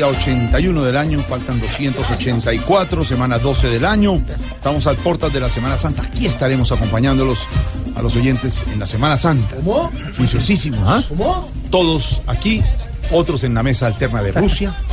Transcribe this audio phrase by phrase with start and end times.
[0.00, 4.24] Día 81 del año, faltan 284, semana 12 del año.
[4.54, 6.00] Estamos al portas de la Semana Santa.
[6.00, 7.38] Aquí estaremos acompañándolos
[7.94, 9.56] a los oyentes en la Semana Santa.
[9.56, 9.90] ¿Cómo?
[10.16, 10.80] Juiciosísimos.
[10.86, 11.04] ¿ah?
[11.06, 11.50] ¿Cómo?
[11.70, 12.62] Todos aquí,
[13.10, 14.74] otros en la mesa alterna de Rusia.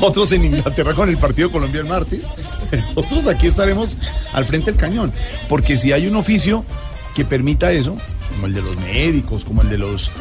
[0.00, 2.22] Otros en Inglaterra con el partido Colombia el martes.
[2.94, 3.98] Otros aquí estaremos
[4.32, 5.12] al frente del cañón.
[5.48, 6.64] Porque si hay un oficio
[7.16, 7.96] que permita eso,
[8.30, 10.12] como el de los médicos, como el de los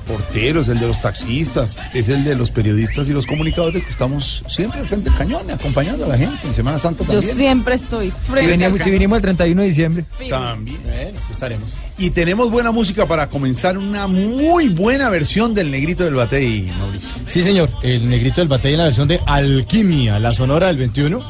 [0.00, 4.42] porteros, el de los taxistas, es el de los periodistas y los comunicadores que estamos
[4.48, 7.36] siempre al frente del cañón, acompañando a la gente en Semana Santa Yo también.
[7.36, 10.04] siempre estoy Si frente venimos, al si vinimos el 31 de diciembre.
[10.28, 10.82] También.
[10.82, 11.70] Bueno, estaremos.
[12.00, 17.08] Y tenemos buena música para comenzar una muy buena versión del Negrito del Batey, Mauricio.
[17.26, 17.68] Sí, señor.
[17.82, 21.22] El negrito del batey en la versión de Alquimia, la sonora del 21.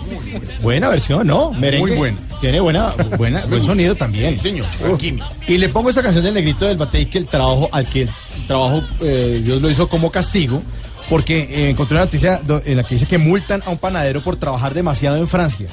[0.63, 1.51] Buena versión, ¿no?
[1.53, 1.89] Merengue.
[1.89, 2.19] Muy buena.
[2.41, 4.37] Tiene buena, buena, buen sonido también.
[4.37, 4.67] Sí, señor.
[4.85, 5.29] Alquimia.
[5.49, 8.11] Y le pongo esta canción del negrito del batey que el trabajo, al que el
[8.47, 10.63] trabajo eh, Dios lo hizo como castigo.
[11.09, 14.23] Porque eh, encontré una noticia do- en la que dice que multan a un panadero
[14.23, 15.67] por trabajar demasiado en Francia.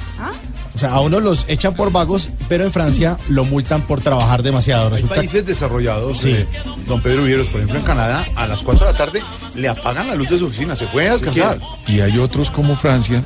[0.77, 4.43] O sea, a uno los echan por vagos, pero en Francia lo multan por trabajar
[4.43, 4.85] demasiado.
[4.89, 6.29] Hay Resulta países desarrollados, Sí.
[6.33, 6.47] eh,
[6.85, 9.21] don Pedro Vieros, por ejemplo en Canadá, a las 4 de la tarde
[9.55, 11.57] le apagan la luz de su oficina, se fue a descansar.
[11.88, 13.23] Y hay otros como Francia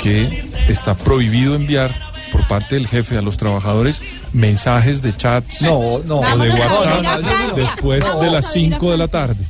[0.00, 1.94] que está prohibido enviar
[2.32, 4.00] por parte del jefe a los trabajadores
[4.32, 6.20] mensajes de chats No, no.
[6.20, 9.44] o de WhatsApp después de las vivir a 5 de la tarde.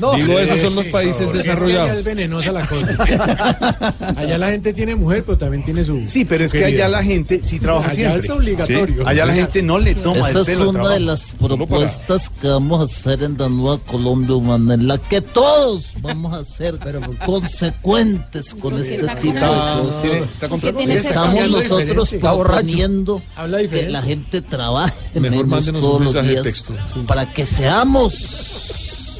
[0.00, 0.92] No, Digo, esos son los eso.
[0.92, 1.90] países Es que allá desarrollados.
[1.98, 3.94] es venenosa la cosa.
[4.16, 6.02] allá la gente tiene mujer, pero también tiene su.
[6.06, 6.86] Sí, pero es que querida.
[6.86, 8.20] allá la gente sí trabaja Allá siempre.
[8.20, 9.02] es obligatorio.
[9.04, 9.08] Sí.
[9.08, 12.30] Allá la gente no le toma Esa el es pelo una de las para- propuestas
[12.30, 16.44] que vamos a hacer en la nueva Colombia humana, en la que todos vamos a
[16.44, 16.78] ser
[17.24, 20.02] consecuentes con este tipo de cosas.
[20.02, 23.22] ¿Tiene- está contra- ¿Qué tiene ese Estamos nosotros proponiendo
[23.70, 27.00] que la gente trabaje Mejor menos todos los días texto, sí.
[27.06, 28.14] para que seamos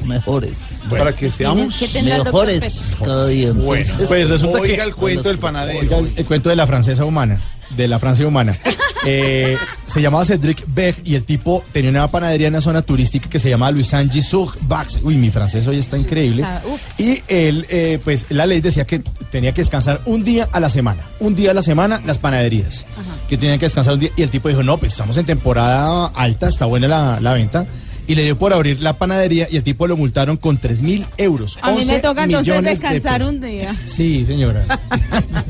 [0.05, 3.51] mejores, Para que seamos ¿Qué tendrá el doctor mejores cada día.
[3.51, 3.85] bueno.
[4.07, 5.79] Pues resulta Oiga que el cuento del panadero.
[5.79, 7.39] Oiga el, el cuento de la francesa humana,
[7.75, 8.57] de la Francia humana.
[9.07, 9.55] Eh,
[9.85, 13.37] se llamaba Cedric Beck y el tipo tenía una panadería en una zona turística que
[13.37, 14.97] se llamaba Louis Saint Gisous Bax.
[15.03, 16.43] Uy, mi francés hoy está increíble.
[16.43, 16.59] Ah.
[16.97, 20.71] Y él, eh, pues la ley decía que tenía que descansar un día a la
[20.71, 21.03] semana.
[21.19, 22.87] Un día a la semana las panaderías.
[23.29, 24.09] Que tenían que descansar un día.
[24.15, 27.67] Y el tipo dijo, no, pues estamos en temporada alta, está buena la, la venta.
[28.07, 31.05] Y le dio por abrir la panadería y el tipo lo multaron con 3 mil
[31.17, 31.57] euros.
[31.61, 33.33] A mí me 11 toca entonces de descansar pesos.
[33.33, 33.75] un día.
[33.85, 34.65] Sí, señora.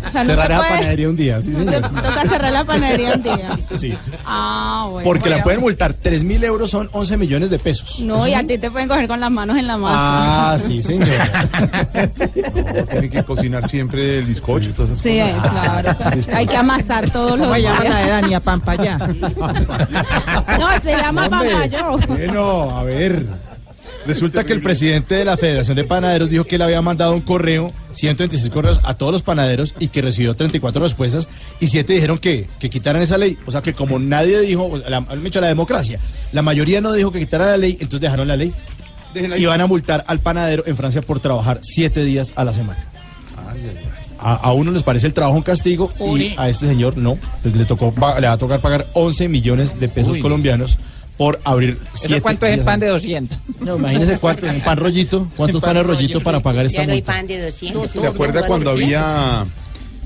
[0.05, 2.63] O sea, no Cerrar se la panadería un día, sí, no se- toca cerrar la
[2.63, 3.59] panadería un día.
[3.77, 3.93] Sí.
[4.25, 5.03] Ah, bueno.
[5.03, 5.91] Porque la pueden multar.
[5.93, 7.99] 3 mil euros son 11 millones de pesos.
[7.99, 9.95] No, y a ti te pueden coger con las manos en la masa.
[10.53, 11.49] Ah, sí, señora.
[12.75, 15.49] No, tiene que cocinar siempre el bizcocho y todas esas Sí, cosas.
[15.51, 15.97] claro.
[16.37, 17.93] Hay que amasar todos los ¿Cómo llaman días.
[17.93, 18.97] la de Dania Pampaya?
[18.97, 21.97] No, se llama Hombre, papayo.
[22.45, 23.25] Bueno, a ver.
[24.05, 27.21] Resulta que el presidente de la Federación de Panaderos dijo que le había mandado un
[27.21, 31.27] correo, 126 correos a todos los panaderos y que recibió 34 respuestas
[31.59, 33.35] y 7 dijeron que, que quitaran esa ley.
[33.47, 35.99] O sea que como nadie dijo, la, han hecho la democracia,
[36.33, 38.53] la mayoría no dijo que quitara la ley, entonces dejaron la ley.
[39.15, 42.85] Y van a multar al panadero en Francia por trabajar 7 días a la semana.
[44.19, 47.17] A, a uno les parece el trabajo un castigo y a este señor no.
[47.41, 50.77] Pues le, tocó, le va a tocar pagar 11 millones de pesos colombianos
[51.17, 53.37] por abrir 7 cuánto es el pan de 200?
[53.61, 56.99] No, imagínese cuánto, en pan rollito, cuántos panes rollito para pagar esta Ya no hay
[56.99, 57.13] multa.
[57.13, 57.91] pan de 200.
[57.91, 59.45] ¿Se acuerda cuando había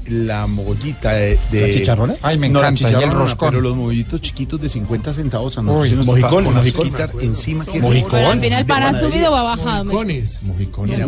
[0.10, 1.38] la mogollita de...
[1.52, 2.16] de- ¿La chicharrona?
[2.22, 3.50] Ay, me No, la encanta, y el roscón.
[3.50, 5.76] Pero los movillitos chiquitos de 50 centavos a nos
[6.06, 6.92] mojicón, con mojicón.
[7.22, 7.66] encima.
[7.66, 8.20] qué Mojicón.
[8.20, 8.32] rico.
[8.32, 9.86] Al final ha subido o ha bajado.
[9.86, 10.40] Mojicones.
[10.44, 11.00] Mojicones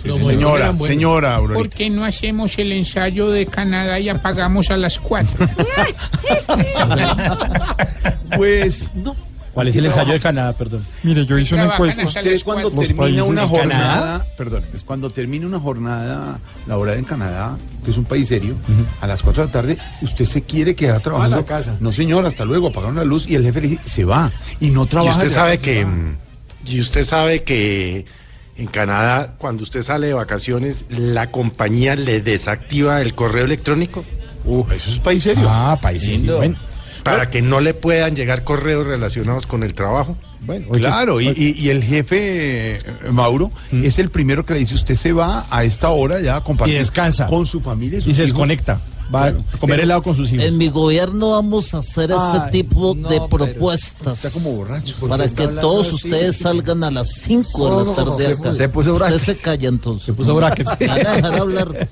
[0.00, 5.48] Señora, señora ¿Por qué no hacemos el ensayo de Canadá y apagamos a las 4?
[8.36, 9.14] Pues no.
[9.52, 10.86] ¿Cuál es el ensayo de Canadá, perdón?
[11.02, 12.04] Mire, yo hice una encuesta.
[12.04, 14.26] Usted cuando termina una jornada, Canadá.
[14.36, 18.54] perdón, es cuando termina una jornada laboral en Canadá, que es un país serio,
[19.00, 21.36] a las 4 de la tarde, usted se quiere quedar trabajando.
[21.38, 21.76] la casa.
[21.80, 24.30] No, señor, hasta luego, apagaron la luz y el jefe le dice, se va
[24.60, 25.12] y no Y trabaja.
[25.16, 26.16] usted de sabe que mm,
[26.66, 28.06] y usted sabe que
[28.56, 34.04] en Canadá cuando usted sale de vacaciones la compañía le desactiva el correo electrónico
[34.42, 35.44] Uh, eso es país serio.
[35.46, 36.36] Ah, paisino.
[36.36, 36.56] Bueno,
[37.02, 40.16] para que no le puedan llegar correos relacionados con el trabajo.
[40.40, 44.74] bueno, Claro, y, y- y el jefe eh, Mauro es el primero que le dice,
[44.74, 47.26] usted se va a esta hora ya a compartir Y descansa.
[47.26, 48.32] con su familia y, sus y se hijos".
[48.34, 48.80] desconecta.
[49.14, 49.46] Va a comer
[49.76, 50.44] Pero- helado con sus hijos.
[50.46, 54.24] En mi gobierno vamos a hacer ese Ay, tipo no, de propuestas.
[54.24, 54.94] Está como borracho.
[55.08, 58.54] Para que todos ustedes salgan a las 5 de la tarde acá.
[58.54, 59.22] se puso Usted brackets.
[59.24, 60.06] se calla entonces.
[60.06, 60.78] Se puso brackets.
[60.86, 61.88] Van a dejar hablar.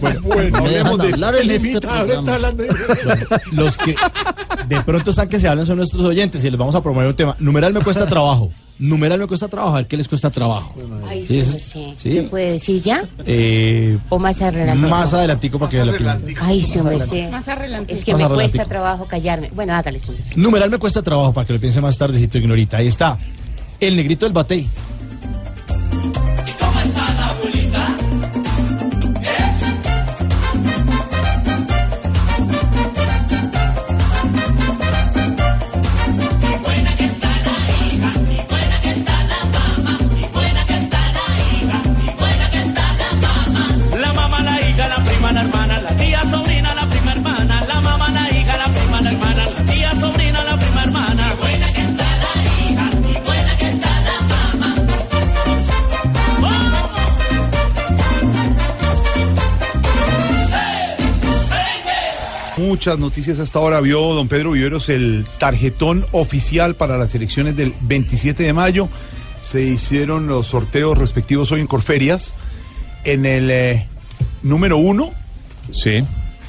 [0.00, 2.32] Bueno, Me dejan hablemos de hablar en este programa.
[2.34, 3.94] hablando de- Los que
[4.68, 7.16] de pronto están que se hablan son nuestros oyentes y les vamos a proponer un
[7.16, 7.36] tema.
[7.38, 8.50] Numeral me cuesta trabajo.
[8.78, 9.74] Numeral me cuesta trabajo.
[9.74, 10.74] A ver qué les cuesta trabajo.
[11.08, 11.94] Ay, Sí, sí, sí.
[11.96, 12.10] sí.
[12.10, 13.04] ¿Me puede decir ya?
[13.24, 14.86] Eh, ¿O más adelante?
[14.88, 16.34] más adelantico para que la piensen.
[16.40, 17.22] Ay, sí, hombre, sí.
[17.30, 17.92] Más adelante.
[17.94, 18.52] Es que Más me adelantico.
[18.58, 19.50] cuesta trabajo callarme.
[19.54, 20.12] Bueno, hágale su.
[20.36, 22.76] Numeral me cuesta trabajo para que lo piense más tardecito, ignorita.
[22.76, 23.18] Ahí está.
[23.80, 24.68] El negrito del batey.
[62.86, 63.80] Muchas noticias hasta ahora.
[63.80, 68.88] Vio don Pedro Viveros el tarjetón oficial para las elecciones del 27 de mayo.
[69.40, 72.32] Se hicieron los sorteos respectivos hoy en Corferias.
[73.02, 73.88] En el eh,
[74.44, 75.10] número uno,
[75.72, 75.98] Sí.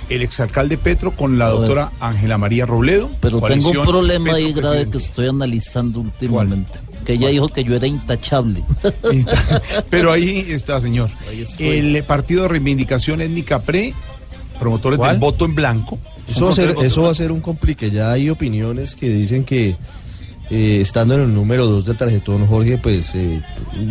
[0.10, 3.10] el exalcalde Petro con la doctora Ángela María Robledo.
[3.20, 6.80] Pero tengo un problema ahí Petro grave que estoy analizando últimamente.
[7.04, 8.64] Que ella dijo que yo era intachable.
[9.90, 11.10] Pero ahí está, señor.
[11.28, 11.46] Ahí.
[11.58, 13.96] El partido de reivindicación étnica PRE,
[14.60, 15.14] promotores ¿Cuál?
[15.14, 15.98] del voto en blanco.
[16.30, 17.90] Eso va, a ser, eso va a ser un complique.
[17.92, 19.76] Ya hay opiniones que dicen que
[20.50, 23.42] eh, estando en el número 2 del tarjetón, Jorge, pues eh,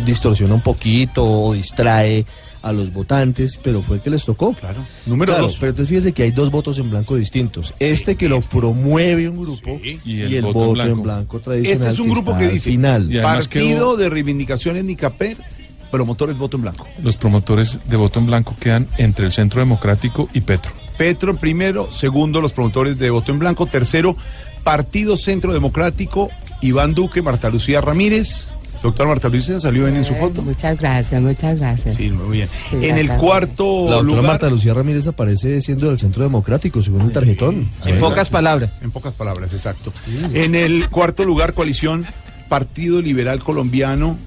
[0.05, 2.25] distorsiona un poquito o distrae
[2.63, 4.53] a los votantes, pero fue el que les tocó.
[4.53, 4.79] Claro.
[5.05, 5.57] Número Claro, dos.
[5.59, 7.73] pero entonces fíjese que hay dos votos en blanco distintos.
[7.79, 9.99] Este que lo promueve un grupo Sí.
[10.03, 11.81] y el, voto, en blanco, tradicional.
[11.81, 13.09] Este es un grupo que dice final.
[13.21, 15.37] Partido quedó- de reivindicación étnica PRE,
[15.91, 16.87] promotores voto en blanco.
[17.01, 20.71] Los promotores de voto en blanco quedan entre el Centro Democrático y Petro.
[20.97, 24.15] Petro en primero, segundo los promotores de voto en blanco, tercero
[24.63, 26.29] Partido Centro Democrático,
[26.61, 28.49] Iván Duque, Marta Lucía Ramírez.
[28.83, 30.43] Doctor Marta Lucía, ¿salió bien en su foto?
[30.43, 31.95] Muchas gracias, muchas gracias.
[31.95, 32.49] Sí, muy bien.
[32.69, 33.19] Sí, En el gracias.
[33.19, 37.67] cuarto La doctora lugar, Marta Lucía Ramírez aparece siendo del Centro Democrático, según el tarjetón.
[37.85, 38.69] En pocas palabras.
[38.83, 39.91] en pocas palabras, exacto.
[40.33, 42.05] En el cuarto lugar, coalición
[42.49, 44.17] Partido Liberal Colombiano,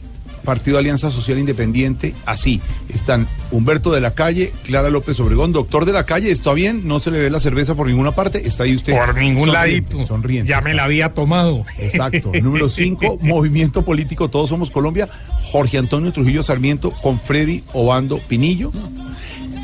[0.44, 2.60] Partido Alianza Social Independiente, así.
[2.88, 6.86] Están Humberto de la Calle, Clara López Obregón, doctor de la Calle, ¿está bien?
[6.86, 8.96] No se le ve la cerveza por ninguna parte, está ahí usted.
[8.96, 10.06] Por ningún sonriente, ladito.
[10.06, 10.48] Sonriente.
[10.50, 11.64] Ya me la había tomado.
[11.78, 12.32] Exacto.
[12.42, 15.08] Número 5, Movimiento Político Todos Somos Colombia,
[15.50, 18.72] Jorge Antonio Trujillo Sarmiento con Freddy Obando Pinillo.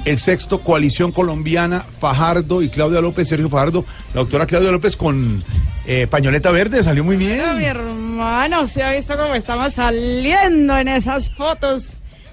[0.05, 3.85] El sexto, Coalición Colombiana, Fajardo y Claudia López, Sergio Fajardo.
[4.15, 5.43] La doctora Claudia López con
[5.87, 7.41] eh, pañoleta verde, salió muy Mi bien.
[7.63, 11.85] hermano, se ha visto cómo estamos saliendo en esas fotos.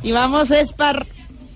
[0.01, 1.05] Y vamos es par...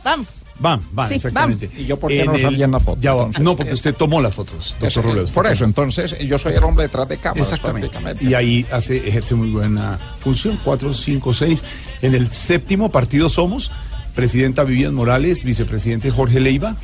[0.04, 0.44] Vamos.
[0.60, 1.70] Van, van, Sí, exactamente.
[1.78, 3.00] ¿Y yo por qué En no el- salí en la foto?
[3.02, 3.30] Ya va.
[3.40, 5.28] No, porque usted tomó las fotos, doctor Robledo.
[5.32, 7.52] por eso, entonces yo soy el hombre detrás de cámaras.
[7.52, 8.24] Exactamente.
[8.26, 10.60] Y ahí hace, ejerce muy buena función.
[10.64, 11.64] 4, 5, 6.
[12.02, 13.70] En el séptimo partido somos
[14.16, 16.76] presidenta Vivian Morales, vicepresidente Jorge Leiva.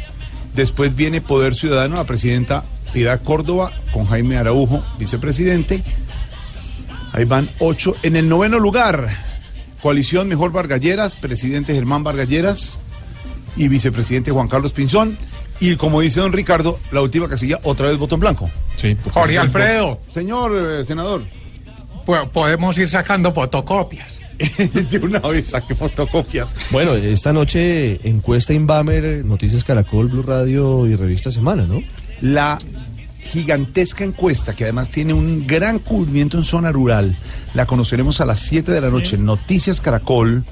[0.53, 5.83] Después viene Poder Ciudadano, la presidenta Piedad Córdoba, con Jaime Araujo, vicepresidente.
[7.11, 7.95] Ahí van ocho.
[8.03, 9.09] En el noveno lugar,
[9.81, 12.79] Coalición Mejor Vargalleras, presidente Germán Vargalleras
[13.55, 15.17] y vicepresidente Juan Carlos Pinzón.
[15.59, 18.49] Y como dice don Ricardo, la última casilla, otra vez voto en blanco.
[18.81, 21.23] Sí, Jorge Alfredo, Señor eh, senador.
[22.05, 24.19] po- podemos ir sacando fotocopias.
[24.89, 26.53] de una vez saque fotocopias.
[26.71, 31.81] Bueno, esta noche encuesta Inbamer, Noticias Caracol, Blue Radio y Revista Semana, ¿no?
[32.21, 32.57] La
[33.23, 37.15] gigantesca encuesta, que además tiene un gran cubrimiento en zona rural,
[37.53, 40.43] la conoceremos a las 7 de la noche en Noticias Caracol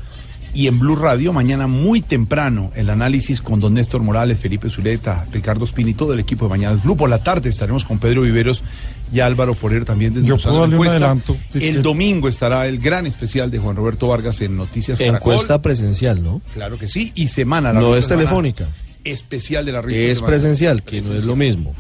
[0.53, 5.25] y en Blue Radio mañana muy temprano el análisis con don Néstor Morales, Felipe Zuleta,
[5.31, 6.97] Ricardo Spini, todo el equipo de Mañanas Blue.
[6.97, 8.63] Por la tarde estaremos con Pedro Viveros
[9.13, 11.05] y Álvaro Forero también Yo desglosando puedo la darle un encuesta.
[11.05, 15.33] adelanto de El domingo estará el gran especial de Juan Roberto Vargas en Noticias Caracol.
[15.33, 16.41] Encuesta presencial, ¿no?
[16.53, 17.71] Claro que sí, y semana.
[17.71, 18.67] la No es Semana telefónica.
[19.03, 21.73] Especial de la revista Es presencial, que no es lo mismo.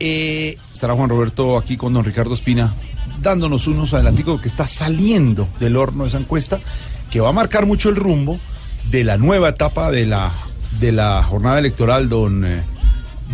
[0.00, 2.74] Eh, estará Juan Roberto aquí con don Ricardo Espina
[3.20, 6.60] dándonos unos adelanticos que está saliendo del horno esa encuesta
[7.10, 8.38] que va a marcar mucho el rumbo
[8.90, 10.32] de la nueva etapa de la
[10.80, 12.62] de la jornada electoral don eh,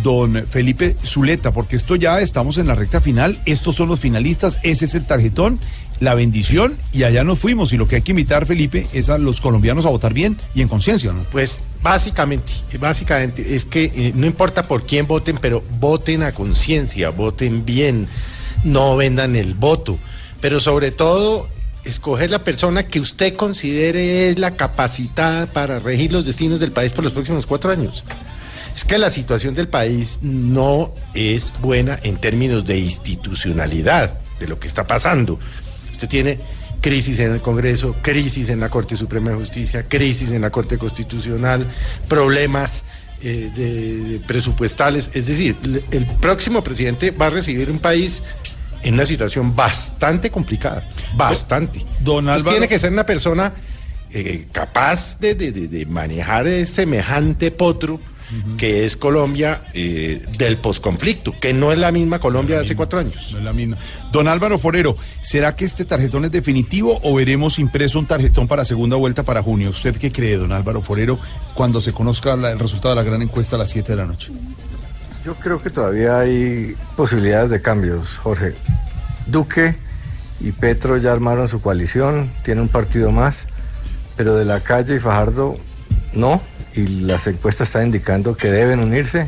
[0.03, 4.59] don Felipe Zuleta porque esto ya estamos en la recta final estos son los finalistas
[4.63, 5.59] ese es el tarjetón
[5.99, 9.17] la bendición y allá nos fuimos y lo que hay que invitar Felipe es a
[9.17, 11.21] los colombianos a votar bien y en conciencia ¿no?
[11.31, 17.09] Pues básicamente, básicamente es que eh, no importa por quién voten, pero voten a conciencia,
[17.09, 18.07] voten bien,
[18.63, 19.97] no vendan el voto,
[20.41, 21.49] pero sobre todo
[21.83, 26.93] escoger la persona que usted considere es la capacitada para regir los destinos del país
[26.93, 28.03] por los próximos cuatro años.
[28.75, 34.59] Es que la situación del país no es buena en términos de institucionalidad de lo
[34.59, 35.39] que está pasando.
[35.99, 36.39] Usted tiene
[36.79, 40.77] crisis en el Congreso, crisis en la Corte Suprema de Justicia, crisis en la Corte
[40.77, 41.65] Constitucional,
[42.07, 42.85] problemas
[43.21, 45.09] eh, de, de presupuestales.
[45.13, 45.57] Es decir,
[45.91, 48.23] el próximo presidente va a recibir un país
[48.81, 50.87] en una situación bastante complicada,
[51.17, 51.79] bastante.
[51.99, 53.51] Don Entonces, Álvaro- tiene que ser una persona
[54.13, 57.99] eh, capaz de- de- de manejar semejante potro
[58.57, 62.99] que es Colombia eh, del posconflicto, que no es la misma Colombia de hace cuatro
[62.99, 63.29] años.
[63.31, 63.77] No es la misma.
[64.11, 68.65] Don Álvaro Forero, ¿será que este tarjetón es definitivo o veremos impreso un tarjetón para
[68.65, 69.69] segunda vuelta para junio?
[69.71, 71.19] ¿Usted qué cree, don Álvaro Forero,
[71.55, 74.05] cuando se conozca la- el resultado de la gran encuesta a las 7 de la
[74.05, 74.31] noche?
[75.25, 78.53] Yo creo que todavía hay posibilidades de cambios, Jorge.
[79.27, 79.75] Duque
[80.39, 83.39] y Petro ya armaron su coalición, tiene un partido más,
[84.15, 85.57] pero de la calle y Fajardo
[86.13, 86.41] no,
[86.75, 89.27] y las encuestas están indicando que deben unirse.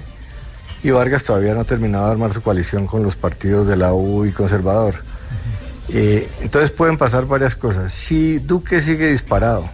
[0.83, 3.93] Y Vargas todavía no ha terminado de armar su coalición con los partidos de la
[3.93, 4.95] U y conservador.
[5.89, 7.93] Eh, entonces pueden pasar varias cosas.
[7.93, 9.69] Si Duque sigue disparado,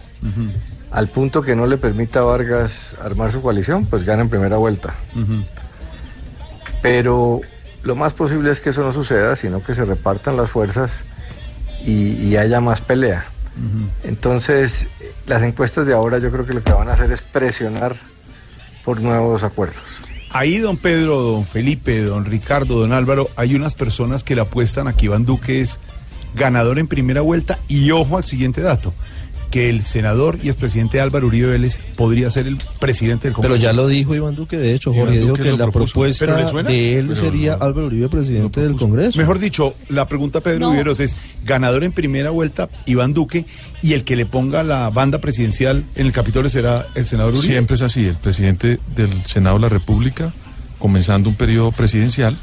[0.90, 4.56] al punto que no le permita a Vargas armar su coalición, pues gana en primera
[4.58, 4.94] vuelta.
[6.82, 7.40] Pero
[7.82, 10.92] lo más posible es que eso no suceda, sino que se repartan las fuerzas
[11.84, 13.24] y, y haya más pelea.
[14.04, 14.86] Entonces,
[15.26, 17.96] las encuestas de ahora yo creo que lo que van a hacer es presionar
[18.84, 19.82] por nuevos acuerdos.
[20.30, 24.86] Ahí, don Pedro, don Felipe, don Ricardo, don Álvaro, hay unas personas que le apuestan
[24.86, 25.78] a que Iván Duque es
[26.34, 28.92] ganador en primera vuelta y ojo al siguiente dato,
[29.50, 33.62] que el senador y expresidente Álvaro Uribe Vélez podría ser el presidente del Pero Congreso.
[33.62, 35.92] ya lo dijo Iván Duque, de hecho, Iván Jorge dijo Duque que la propuso.
[35.94, 37.64] propuesta ¿Pero de él Pero sería no.
[37.64, 39.18] Álvaro Uribe, presidente del Congreso.
[39.18, 40.70] Mejor dicho, la pregunta Pedro No.
[40.72, 43.46] Viveros es, ganador en primera vuelta, Iván Duque,
[43.82, 47.46] y el que le ponga la banda presidencial en el Capitolio será el senador Uribe.
[47.54, 48.04] Siempre es así.
[48.06, 50.32] El presidente del Senado de la República,
[50.78, 52.36] comenzando un periodo presidencial,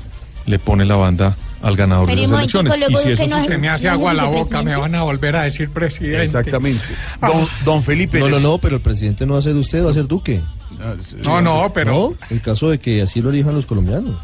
[0.45, 1.35] le pone la banda
[1.65, 2.73] al ganador Pero de las elecciones.
[2.77, 5.01] Y si eso no- sucede- Se me hace ¿No agua la boca, me van a
[5.01, 6.23] volver a decir presidente.
[6.23, 6.83] Exactamente.
[7.19, 8.19] Don, don Felipe.
[8.19, 10.41] No, no, no, pero el presidente no va a ser usted, va a ser Duque.
[11.23, 14.15] No, no, pero- No, en caso de que así lo elijan los colombianos.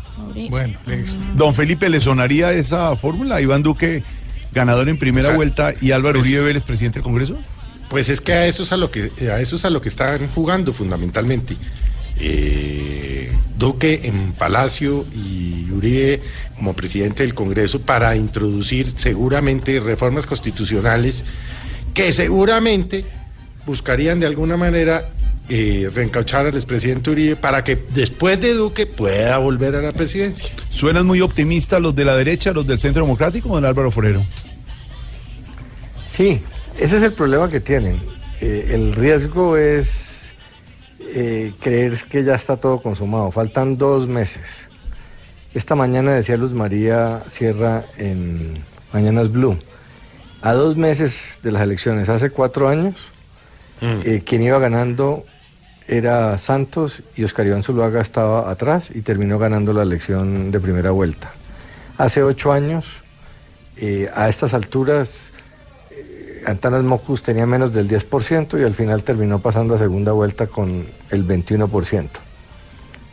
[0.50, 1.22] Bueno, listo.
[1.36, 3.42] Don Felipe, ¿le sonaría esa fórmula?
[3.42, 4.04] Iván Duque,
[4.54, 7.38] ganador en primera O sea, vuelta, y Álvaro pues- Uribe Vélez, presidente del Congreso.
[7.90, 9.90] Pues es que a eso es a lo que a eso es a lo que
[9.90, 11.58] están jugando fundamentalmente.
[12.20, 16.22] Eh, Duque en Palacio y Uribe
[16.62, 21.26] como presidente del Congreso para introducir seguramente reformas constitucionales
[21.96, 23.04] que seguramente
[23.66, 25.10] buscarían de alguna manera
[25.50, 30.52] eh, reencauchar al expresidente Uribe para que después de Duque pueda volver a la presidencia.
[30.70, 34.22] ¿Suenan muy optimistas los de la derecha, los del Centro Democrático, don Álvaro Forero?
[36.12, 36.42] Sí,
[36.78, 38.00] ese es el problema que tienen.
[38.40, 40.32] Eh, el riesgo es
[41.00, 43.32] eh, creer que ya está todo consumado.
[43.32, 44.70] Faltan dos meses.
[45.54, 49.58] Esta mañana decía Luz María Sierra en Mañanas Blue.
[50.42, 52.96] A dos meses de las elecciones, hace cuatro años,
[53.82, 55.26] eh, quien iba ganando
[55.90, 60.92] era Santos y Oscar Iván Zuluaga estaba atrás y terminó ganando la elección de primera
[60.92, 61.32] vuelta.
[61.98, 62.86] Hace ocho años,
[63.76, 65.32] eh, a estas alturas,
[65.92, 70.48] eh, Antanas Mocus tenía menos del 10% y al final terminó pasando a segunda vuelta
[70.48, 72.22] con el 21%.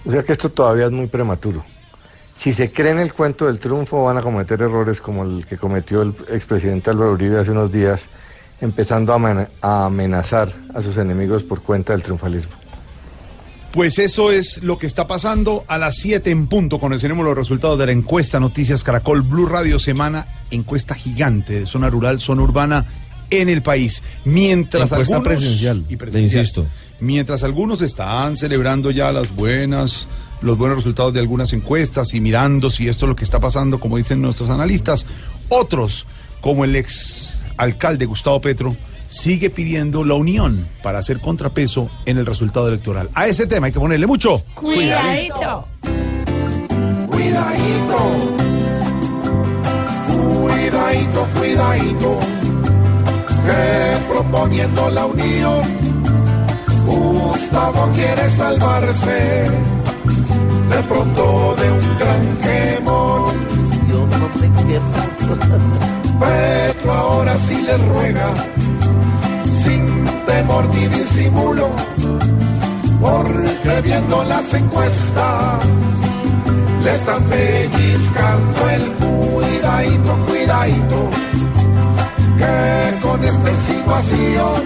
[0.07, 1.65] O sea que esto todavía es muy prematuro.
[2.39, 6.03] Si se creen el cuento del triunfo, van a cometer errores como el que cometió
[6.03, 8.03] el expresidente Álvaro Uribe hace unos días,
[8.61, 12.53] empezando a, amena- a amenazar a sus enemigos por cuenta del triunfalismo.
[13.73, 16.79] Pues eso es lo que está pasando a las 7 en punto.
[16.79, 21.91] Conoceremos los resultados de la encuesta Noticias Caracol Blue Radio Semana, encuesta gigante de zona
[21.91, 22.87] rural, zona urbana
[23.31, 24.01] en el país.
[24.25, 26.67] Mientras Encuesta algunos presidencial, y le insisto.
[27.01, 30.07] Mientras algunos están celebrando ya las buenas
[30.41, 33.79] los buenos resultados de algunas encuestas y mirando si esto es lo que está pasando,
[33.81, 35.07] como dicen nuestros analistas,
[35.49, 36.07] otros,
[36.41, 38.77] como el ex alcalde Gustavo Petro,
[39.09, 43.09] sigue pidiendo la unión para hacer contrapeso en el resultado electoral.
[43.15, 45.67] A ese tema hay que ponerle mucho Cuidadito.
[47.07, 47.99] Cuidadito,
[50.09, 52.19] cuidadito, cuidadito,
[53.45, 55.61] que proponiendo la unión,
[56.85, 59.47] Gustavo quiere salvarse
[60.71, 63.35] de pronto de un gran quemón.
[63.89, 64.85] Yo no me quiero.
[66.21, 68.29] Petro ahora sí le ruega,
[69.63, 71.69] sin temor ni disimulo,
[73.01, 75.65] porque viendo las encuestas
[76.85, 81.11] le están pellizcando el cuidadito, cuidadito,
[82.39, 84.63] que con esta insinuación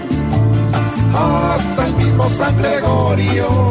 [1.14, 3.70] hasta el mismo San Gregorio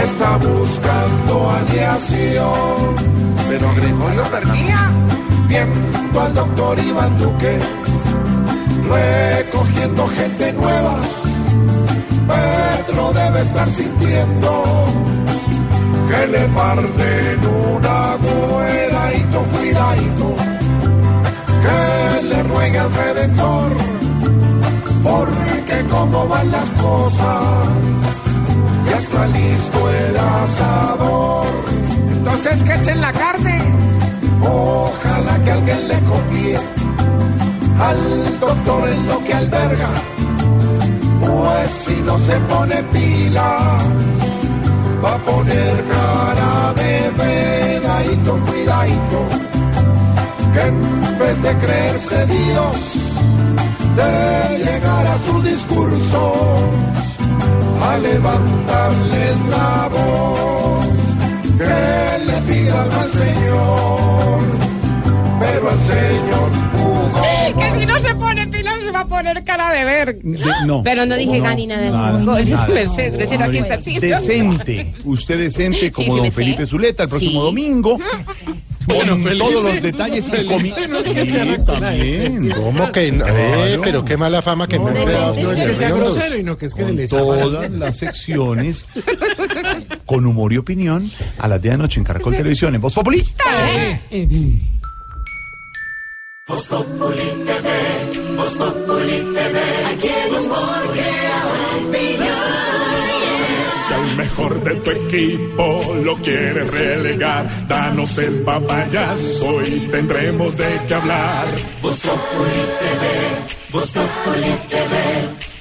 [0.00, 2.94] está buscando aliación.
[3.48, 4.90] Pero Gregorio perdía,
[5.48, 7.58] viendo al doctor Iván Duque,
[8.88, 10.96] recogiendo gente nueva,
[12.28, 14.64] Petro debe estar sintiendo
[16.08, 17.40] que le parten
[17.74, 20.36] una cuidadito, cuidadito,
[21.62, 23.72] que le ruegue al Redentor,
[25.02, 27.68] porque como van las cosas,
[29.02, 31.46] está listo el asador.
[32.12, 33.58] Entonces que echen la carne.
[34.42, 36.56] Ojalá que alguien le copie
[37.88, 39.90] al doctor en lo que alberga,
[41.20, 43.84] pues si no se pone pilas
[45.04, 49.20] va a poner cara de vedadito, cuidadito,
[50.54, 52.76] que en vez de creerse Dios,
[54.00, 56.82] de llegar a sus discursos,
[57.82, 60.86] a levantarles la voz,
[61.58, 64.40] que le pidan al Señor,
[65.40, 67.60] pero al Señor Hugo.
[67.60, 70.18] Que si no se pone pilas se va a poner cara de ver.
[70.64, 70.82] no.
[70.82, 72.68] Pero no dije Gani nada de esas cosas.
[72.68, 74.08] Mercedes, Mercedes, aquí está el sitio.
[74.08, 76.36] Decente, usted decente como sí don me sé.
[76.36, 77.46] Felipe Zuleta el próximo Sí.
[77.46, 77.98] domingo.
[78.86, 79.44] Bueno, con Felipe.
[79.46, 82.50] todos los detalles y Felipe, no es que Sí, sea una también.
[82.50, 83.24] ¿Cómo que no?
[83.24, 83.38] Claro.
[83.38, 85.90] Eh, pero qué mala fama que No, me no, me- no, no es que sea
[85.90, 88.86] grosero y no que es que se con le zafa la- todas las secciones
[90.06, 92.94] con humor y opinión a las 10 de la noche en Caracol Televisión en Voz
[92.94, 93.26] Populi.
[96.48, 99.60] Voz Populi TV, Voz Populi TV,
[99.94, 100.48] aquí en Voz
[101.92, 102.31] Si al
[104.16, 111.46] mejor de tu equipo lo quieres relegar, danos el papayazo y tendremos de qué hablar.
[111.80, 114.94] Voz Populi TV, Voz Populi TV,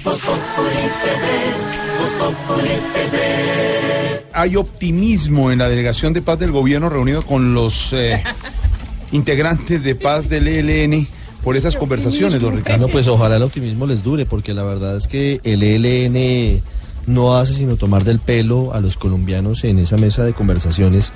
[0.03, 4.25] Voz Populi TV, Voz Populi TV.
[4.33, 8.23] Hay optimismo en la delegación de paz del gobierno reunido con los eh,
[9.11, 11.07] integrantes de paz del ELN
[11.43, 12.87] por esas conversaciones, don Ricardo.
[12.87, 16.61] No, pues ojalá el optimismo les dure, porque la verdad es que el ELN
[17.07, 21.11] no hace sino tomar del pelo a los colombianos en esa mesa de conversaciones.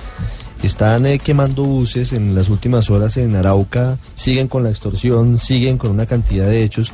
[0.64, 5.78] Están eh, quemando buses en las últimas horas en Arauca, siguen con la extorsión, siguen
[5.78, 6.92] con una cantidad de hechos.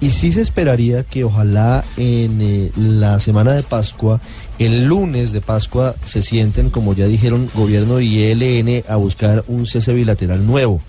[0.00, 4.20] Y sí se esperaría que ojalá en eh, la semana de Pascua,
[4.60, 9.66] el lunes de Pascua, se sienten, como ya dijeron, gobierno y ELN a buscar un
[9.66, 10.80] cese bilateral nuevo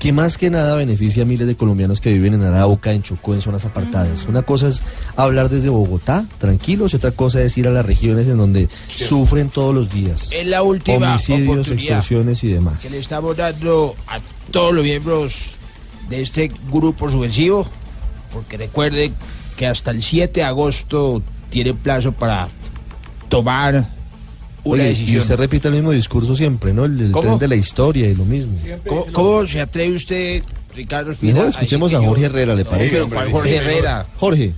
[0.00, 3.34] que más que nada beneficia a miles de colombianos que viven en Arauca, en Chocó,
[3.34, 4.24] en zonas apartadas.
[4.26, 4.82] Una cosa es
[5.14, 9.50] hablar desde Bogotá, tranquilos, y otra cosa es ir a las regiones en donde sufren
[9.50, 10.30] todos los días.
[10.32, 12.78] Es la última Homicidios, extorsiones y demás.
[12.80, 15.50] que le estamos dando a todos los miembros
[16.08, 17.66] de este grupo subversivo,
[18.32, 19.14] porque recuerden
[19.54, 22.48] que hasta el 7 de agosto tienen plazo para
[23.28, 23.86] tomar
[24.64, 26.84] una Oye, y usted repite el mismo discurso siempre, ¿no?
[26.84, 28.56] El, el tren de la historia y lo mismo.
[28.86, 30.42] ¿Cómo, cómo se atreve usted,
[30.74, 31.34] Ricardo Espina?
[31.34, 33.02] Mejor escuchemos a Jorge Herrera, ¿le parece?
[33.02, 34.06] Sí, ¿cuál Jorge Herrera.
[34.18, 34.54] Jorge.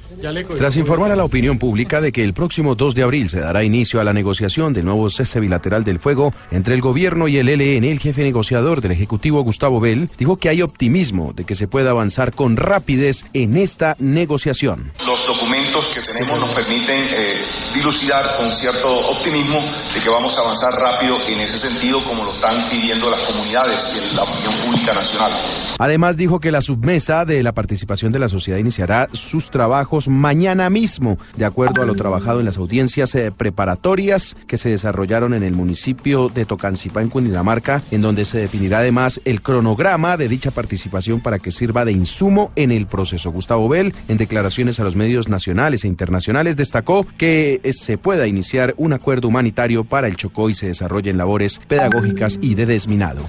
[0.56, 3.64] Tras informar a la opinión pública de que el próximo 2 de abril se dará
[3.64, 7.48] inicio a la negociación del nuevo cese bilateral del fuego entre el gobierno y el
[7.48, 11.66] ELN, el jefe negociador del Ejecutivo Gustavo Bell dijo que hay optimismo de que se
[11.66, 14.92] pueda avanzar con rapidez en esta negociación.
[15.04, 17.34] Los documentos que tenemos nos permiten eh,
[17.74, 19.60] dilucidar con cierto optimismo
[19.92, 23.80] de que vamos a avanzar rápido en ese sentido como lo están pidiendo las comunidades
[23.96, 25.32] y la opinión pública nacional.
[25.78, 30.70] Además dijo que la submesa de la participación de la sociedad iniciará sus trabajos mañana
[30.70, 35.42] mismo, de acuerdo a lo trabajado en las audiencias eh, preparatorias que se desarrollaron en
[35.42, 40.50] el municipio de Tocancipá, en Cundinamarca, en donde se definirá además el cronograma de dicha
[40.50, 43.30] participación para que sirva de insumo en el proceso.
[43.30, 48.26] Gustavo Bell, en declaraciones a los medios nacionales e internacionales, destacó que eh, se pueda
[48.26, 53.22] iniciar un acuerdo humanitario para el Chocó y se desarrollen labores pedagógicas y de desminado.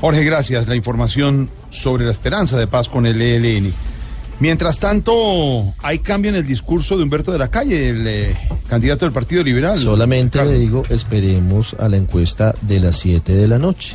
[0.00, 0.68] Jorge, gracias.
[0.68, 3.72] La información sobre la esperanza de paz con el ELN.
[4.40, 8.36] Mientras tanto, hay cambio en el discurso de Humberto de la Calle, el eh,
[8.68, 9.78] candidato del Partido Liberal.
[9.78, 10.52] Solamente Ricardo.
[10.52, 13.94] le digo, esperemos a la encuesta de las 7 de la noche.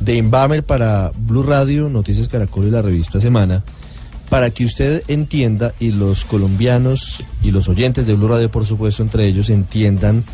[0.00, 3.62] De Inbamer para Blue Radio, Noticias Caracol y la revista Semana,
[4.30, 9.02] para que usted entienda y los colombianos y los oyentes de Blue Radio, por supuesto,
[9.02, 10.24] entre ellos, entiendan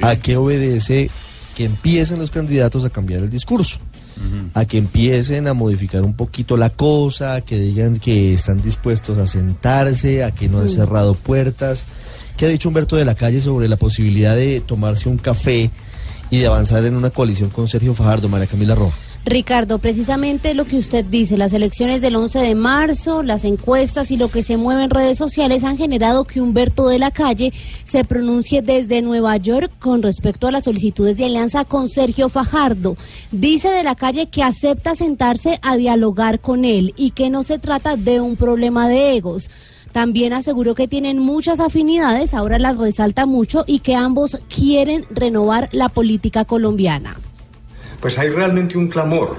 [0.00, 1.10] a qué obedece
[1.54, 3.78] que empiecen los candidatos a cambiar el discurso.
[4.54, 9.18] A que empiecen a modificar un poquito la cosa, a que digan que están dispuestos
[9.18, 10.68] a sentarse, a que no han Mm.
[10.68, 11.84] cerrado puertas.
[12.36, 15.70] ¿Qué ha dicho Humberto de la Calle sobre la posibilidad de tomarse un café
[16.30, 18.96] y de avanzar en una coalición con Sergio Fajardo, María Camila Roja?
[19.26, 24.16] Ricardo, precisamente lo que usted dice, las elecciones del 11 de marzo, las encuestas y
[24.16, 27.52] lo que se mueve en redes sociales han generado que Humberto de la Calle
[27.84, 32.96] se pronuncie desde Nueva York con respecto a las solicitudes de alianza con Sergio Fajardo.
[33.32, 37.58] Dice de la Calle que acepta sentarse a dialogar con él y que no se
[37.58, 39.50] trata de un problema de egos.
[39.90, 45.68] También aseguró que tienen muchas afinidades, ahora las resalta mucho, y que ambos quieren renovar
[45.72, 47.16] la política colombiana.
[48.06, 49.34] Pues hay realmente un clamor.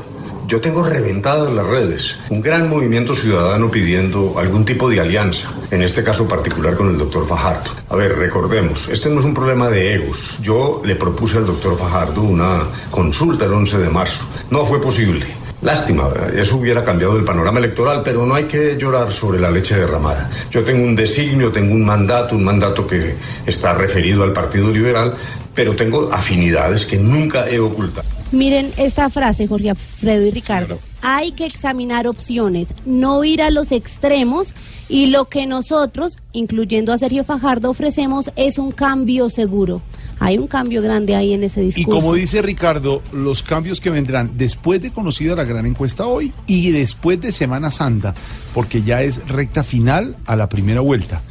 [0.45, 5.49] Yo tengo reventado en las redes un gran movimiento ciudadano pidiendo algún tipo de alianza,
[5.71, 7.71] en este caso particular con el doctor Fajardo.
[7.87, 10.37] A ver, recordemos, este no es un problema de egos.
[10.41, 14.25] Yo le propuse al doctor Fajardo una consulta el 11 de marzo.
[14.51, 15.25] No fue posible.
[15.61, 19.77] Lástima, eso hubiera cambiado el panorama electoral, pero no hay que llorar sobre la leche
[19.77, 20.29] derramada.
[20.51, 25.15] Yo tengo un designio, tengo un mandato, un mandato que está referido al Partido Liberal,
[25.55, 28.16] pero tengo afinidades que nunca he ocultado.
[28.31, 30.79] Miren esta frase, Jorge Alfredo y Ricardo.
[31.01, 34.53] Hay que examinar opciones, no ir a los extremos
[34.89, 39.81] y lo que nosotros, incluyendo a Sergio Fajardo, ofrecemos es un cambio seguro.
[40.19, 42.01] Hay un cambio grande ahí en ese Y discurso.
[42.01, 46.71] como dice Ricardo, los cambios que vendrán después de conocida la gran encuesta hoy y
[46.71, 48.13] después de Semana Santa,
[48.53, 51.21] porque ya es recta final a la primera vuelta.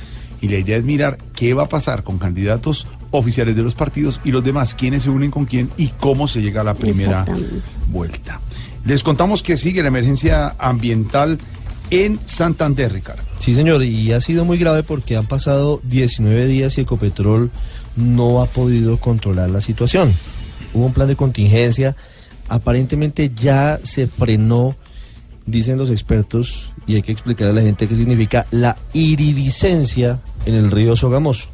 [0.41, 4.21] Y la idea es mirar qué va a pasar con candidatos oficiales de los partidos
[4.25, 7.25] y los demás, quiénes se unen con quién y cómo se llega a la primera
[7.89, 8.41] vuelta.
[8.85, 11.39] Les contamos que sigue la emergencia ambiental
[11.91, 13.23] en Santander, Ricardo.
[13.39, 17.51] Sí, señor, y ha sido muy grave porque han pasado 19 días y Ecopetrol
[17.97, 20.13] no ha podido controlar la situación.
[20.75, 21.97] Hubo un plan de contingencia,
[22.49, 24.77] aparentemente ya se frenó,
[25.47, 30.55] dicen los expertos, y hay que explicar a la gente qué significa la iridiscencia en
[30.55, 31.51] el río Sogamoso.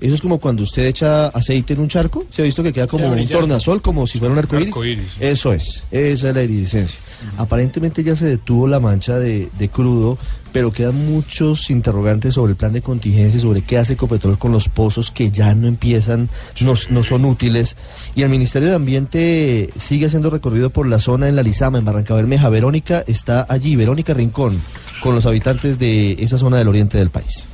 [0.00, 2.86] Eso es como cuando usted echa aceite en un charco, se ha visto que queda
[2.86, 4.68] como un tornasol, como si fuera un arcoíris.
[4.68, 5.24] Arcoíris, sí.
[5.24, 7.00] Eso es, esa es la iridiscencia.
[7.38, 10.18] Aparentemente ya se detuvo la mancha de, de crudo,
[10.52, 14.68] pero quedan muchos interrogantes sobre el plan de contingencia, sobre qué hace Ecopetrol con los
[14.68, 16.28] pozos que ya no empiezan,
[16.60, 17.76] no, no son útiles.
[18.14, 21.84] Y el Ministerio de Ambiente sigue haciendo recorrido por la zona en la Lizama, en
[21.84, 22.48] Barranca Bermeja.
[22.48, 24.60] Verónica está allí, Verónica Rincón,
[25.02, 27.48] con los habitantes de esa zona del oriente del país.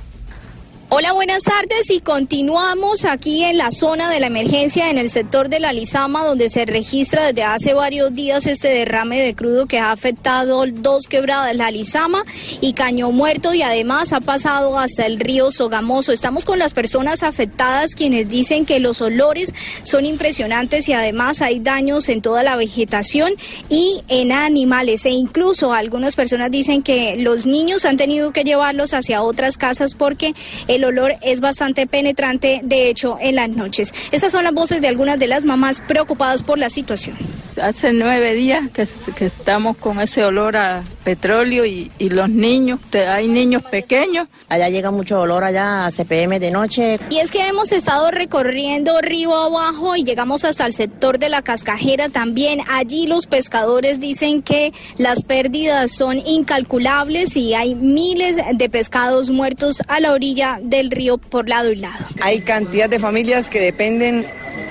[0.94, 5.48] Hola, buenas tardes y continuamos aquí en la zona de la emergencia en el sector
[5.48, 9.78] de la Lizama donde se registra desde hace varios días este derrame de crudo que
[9.78, 12.26] ha afectado dos quebradas, la Lizama
[12.60, 16.12] y Caño Muerto y además ha pasado hasta el río Sogamoso.
[16.12, 21.58] Estamos con las personas afectadas quienes dicen que los olores son impresionantes y además hay
[21.58, 23.32] daños en toda la vegetación
[23.70, 28.92] y en animales e incluso algunas personas dicen que los niños han tenido que llevarlos
[28.92, 30.34] hacia otras casas porque
[30.68, 33.92] el olor es bastante penetrante, de hecho, en las noches.
[34.10, 37.16] Estas son las voces de algunas de las mamás preocupadas por la situación.
[37.60, 42.80] Hace nueve días que, que estamos con ese olor a petróleo y, y los niños,
[42.88, 44.26] te- hay niños pequeños.
[44.48, 46.98] Allá llega mucho olor allá a CPM de noche.
[47.10, 51.42] Y es que hemos estado recorriendo río abajo y llegamos hasta el sector de la
[51.42, 52.60] cascajera también.
[52.70, 59.82] Allí los pescadores dicen que las pérdidas son incalculables y hay miles de pescados muertos
[59.88, 62.04] a la orilla del río por lado y lado.
[62.20, 64.26] Hay cantidad de familias que dependen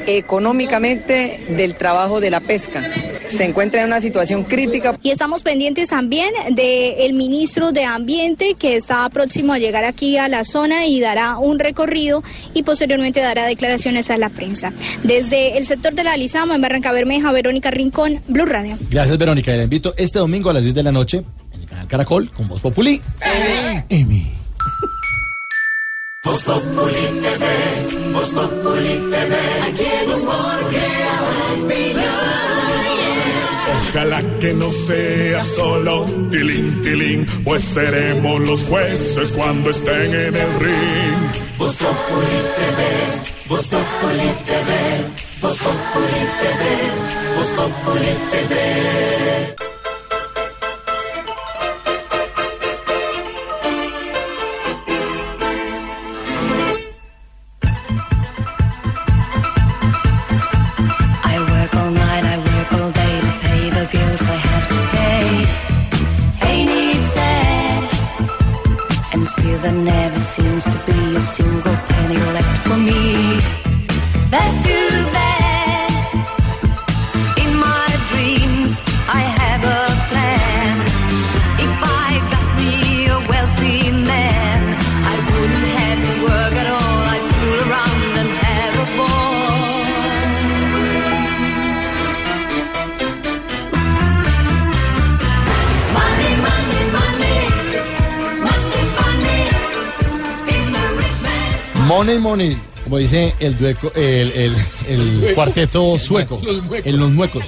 [0.08, 2.84] económicamente del trabajo de la pesca.
[3.30, 4.98] Se encuentra en una situación crítica.
[5.02, 10.28] Y estamos pendientes también del ministro de Ambiente que está próximo a llegar aquí a
[10.28, 14.74] la zona y dará un recorrido y posteriormente dará declaraciones a la prensa.
[15.04, 18.78] Desde el sector de la Lizama, en Barranca Bermeja, Verónica Rincón, Blue Radio.
[18.90, 19.54] Gracias, Verónica.
[19.54, 22.30] Y la invito este domingo a las 10 de la noche en el canal Caracol
[22.32, 23.00] con Voz Populi.
[23.90, 24.41] M.
[26.24, 29.36] Voz Populi TV, Voz Populi TV,
[29.68, 30.12] aquí en
[33.90, 40.60] Ojalá que no sea solo tilín, tilín, pues seremos los jueces cuando estén en el
[40.60, 41.58] ring.
[41.58, 44.72] Voz Populi TV, Voz Populi TV,
[45.42, 49.61] Voz Populi TV, Voz Populi TV.
[102.20, 102.58] Money, money.
[102.84, 104.56] Como dice el, dueco, el, el-
[104.88, 106.42] el cuarteto sueco.
[106.84, 107.46] En los muecos.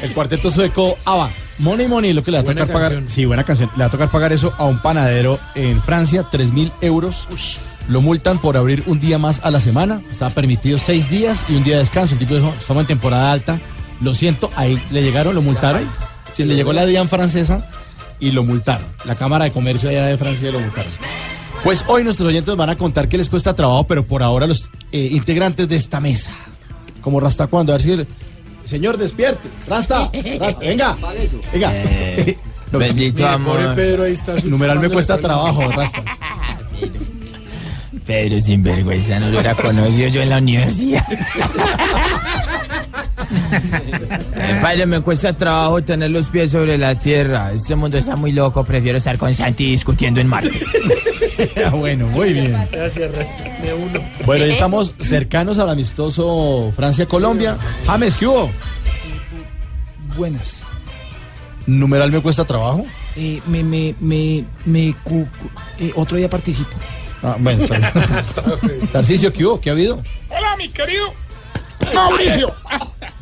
[0.00, 1.30] El cuarteto sueco ABBA.
[1.58, 2.92] Money, money, lo que le va a Buena tocar pagar.
[2.92, 3.08] canción.
[3.08, 3.70] Sí, buena canción.
[3.74, 7.26] Le va a tocar pagar eso a un panadero en Francia, 3 mil euros.
[7.88, 10.00] Lo multan por abrir un día más a la semana.
[10.10, 12.12] Estaba permitido seis días y un día de descanso.
[12.14, 13.58] El tipo dijo, estamos en temporada alta.
[14.00, 15.82] Lo siento, ahí le llegaron, lo multaron.
[16.32, 17.68] Sí, le llegó la DIAN francesa
[18.20, 18.86] y lo multaron.
[19.04, 20.92] La Cámara de Comercio allá de Francia lo multaron.
[21.64, 24.70] Pues hoy nuestros oyentes van a contar qué les cuesta trabajo, pero por ahora los
[24.92, 26.32] eh, integrantes de esta mesa.
[27.00, 28.06] Como Rasta cuando, a ver si el-
[28.64, 29.48] Señor, despierte.
[29.68, 30.96] Rasta, Rasta, venga.
[31.52, 31.72] Venga.
[31.76, 32.36] Eh,
[32.72, 33.56] No, bendito mire, amor.
[33.58, 34.32] pobre Pedro ahí está.
[34.44, 36.04] Numeral me cuesta trabajo, Rasta.
[38.06, 41.04] Pedro sinvergüenza, no lo hubiera conocido yo en la universidad.
[43.32, 47.52] Eh, Padre, me cuesta trabajo tener los pies sobre la tierra.
[47.52, 50.50] Este mundo está muy loco, prefiero estar con Santi discutiendo en Marte.
[51.66, 52.56] Ah, bueno, muy bien.
[52.70, 53.44] Gracias, Rasta.
[53.62, 54.00] Me uno.
[54.26, 57.56] Bueno, ya estamos cercanos al amistoso Francia-Colombia.
[57.86, 58.50] James, ¿qué hubo?
[60.16, 60.66] Buenas.
[61.66, 62.84] Numeral me cuesta trabajo.
[63.16, 66.70] Eh, me, me, me, me cu- cu- eh, otro día participo.
[67.22, 67.64] Ah, bueno.
[68.92, 69.60] Tarcicio, ¿qué hubo?
[69.60, 70.02] ¿Qué ha habido?
[70.30, 71.04] Hola, mi querido
[71.94, 72.54] Mauricio.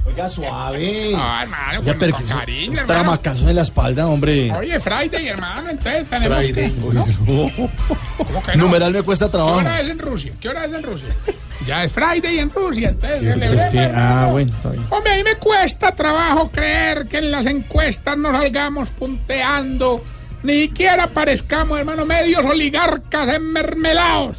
[0.04, 1.12] Oiga, suave.
[1.16, 4.50] Ah, hermano, Ya, con, pero con que cariño, es tramacazo en la espalda, hombre.
[4.52, 6.70] Oye, Friday, hermano, entonces tenemos Friday.
[6.72, 6.80] que...
[6.80, 7.04] ¿no?
[8.16, 8.64] ¿Cómo que no?
[8.64, 9.58] Numeral me cuesta ¿Qué trabajo.
[9.58, 10.32] hora es en Rusia?
[10.40, 11.08] ¿Qué hora es en Rusia?
[11.66, 13.22] Ya es Friday en Rusia, entonces...
[13.52, 14.86] Es que- ah, bueno, está bien.
[14.88, 20.02] Hombre, a mí me cuesta trabajo creer que en las encuestas nos salgamos punteando,
[20.42, 24.38] ni siquiera parezcamos, hermano, medios oligarcas enmermelados.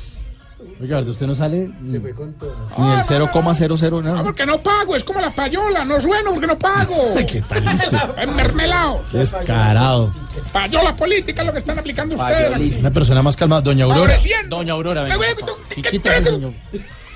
[0.81, 2.55] Oiga, usted no sale Se fue con todo.
[2.77, 4.23] ni el 0,00 No, nada.
[4.23, 6.95] porque no pago, es como la payola, no sueno porque no pago.
[7.27, 7.97] ¿Qué tal este?
[8.17, 9.01] Enmermelado.
[9.11, 10.13] Descarado.
[10.53, 12.79] Payola política es lo que están aplicando ustedes.
[12.79, 13.61] Una persona más calmada.
[13.61, 14.15] Doña Aurora.
[14.47, 15.45] Doña Aurora, Me venga.
[15.91, 16.53] Quítese, señor.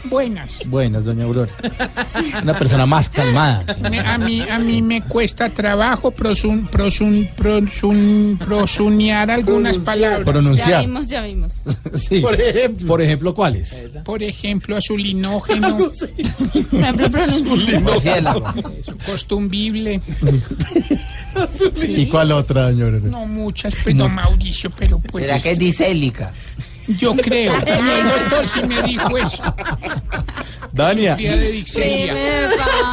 [0.05, 0.51] Buenas.
[0.65, 1.51] Buenas, doña Aurora.
[2.43, 3.63] Una persona más calmada.
[3.89, 10.23] Me- a, mí, a mí me cuesta trabajo prosun, prosun, prosun, prosunear algunas palabras.
[10.25, 10.69] Pronunciar.
[10.69, 11.53] Ya vimos, ya vimos.
[11.95, 12.19] Sí.
[12.19, 12.87] Por ejemplo.
[12.87, 13.77] Por ejemplo, ¿cuáles?
[14.03, 15.77] Por ejemplo, azulinógeno,
[16.71, 17.81] Por ejemplo, pronunciar.
[17.81, 18.53] Murciélago.
[19.05, 20.01] costumbible.
[21.87, 23.07] ¿Y cuál otra, doña Aurora?
[23.07, 25.25] No muchas, pues, don Mauricio, pero pues.
[25.25, 26.31] ¿Será que es disélica?
[26.88, 27.54] Yo creo.
[27.65, 29.43] Y el doctor sí me dijo eso.
[30.72, 31.15] Dania.
[31.15, 31.63] Dime,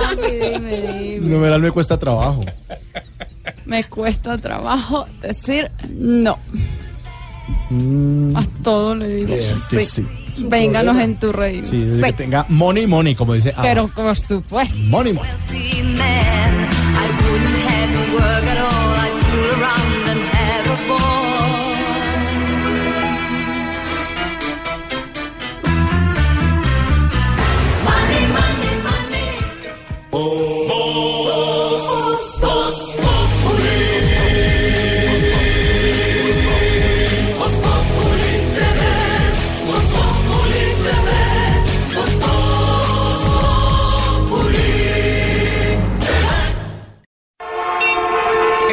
[0.00, 1.18] papi, dime, dime.
[1.28, 2.44] Numeral me cuesta trabajo.
[3.64, 6.38] Me cuesta trabajo decir no.
[7.70, 9.34] Mm, A todo le digo
[9.70, 10.02] que sí.
[10.02, 10.06] sí.
[10.42, 11.64] Vénganos en tu reino.
[11.64, 13.50] Sí, que tenga money, money, como dice.
[13.50, 13.62] Abba.
[13.62, 14.74] Pero por supuesto.
[14.76, 15.30] Money, money.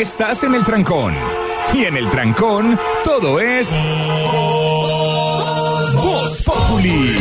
[0.08, 1.13] Estás en el trancón.
[1.76, 3.70] Y en el trancón, todo es.
[5.96, 7.13] Voz Populi.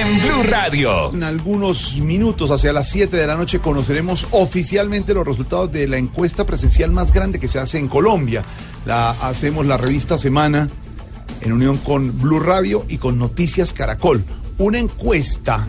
[0.00, 1.12] En Blue Radio.
[1.12, 5.98] En algunos minutos, hacia las 7 de la noche, conoceremos oficialmente los resultados de la
[5.98, 8.42] encuesta presencial más grande que se hace en Colombia.
[8.86, 10.70] La hacemos la revista Semana
[11.42, 14.24] en unión con Blue Radio y con Noticias Caracol.
[14.56, 15.66] Una encuesta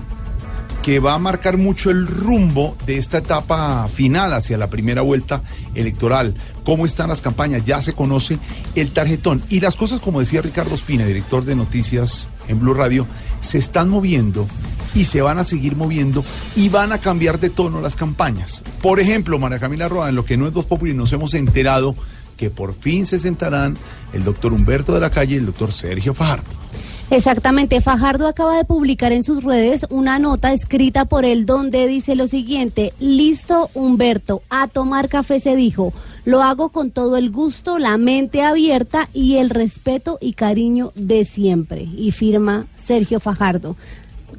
[0.86, 5.42] que va a marcar mucho el rumbo de esta etapa final hacia la primera vuelta
[5.74, 6.36] electoral.
[6.64, 7.66] ¿Cómo están las campañas?
[7.66, 8.38] Ya se conoce
[8.76, 9.42] el tarjetón.
[9.50, 13.08] Y las cosas, como decía Ricardo Espina, director de noticias en Blue Radio,
[13.42, 14.48] se están moviendo
[14.94, 16.24] y se van a seguir moviendo
[16.56, 18.64] y van a cambiar de tono las campañas.
[18.84, 21.96] Por ejemplo, María Camila Roa, en lo que no es Voz Populi, nos hemos enterado
[22.38, 23.76] que por fin se sentarán
[24.14, 26.65] el doctor Humberto de la Calle y el doctor Sergio Fajardo.
[27.12, 32.16] Exactamente, Fajardo acaba de publicar en sus redes una nota escrita por él donde dice
[32.16, 35.94] lo siguiente, listo Humberto, a tomar café se dijo,
[36.26, 41.26] lo hago con todo el gusto, la mente abierta y el respeto y cariño de
[41.26, 41.84] siempre.
[41.96, 43.76] Y firma Sergio Fajardo.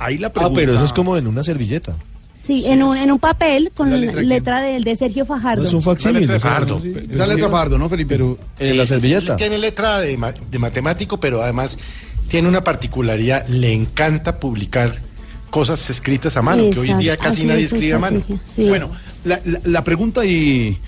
[0.00, 1.94] Ahí la Ah, pero eso es como en una servilleta.
[2.42, 5.62] Sí, en, un, en un papel con ¿La la letra letra, del de Sergio Fajardo.
[5.62, 6.26] No es un facsímil.
[6.28, 6.80] de Fajardo.
[7.10, 8.14] Esa letra Fajardo, ¿no, Felipe?
[8.16, 9.36] Pero en la servilleta.
[9.36, 11.76] Tiene letra de, ma- de matemático, pero además
[12.28, 13.46] tiene una particularidad.
[13.48, 15.00] Le encanta publicar
[15.50, 18.22] cosas escritas a mano, que hoy en día casi así nadie es escribe a mano.
[18.54, 18.68] sí.
[18.68, 18.90] Bueno,
[19.24, 20.78] la, la- la pregunta y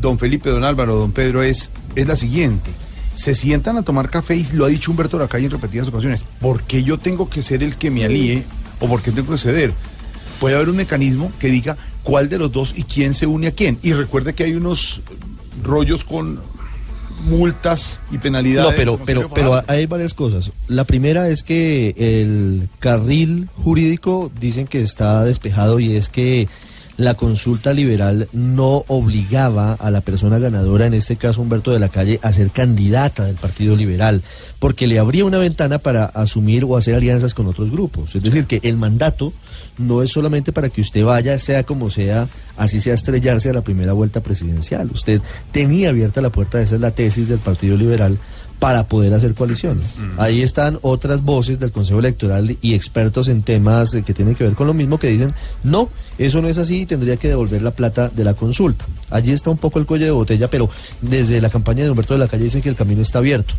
[0.00, 2.70] don Felipe, don Álvaro, don Pedro es, es la siguiente.
[3.14, 5.88] Se sientan a tomar café y lo ha dicho Humberto de la Calle en repetidas
[5.88, 6.22] ocasiones.
[6.40, 8.42] ¿Por qué yo tengo que ser el que me alíe
[8.78, 9.72] o por qué tengo que ceder?
[10.38, 13.52] Puede haber un mecanismo que diga cuál de los dos y quién se une a
[13.52, 13.78] quién.
[13.82, 15.02] Y recuerde que hay unos
[15.62, 16.40] rollos con
[17.20, 18.70] multas y penalidades.
[18.70, 20.50] No, pero, pero, pero hay varias cosas.
[20.68, 26.48] La primera es que el carril jurídico dicen que está despejado y es que
[27.00, 31.88] la consulta liberal no obligaba a la persona ganadora, en este caso Humberto de la
[31.88, 34.22] Calle, a ser candidata del Partido Liberal,
[34.58, 38.14] porque le abría una ventana para asumir o hacer alianzas con otros grupos.
[38.14, 39.32] Es decir, que el mandato
[39.78, 43.62] no es solamente para que usted vaya, sea como sea, así sea estrellarse a la
[43.62, 44.90] primera vuelta presidencial.
[44.92, 48.18] Usted tenía abierta la puerta, esa es la tesis del Partido Liberal,
[48.60, 49.96] para poder hacer coaliciones.
[50.18, 54.44] Ahí están otras voces del Consejo Electoral y expertos en temas eh, que tienen que
[54.44, 57.70] ver con lo mismo que dicen, no, eso no es así, tendría que devolver la
[57.70, 58.84] plata de la consulta.
[59.08, 60.68] Allí está un poco el cuello de botella, pero
[61.00, 63.54] desde la campaña de Humberto de la Calle dicen que el camino está abierto.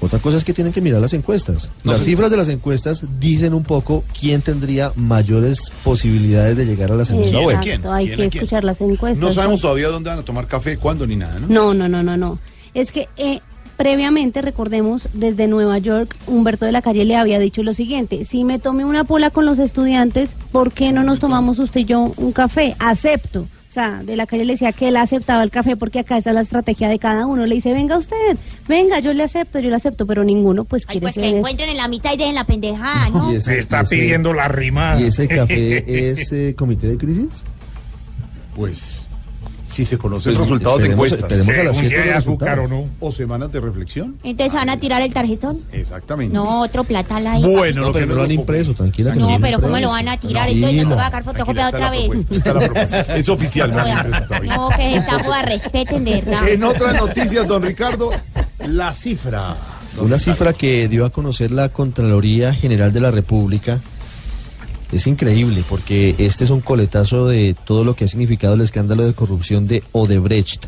[0.00, 1.70] Otra cosa es que tienen que mirar las encuestas.
[1.82, 6.92] No las cifras de las encuestas dicen un poco quién tendría mayores posibilidades de llegar
[6.92, 7.64] a la segunda vuelta.
[7.64, 8.44] Exacto, hay ¿Quién que quién?
[8.44, 9.18] escuchar las encuestas.
[9.18, 11.46] No sabemos todavía dónde van a tomar café, cuándo ni nada, ¿no?
[11.48, 12.38] No, no, no, no, no.
[12.74, 13.40] Es que eh,
[13.78, 18.44] previamente, recordemos, desde Nueva York, Humberto de la Calle le había dicho lo siguiente, si
[18.44, 22.12] me tomé una pola con los estudiantes, ¿por qué no nos tomamos usted y yo
[22.16, 22.74] un café?
[22.80, 23.42] Acepto.
[23.42, 26.32] O sea, de la calle le decía que él aceptaba el café porque acá está
[26.32, 27.44] la estrategia de cada uno.
[27.46, 28.16] Le dice, venga usted,
[28.66, 31.68] venga, yo le acepto, yo le acepto, pero ninguno pues Ay, quiere pues que encuentren
[31.68, 33.32] en la mitad y dejen la pendejada, ¿no?
[33.32, 35.00] Y ese- y ese- la rimada.
[35.00, 37.44] ¿Y ese café es eh, comité de crisis?
[38.56, 39.07] Pues
[39.68, 41.30] si se conoce el Pues, resultado de encuestas.
[41.30, 42.70] esperemos a los resultados.
[42.70, 42.84] no.
[43.00, 44.16] O semanas de reflexión.
[44.24, 45.60] Entonces van a tirar el tarjetón.
[45.72, 46.34] Exactamente.
[46.34, 47.42] No, otro platal ahí.
[47.42, 49.12] Bueno, no, lo que pero no lo han impreso, tranquila.
[49.12, 50.48] que No, han pero ¿cómo lo van a tirar?
[50.48, 50.82] Entonces Tranquila.
[50.84, 52.10] nos toca sacar fotocopia otra vez.
[53.16, 53.72] Es oficial.
[53.74, 53.84] no.
[54.44, 56.48] No, que esta joda respeten de verdad.
[56.48, 58.10] En otras noticias, don Ricardo,
[58.66, 59.56] la cifra.
[60.00, 63.80] Una cifra que dio a conocer la Contraloría General de la República
[64.92, 69.06] es increíble porque este es un coletazo de todo lo que ha significado el escándalo
[69.06, 70.66] de corrupción de Odebrecht.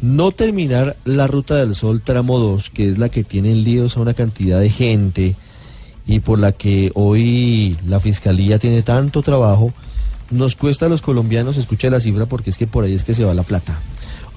[0.00, 3.96] No terminar la Ruta del Sol tramo 2, que es la que tiene en líos
[3.96, 5.34] a una cantidad de gente
[6.06, 9.72] y por la que hoy la Fiscalía tiene tanto trabajo,
[10.30, 13.14] nos cuesta a los colombianos, escucha la cifra porque es que por ahí es que
[13.14, 13.80] se va la plata.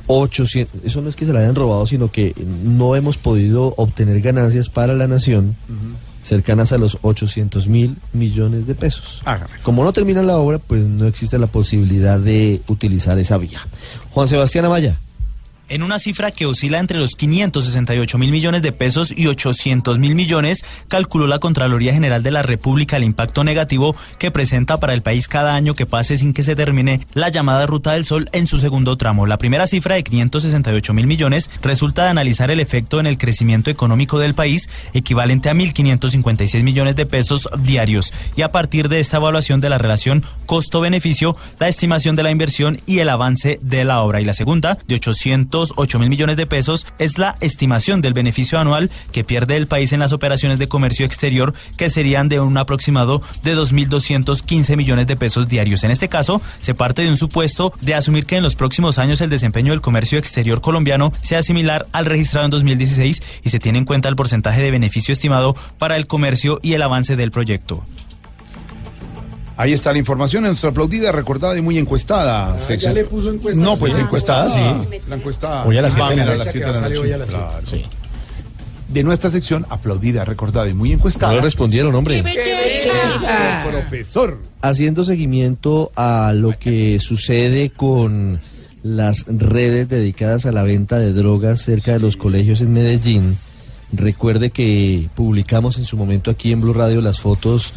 [0.09, 4.21] 800, eso no es que se la hayan robado, sino que no hemos podido obtener
[4.21, 5.57] ganancias para la nación
[6.27, 9.21] cercanas a los 800 mil millones de pesos.
[9.63, 13.65] Como no termina la obra, pues no existe la posibilidad de utilizar esa vía.
[14.11, 14.99] Juan Sebastián Amaya.
[15.69, 20.15] En una cifra que oscila entre los 568 mil millones de pesos y 800 mil
[20.15, 25.01] millones, calculó la Contraloría General de la República el impacto negativo que presenta para el
[25.01, 28.47] país cada año que pase sin que se termine la llamada Ruta del Sol en
[28.47, 29.27] su segundo tramo.
[29.27, 33.69] La primera cifra de 568 mil millones resulta de analizar el efecto en el crecimiento
[33.69, 38.13] económico del país, equivalente a 1.556 millones de pesos diarios.
[38.37, 42.79] Y a partir de esta evaluación de la relación costo-beneficio, la estimación de la inversión
[42.85, 44.21] y el avance de la obra.
[44.21, 48.59] Y la segunda, de 800 208 mil millones de pesos es la estimación del beneficio
[48.59, 52.57] anual que pierde el país en las operaciones de comercio exterior, que serían de un
[52.57, 55.83] aproximado de 2.215 millones de pesos diarios.
[55.83, 59.21] En este caso, se parte de un supuesto de asumir que en los próximos años
[59.21, 63.79] el desempeño del comercio exterior colombiano sea similar al registrado en 2016 y se tiene
[63.79, 67.83] en cuenta el porcentaje de beneficio estimado para el comercio y el avance del proyecto.
[69.57, 72.55] Ahí está la información en nuestra aplaudida, recordada y muy encuestada.
[72.55, 73.59] Ah, ya le puso encuesta.
[73.61, 74.99] No, pues Ah, encuestada, sí.
[75.09, 75.65] La encuesta.
[75.65, 76.25] Hoy a las siete va de
[77.17, 77.85] la a noche.
[78.87, 81.31] de nuestra sección, aplaudida, recordada y muy encuestada.
[81.33, 82.23] No le respondieron, hombre.
[83.69, 84.39] Profesor.
[84.61, 88.39] Haciendo seguimiento a lo que sucede con
[88.83, 93.37] las redes dedicadas a la venta de drogas cerca de los colegios en Medellín,
[93.91, 97.73] recuerde que publicamos en su momento aquí en Blue Radio las fotos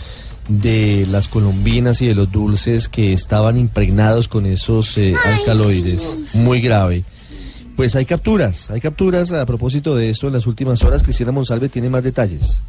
[0.51, 6.34] de las colombinas y de los dulces que estaban impregnados con esos eh, alcaloides.
[6.34, 7.05] Muy grave.
[7.76, 11.03] Pues hay capturas, hay capturas a propósito de esto en las últimas horas.
[11.03, 12.61] Cristina Monsalve tiene más detalles.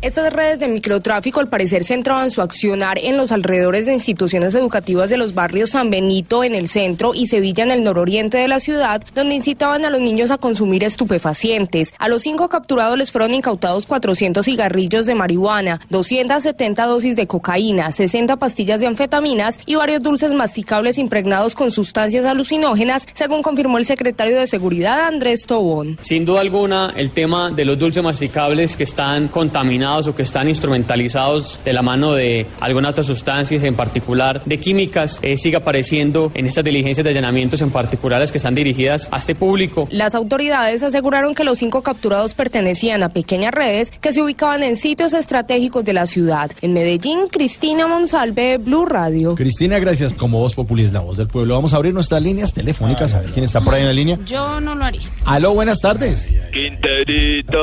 [0.00, 5.10] Estas redes de microtráfico al parecer centraban su accionar en los alrededores de instituciones educativas
[5.10, 8.60] de los barrios San Benito en el centro y Sevilla en el nororiente de la
[8.60, 11.94] ciudad, donde incitaban a los niños a consumir estupefacientes.
[11.98, 17.90] A los cinco capturados les fueron incautados 400 cigarrillos de marihuana, 270 dosis de cocaína,
[17.90, 23.84] 60 pastillas de anfetaminas y varios dulces masticables impregnados con sustancias alucinógenas, según confirmó el
[23.84, 25.98] secretario de Seguridad Andrés Tobón.
[26.02, 30.48] Sin duda alguna, el tema de los dulces masticables que están contaminados o que están
[30.48, 36.30] instrumentalizados de la mano de algunas otras sustancias, en particular de químicas, eh, sigue apareciendo
[36.34, 39.88] en estas diligencias de allanamientos en particulares que están dirigidas a este público.
[39.90, 44.76] Las autoridades aseguraron que los cinco capturados pertenecían a pequeñas redes que se ubicaban en
[44.76, 46.50] sitios estratégicos de la ciudad.
[46.60, 49.34] En Medellín, Cristina Monsalve, Blue Radio.
[49.36, 50.12] Cristina, gracias.
[50.12, 51.54] Como voz popular es la voz del pueblo.
[51.54, 54.18] Vamos a abrir nuestras líneas telefónicas a ver quién está por ahí en la línea.
[54.26, 55.08] Yo no lo haría.
[55.24, 56.28] Aló, buenas tardes.
[56.52, 57.58] Quinterito.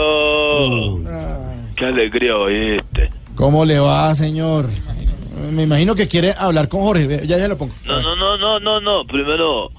[1.75, 3.09] Qué alegría oíste.
[3.35, 4.69] ¿Cómo le va, señor?
[5.51, 7.25] Me imagino que quiere hablar con Jorge.
[7.27, 7.73] Ya, ya lo pongo.
[7.85, 9.05] No, no, no, no, no, no.
[9.05, 9.69] Primero,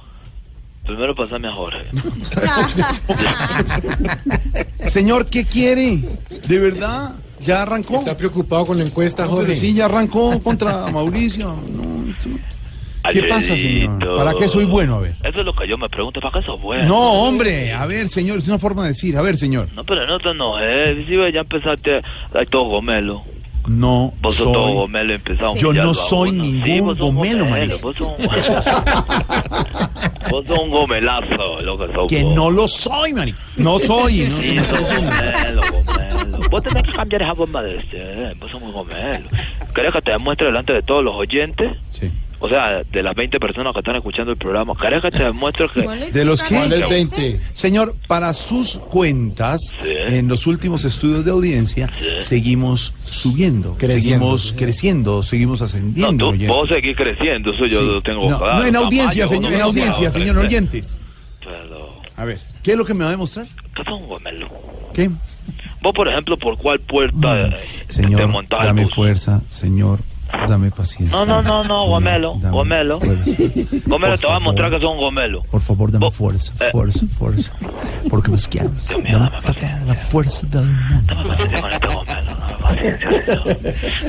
[0.85, 1.87] primero pasame a Jorge.
[4.89, 6.03] Señor, ¿qué quiere?
[6.47, 7.15] ¿De verdad?
[7.41, 7.97] ¿Ya arrancó?
[7.97, 9.55] Está preocupado con la encuesta, No, pero Jorge.
[9.57, 11.57] sí, ya arrancó contra Mauricio.
[11.73, 12.29] No, esto-
[13.13, 14.17] ¿Qué pasa, señor?
[14.17, 14.97] ¿Para qué soy bueno?
[14.97, 15.15] A ver.
[15.23, 16.21] Eso es lo que yo me pregunto.
[16.21, 16.87] ¿Para qué sos bueno?
[16.89, 19.17] No, hombre, a ver, señor, es una forma de decir.
[19.17, 19.69] A ver, señor.
[19.75, 21.07] No, pero no te enojes.
[21.07, 22.03] Si ves, ya empezaste.
[22.35, 23.23] Hay todo gomelo.
[23.69, 26.45] No, Vos sos soy- todo gomelo empezás a Yo no soy uno.
[26.45, 27.77] Sí, ningún vos sos un gomelo, gomelo, marica.
[27.83, 28.27] Vos sos un,
[30.31, 32.35] vos sos un gomelazo, lo que sos Que vos.
[32.35, 33.37] no lo soy, man.
[33.57, 34.29] No soy.
[34.29, 34.97] No, Sí, sos soy.
[34.97, 36.49] gomelo, gomelo.
[36.49, 38.37] Vos tenés que cambiar esa forma de ser.
[38.39, 39.27] Vos sos muy gomelo.
[39.75, 41.73] ¿Querés que te demuestre delante de todos los oyentes?
[41.89, 42.09] Sí.
[42.39, 45.69] O sea, de las 20 personas que están escuchando el programa, ¿querés que te demuestre
[45.73, 45.81] que...
[46.13, 46.55] ¿De los que?
[46.55, 47.41] ¿Cuál es 20?
[47.55, 55.23] Señor, para sus cuentas, en los últimos estudios de audiencia, seguimos subiendo, Creciendo, seguimos creciendo,
[55.23, 56.25] seguimos No, ascendiendo.
[56.27, 56.49] tú, oyentes.
[56.49, 57.85] vos seguís creciendo, eso yo Sí.
[57.87, 58.59] lo tengo no, claro.
[58.61, 60.99] no, en audiencia, Tamaño, señor, en no audiencia, señor, oyentes.
[61.41, 63.47] Pero, A ver, ¿qué es lo que me va a demostrar?
[63.75, 63.83] ¿Qué?
[64.95, 65.11] ¿Qué?
[65.81, 67.57] Vos, por ejemplo, ¿por cuál puerta eh,
[67.87, 68.95] te Señor, el dame bus?
[68.95, 70.01] fuerza, señor,
[70.49, 71.17] dame paciencia.
[71.17, 72.99] No, no, no, no, gomelo, gomelo.
[73.87, 75.43] Gomelo, te voy a mostrar que sos un gomelo.
[75.45, 76.71] Por favor, dame fuerza, eh.
[76.73, 77.53] fuerza, fuerza.
[78.09, 78.89] Porque me quieres.
[78.89, 81.15] Dame toda la fuerza del mundo.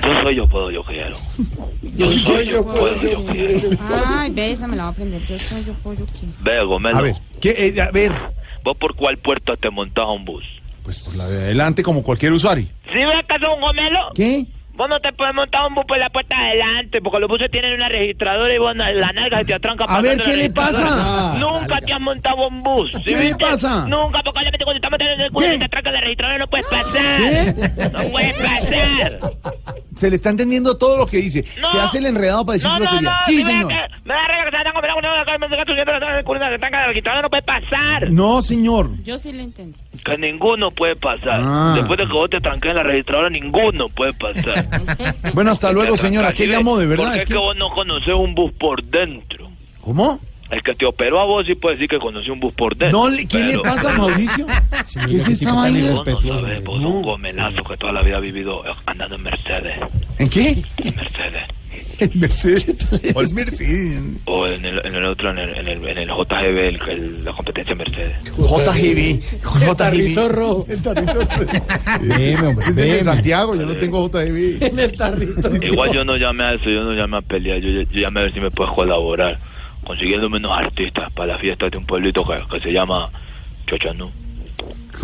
[0.03, 1.17] Yo soy yo, puedo, yo quiero.
[1.81, 3.69] Yo soy yo, puedo, yo quiero.
[4.05, 5.25] Ay, ve, esa me la voy a aprender.
[5.25, 6.33] Yo soy yo pollo quién.
[6.41, 6.97] Ve, gomelo.
[6.97, 7.55] A ver, ¿qué?
[7.57, 8.13] Eh, a ver,
[8.63, 10.43] ¿Vos por cuál puerta te montás a un bus?
[10.87, 12.65] pues por la de adelante como cualquier usuario.
[12.85, 14.11] ¿Sí que sos un gomelo?
[14.15, 14.45] ¿Qué?
[14.77, 17.49] Vos no te puedes montar un bus por la puerta de adelante, porque los buses
[17.49, 20.49] tienen una registradora y vos na- la nalga se te atranca A ver, ¿qué le
[20.51, 21.35] pasa?
[21.39, 22.91] Nunca te has montado un bus.
[22.91, 23.43] ¿sí ¿Qué le viste?
[23.45, 23.87] pasa?
[23.87, 26.67] Nunca, porque obviamente cuando estamos en el culo y te atranca la registradora no puedes
[26.67, 27.91] pasar.
[27.91, 29.19] No puedes pasar.
[29.97, 31.41] Se le está entendiendo todo lo que dice.
[31.43, 33.09] Se hace el enredado para decir No, no, grosería.
[33.09, 33.65] no, sí, si señor.
[34.05, 36.39] Me da regla que se están comiendo una cosa, me está subiendo la culo y
[36.49, 38.11] te atranca la registradora no puede pasar.
[38.11, 38.89] No, señor.
[39.03, 39.79] Yo sí le entendí.
[40.05, 41.41] Que ninguno puede pasar.
[41.43, 41.73] Ah.
[41.75, 44.66] Después de que vos te tranques en la registradora, ninguno puede pasar.
[45.33, 46.33] Bueno, hasta luego, señora.
[46.33, 47.05] ¿Qué ¿Sí llamó de verdad?
[47.05, 47.33] Porque Es que...
[47.33, 49.49] que- vos no conoces un bus por dentro.
[49.81, 50.19] ¿Cómo?
[50.49, 52.97] El que te operó a vos sí puede decir que conoció un bus por dentro.
[52.99, 54.45] No, le- ¿Qué le pero- pasa, Mauricio?
[55.07, 55.89] ¿Qué es esta Vos vaina?
[55.89, 59.77] no sabés, vos sos un gomelazo que toda la vida ha vivido andando en Mercedes.
[60.17, 60.49] ¿En qué?
[60.83, 61.43] En Mercedes.
[61.99, 62.75] El Mercedes.
[63.13, 64.01] ¿Cuál Mercedes?
[64.25, 67.25] O en el, en el otro, en el, en el, en el JGB, el, el-
[67.25, 68.15] la competencia Mercedes.
[68.25, 69.21] JGB.
[69.67, 70.65] El tarrito rojo.
[70.69, 71.45] El tarrito rojo.
[72.01, 72.35] De
[72.75, 73.03] deme.
[73.03, 74.63] Santiago, yo no tengo JGB.
[74.63, 75.55] En el tarrito.
[75.63, 78.23] Igual yo no llamé a eso, yo no llamé a pelear, yo, yo llamé a
[78.23, 79.39] ver si me puedes colaborar
[79.83, 83.09] consiguiéndome unos artistas para la fiesta de un pueblito que, que se llama
[83.67, 84.11] Chochonú.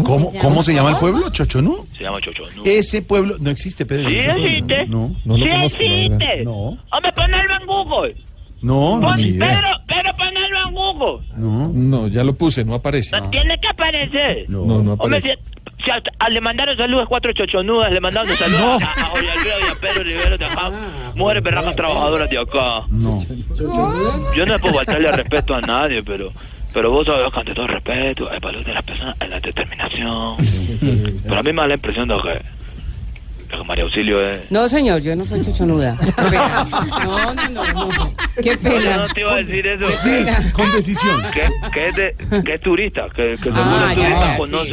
[0.04, 1.30] ¿Cómo, ¿Cómo se llama el pueblo?
[1.30, 1.86] ¿Chochonú?
[1.98, 2.64] Se llama Chochonú.
[2.66, 4.10] Ese pueblo no existe, Pedro.
[4.10, 4.88] Sí existe.
[4.88, 6.44] No, sí existe.
[6.44, 8.16] No, Hombre, ponelo en Google.
[8.62, 9.08] no, no.
[9.08, 9.48] Pon- ni idea.
[9.62, 11.28] Pedro, Pedro, ponelo en Google.
[11.38, 11.68] No.
[11.74, 13.16] No, ya lo puse, no aparece.
[13.20, 14.46] No tiene que aparecer.
[14.50, 15.38] No, no Hombre, aparece.
[15.78, 19.06] si, si a- a- le mandaron saludos a cuatro chochonudas, le mandaron saludos a, a
[19.10, 20.72] Jorge Alfredo y a Pedro Rivero de acá,
[21.16, 22.84] mujeres berracas trabajadoras de acá.
[22.90, 23.20] No.
[24.36, 26.32] Yo no puedo faltarle respeto a nadie, pero
[26.74, 30.36] pero vos sabés que ante todo respeto, el valor de las personas es la determinación.
[31.24, 32.42] Pero a mí me da la impresión de que,
[33.50, 34.50] de María Auxilio es...
[34.52, 35.98] No, señor, yo no soy chochonuda.
[36.04, 36.66] Qué pena.
[37.04, 38.14] No, no, no, no.
[38.42, 38.98] Qué No, yo pena.
[38.98, 39.86] no te iba a decir eso.
[40.04, 40.52] Qué pena.
[40.54, 41.22] Con decisión.
[41.34, 44.38] Que, que es, de, que es turista, que, que seguro Ah, es ya, turista, ya,
[44.38, 44.70] conoce...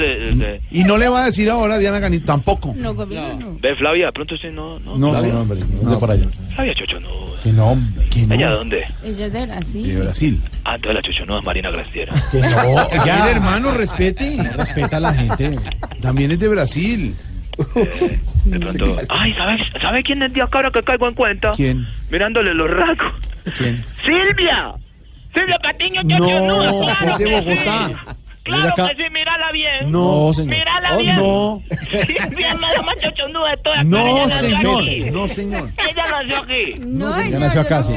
[0.54, 2.72] eh, Y no le va a decir ahora a Diana Ganito tampoco.
[2.76, 3.58] No, gobierno.
[3.60, 4.96] Ve Flavia, de pronto sí, no, no.
[4.96, 5.32] No, Flavia.
[5.32, 6.26] no, hombre, no, de para allá.
[6.54, 7.10] Flavia Chochonuda.
[7.42, 7.78] Que no,
[8.10, 8.34] que no.
[8.34, 8.84] ¿Ella de dónde?
[9.02, 9.88] Ella es de Brasil.
[9.94, 10.42] De Brasil.
[10.64, 12.12] Ah, entonces la Chochonuda es Marina Graciera.
[12.30, 14.36] Que no, ya, hermano, respete.
[14.56, 15.58] Respeta a la gente.
[16.02, 17.14] También es de Brasil.
[18.44, 18.96] De pronto...
[19.08, 21.52] Ay, ¿sabes, ¿sabes quién es de acá ahora que caigo en cuenta?
[21.52, 21.86] ¿Quién?
[22.10, 23.12] Mirándole los rasgos.
[23.58, 23.84] ¿Quién?
[24.04, 24.72] ¡Silvia!
[25.34, 26.96] ¡Silvia Patiño No, Chochonuda!
[26.98, 27.88] ¡Claro de que Bogotá.
[27.88, 27.94] sí!
[28.42, 28.88] ¡Claro acá.
[28.88, 29.10] que sí!
[29.12, 29.90] ¡Mírala bien!
[29.92, 30.56] No, señor.
[30.56, 31.16] ¡Mírala Oh, bien!
[31.16, 31.62] no.
[31.90, 33.84] Silvia es la más chochonuda de todas.
[33.86, 34.82] No, ella señor.
[34.82, 35.00] aquí.
[35.10, 35.68] No, señor.
[35.88, 36.74] Ella nació aquí.
[36.80, 37.92] No, Ya nació acá, sí.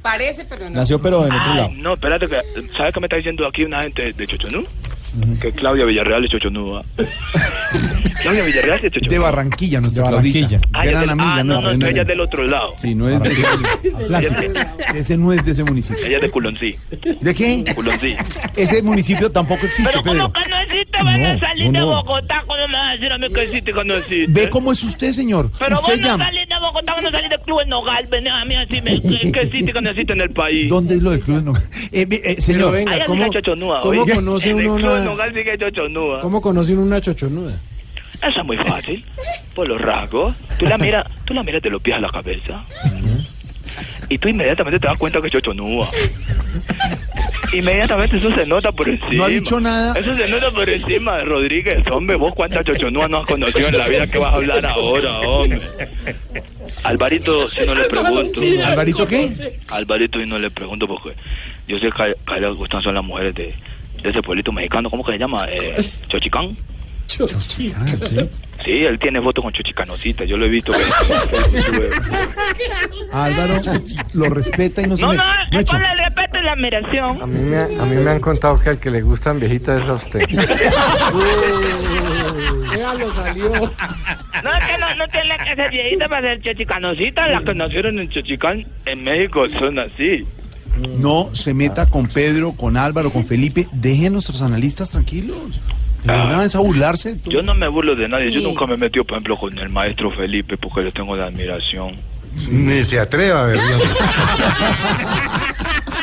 [0.00, 0.76] Parece, pero no.
[0.76, 1.70] Nació, pero en otro Ay, lado.
[1.76, 2.40] no, espérate, que,
[2.76, 4.64] ¿sabes qué me está diciendo aquí una gente de Chochonú?
[5.40, 6.84] Que Claudia Villarreal es Chochonúa.
[8.22, 9.10] Claudia Villarreal es Chochonúa.
[9.10, 10.60] De Barranquilla, nuestra De Barranquilla.
[10.72, 11.34] Ah, ella es Gran del- amiga.
[11.36, 12.74] ah, no, no, no, ella es del otro lado.
[12.78, 13.28] Sí, no es de
[14.04, 14.60] Atlántico.
[14.94, 16.04] Ese no es de ese municipio.
[16.06, 16.76] Ella es de Culoncí.
[17.20, 17.64] ¿De qué?
[17.74, 18.14] Culoncí.
[18.56, 20.32] Ese municipio tampoco existe, Pero Pedro.
[20.32, 20.98] ¿cómo que no existe?
[21.02, 21.86] Van a No, salir no, de no.
[22.02, 22.42] Bogotá.
[22.46, 24.26] ¿Cómo me vas a decir a mí que existe que no existe?
[24.28, 25.50] Ve cómo es usted, señor.
[25.58, 26.24] Pero usted vos no llama.
[26.26, 28.06] salís de Bogotá, vos no salís del Club El Nogal.
[28.10, 30.68] Venés a mí a decirme que, que existe que no existe en el país.
[30.68, 31.42] ¿Dónde es lo del club?
[31.42, 31.54] No.
[31.92, 33.24] Eh, ve- eh, señor, venga, Allá ¿cómo-
[34.14, 34.78] conoce uno
[35.58, 36.20] Chochonúa.
[36.20, 37.58] ¿Cómo conoce uno una chochonuda?
[38.22, 39.04] Eso es muy fácil.
[39.54, 40.34] Por los rasgos.
[40.58, 42.64] Tú la miras, tú la miras de los pies a la cabeza.
[44.08, 45.88] Y tú inmediatamente te das cuenta que es chochonúa.
[47.52, 49.14] Inmediatamente eso se nota por encima.
[49.14, 49.98] No ha dicho nada.
[49.98, 51.86] Eso se nota por encima de Rodríguez.
[51.90, 55.18] Hombre, vos cuántas chochonúas no has conocido en la vida que vas a hablar ahora,
[55.20, 55.60] hombre.
[56.84, 58.40] Alvarito, si no le pregunto.
[58.66, 59.58] ¿Alvarito qué?
[59.68, 61.14] Alvarito, y no le pregunto porque
[61.66, 63.54] yo sé que a él le gustan son las mujeres de
[64.04, 64.88] ese pueblito mexicano.
[64.90, 65.46] ¿Cómo que se llama?
[65.48, 66.56] Eh, Chochicán.
[68.64, 70.24] Sí, él tiene fotos con Chochicanosita.
[70.24, 70.72] Yo lo he visto.
[73.12, 73.60] Álvaro
[74.12, 75.16] lo respeta y no se No, me...
[75.16, 77.20] no, no es con el respeto y la admiración.
[77.22, 79.88] A mí, me, a mí me han contado que al que le gustan viejitas es
[79.88, 80.20] a usted.
[82.70, 83.48] Déjalo, salió.
[83.50, 87.26] No, es que no, no tiene que ser viejita para ser chochicanosita.
[87.28, 90.26] Las que nacieron en Chochicán, en México, son así.
[90.98, 93.68] No se meta con Pedro, con Álvaro, con Felipe.
[93.72, 95.36] Dejen a nuestros analistas tranquilos.
[96.04, 97.18] De verdad, es a burlarse.
[97.26, 98.30] Yo no me burlo de nadie.
[98.32, 101.26] Yo nunca me he metido, por ejemplo, con el maestro Felipe porque le tengo la
[101.26, 101.94] admiración.
[102.48, 103.64] Ni se atreva, ¿verdad?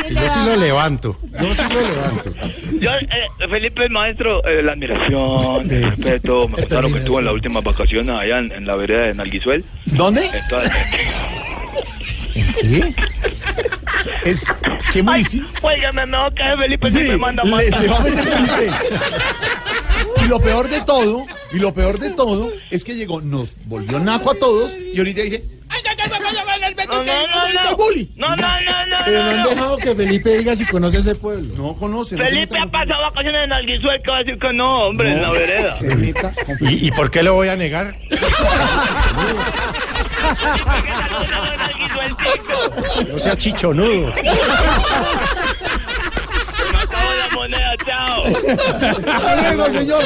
[0.10, 1.18] Yo sí lo levanto.
[1.42, 2.34] Yo sí lo levanto.
[2.80, 6.48] Yo, eh, Felipe, el maestro, eh, la admiración, el respeto.
[6.48, 9.66] Me contaron que estuvo en las últimas vacaciones allá en, en la vereda de Nalguizuel.
[9.86, 10.30] ¿Dónde?
[12.62, 12.82] ¿Qué?
[14.24, 14.46] Es,
[14.94, 15.48] ¿Qué municipio?
[15.62, 18.72] Óigame, mejor que Felipe si Sí, me manda se va a meter Felipe.
[20.24, 24.00] Y lo peor de todo, y lo peor de todo, es que llegó, nos volvió
[24.00, 25.44] naco a todos, y ahorita dice,
[26.88, 27.76] No, no, no, no.
[27.78, 28.12] bully.
[28.16, 31.54] No, no, no, no, Pero no han dejado que Felipe diga si conoce ese pueblo.
[31.58, 32.18] no conoce.
[32.18, 35.32] Felipe ha pasado vacaciones en Alguizuel, que va a decir que no, hombre, en la
[35.32, 35.74] vereda.
[35.74, 36.30] Felipe.
[36.62, 37.96] ¿Y, y por qué lo voy a negar?
[43.12, 44.14] No sea chichonudo.
[46.72, 48.24] Me acabó la moneda, chao.
[48.26, 50.04] Hasta luego, señor.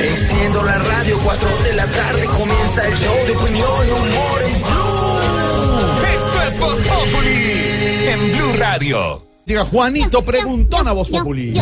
[0.00, 4.62] Enciendo la radio, 4 de la tarde comienza el show de opinión y humor en
[4.62, 5.18] Blue.
[6.14, 9.26] Esto es Voz Populi en Blue Radio.
[9.44, 11.52] Diga, Juanito preguntón a Voz Populi.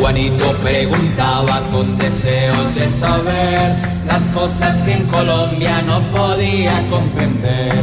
[0.00, 3.76] Juanito preguntaba con deseos de saber
[4.06, 7.74] las cosas que en Colombia no podía comprender.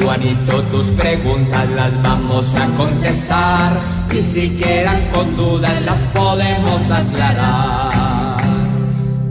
[0.00, 3.80] Juanito, tus preguntas las vamos a contestar
[4.12, 8.40] y si quedas con dudas las podemos aclarar.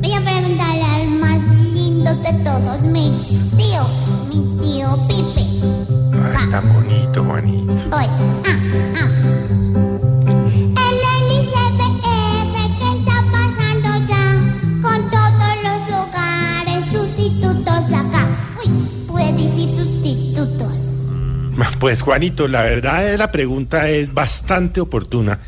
[0.02, 1.41] Voy a preguntarle al más
[1.74, 3.10] lindo de todos, mi
[3.58, 3.88] tío,
[4.28, 5.46] mi tío Pipe.
[6.38, 7.89] Ay, tan bonito, Juanito.
[7.89, 8.06] Voy.
[8.46, 8.60] Ah,
[8.98, 9.93] ah.
[21.84, 25.42] Pues Juanito, la verdad eh, la pregunta es bastante oportuna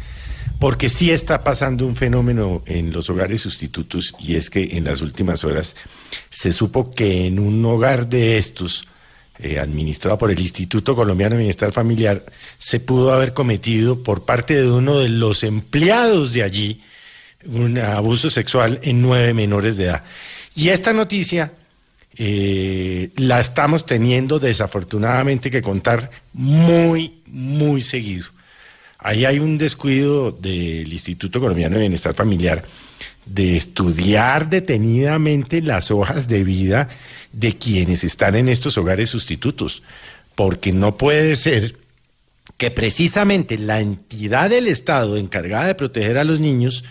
[0.60, 5.00] porque sí está pasando un fenómeno en los hogares sustitutos y es que en las
[5.00, 5.78] últimas horas
[6.30, 8.86] se supo que en un hogar de estos,
[9.40, 12.26] eh, administrado por el Instituto Colombiano de Bienestar Familiar,
[12.58, 16.82] se pudo haber cometido por parte de uno de los empleados de allí
[17.46, 20.04] un abuso sexual en nueve menores de edad.
[20.54, 21.54] Y esta noticia
[22.18, 28.28] eh, la estamos teniendo desafortunadamente que contar muy, muy seguido.
[28.99, 32.63] Ahí hay un descuido del Instituto Colombiano de Bienestar Familiar
[33.26, 36.89] de estudiar detenidamente las hojas de vida
[37.34, 39.84] de quienes están en estos hogares sustitutos,
[40.36, 41.76] porque no puede ser
[42.57, 46.84] que precisamente la entidad del Estado encargada de proteger a los niños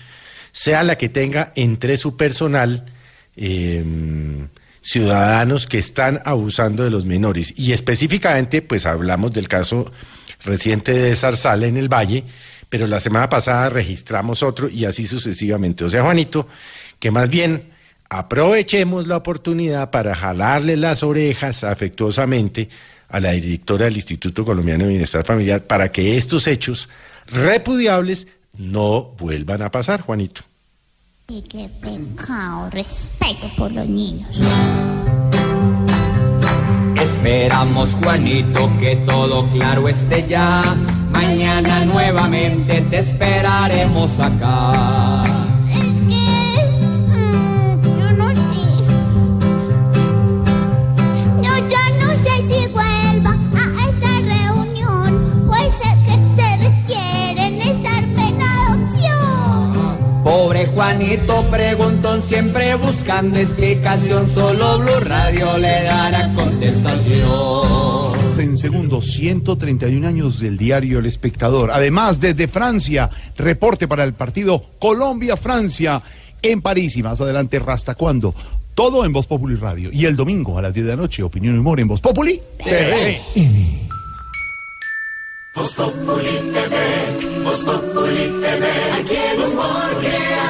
[0.52, 2.92] sea la que tenga entre su personal
[3.36, 3.82] eh,
[4.85, 7.55] ciudadanos que están abusando de los menores.
[7.57, 9.91] Y específicamente, pues hablamos del caso
[10.45, 12.24] reciente de Zarzala en el Valle,
[12.68, 15.85] pero la semana pasada registramos otro y así sucesivamente.
[15.85, 16.47] O sea, Juanito,
[16.99, 17.70] que más bien
[18.11, 22.68] aprovechemos la oportunidad para jalarle las orejas afectuosamente
[23.09, 26.91] a la directora del Instituto Colombiano de Bienestar Familiar para que estos hechos
[27.26, 28.26] repudiables
[28.59, 30.43] no vuelvan a pasar, Juanito.
[31.26, 34.28] Y qué pecado, respeto por los niños.
[37.00, 40.76] Esperamos, Juanito, que todo claro esté ya.
[41.12, 45.34] Mañana nuevamente te esperaremos acá.
[60.24, 64.26] Pobre Juanito preguntón siempre buscando explicación.
[64.26, 68.14] Solo Blue Radio le dará contestación.
[68.38, 71.70] En segundos, 131 años del diario El Espectador.
[71.70, 76.02] Además, desde Francia, reporte para el partido Colombia-Francia
[76.40, 76.96] en París.
[76.96, 78.34] Y más adelante, ¿hasta cuándo?
[78.74, 79.90] Todo en Voz Populi Radio.
[79.92, 82.40] Y el domingo a las 10 de la noche, opinión y humor en Voz Populi
[82.64, 83.20] TV.
[85.55, 86.74] Voz Populi TV,
[87.44, 88.64] Voz Populi TV,
[88.98, 90.44] aquí el humor crea.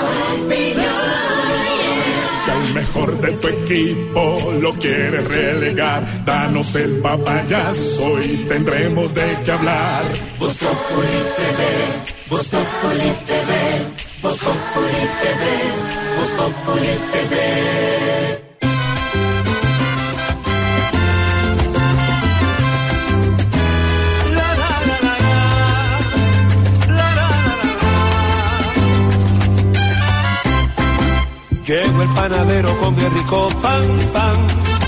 [2.45, 9.37] Si al mejor de tu equipo lo quieres relegar, danos el papayazo y tendremos de
[9.45, 10.05] qué hablar.
[10.39, 11.61] Voz Populi TV,
[12.31, 13.51] Voz Populi TV,
[14.23, 15.43] Voz Populi TV,
[16.17, 18.04] Voz Populi TV.
[32.05, 33.83] El panadero con el rico pan,
[34.13, 34.37] pan.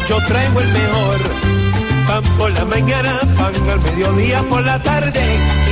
[0.08, 1.18] Yo traigo el mejor.
[2.06, 5.22] Pan por la mañana, pan al mediodía, por la tarde.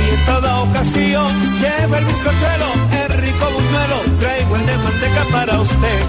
[0.01, 1.27] Y en toda ocasión
[1.61, 2.69] llevo el bizcochuelo,
[3.01, 3.97] el rico buñuelo.
[4.19, 6.01] Traigo el de manteca para usted.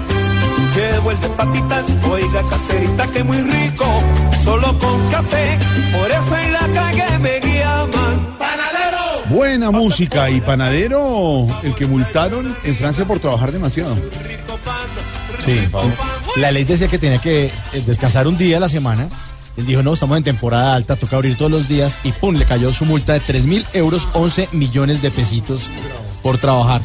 [0.75, 3.85] Llevo el de patitas, oiga caserita que muy rico.
[4.43, 5.57] Solo con café,
[5.93, 8.15] por eso en la calle me llaman.
[8.39, 9.03] ¡Panadero!
[9.29, 13.95] Buena música y panadero, el que multaron en Francia por trabajar demasiado.
[15.47, 15.61] Sí,
[16.35, 19.07] la ley decía que tenía que eh, descansar un día a la semana.
[19.55, 21.99] Él dijo, no, estamos en temporada alta, toca abrir todos los días.
[22.03, 25.71] Y pum, le cayó su multa de 3 mil euros, 11 millones de pesitos
[26.27, 26.81] por trabajar.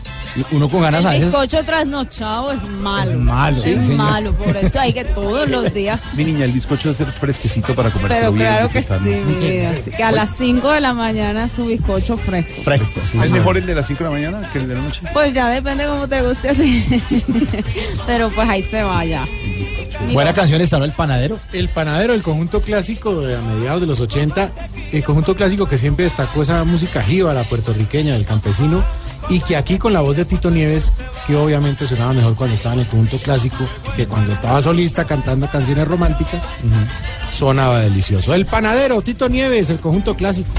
[0.52, 1.32] Uno con ganas a El veces...
[1.32, 3.10] bizcocho trasnochado es malo.
[3.10, 3.96] Es malo, sí, Es señor.
[3.96, 6.00] malo, por eso hay que todos los días.
[6.14, 8.46] Mi niña, el bizcocho debe ser fresquecito para comerse Pero bien.
[8.46, 9.70] claro que sí, mi vida.
[9.70, 12.62] Así que a las 5 de la mañana su bizcocho fresco.
[12.62, 12.86] Fresco.
[13.20, 15.00] ¿Es mejor el de las 5 de la mañana que el de la noche?
[15.12, 16.84] Pues ya depende cómo te guste a ti.
[18.06, 19.24] Pero pues ahí se vaya.
[20.12, 20.84] Buena canción está, ¿no?
[20.84, 21.40] El panadero.
[21.52, 24.52] El panadero, el conjunto clásico de a mediados de los 80,
[24.92, 28.84] el conjunto clásico que siempre destacó esa música jíbara puertorriqueña del campesino
[29.32, 30.92] y que aquí con la voz de Tito Nieves,
[31.26, 33.66] que obviamente sonaba mejor cuando estaba en el conjunto clásico
[33.96, 36.42] que cuando estaba solista cantando canciones románticas,
[37.32, 38.34] sonaba delicioso.
[38.34, 40.50] El panadero, Tito Nieves, el conjunto clásico.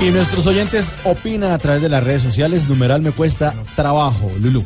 [0.00, 2.68] Y nuestros oyentes opinan a través de las redes sociales.
[2.68, 4.64] Numeral me cuesta trabajo, Lulu.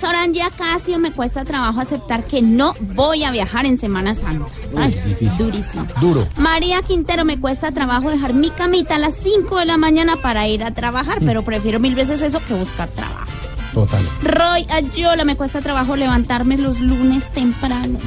[0.00, 4.46] Soranja Casio me cuesta trabajo aceptar que no voy a viajar en Semana Santa.
[4.74, 5.46] Ay, difícil.
[5.46, 5.86] durísimo.
[6.00, 6.26] Duro.
[6.38, 10.48] María Quintero me cuesta trabajo dejar mi camita a las 5 de la mañana para
[10.48, 13.30] ir a trabajar, pero prefiero mil veces eso que buscar trabajo.
[13.74, 14.02] Total.
[14.22, 17.98] Roy Ayola me cuesta trabajo levantarme los lunes temprano.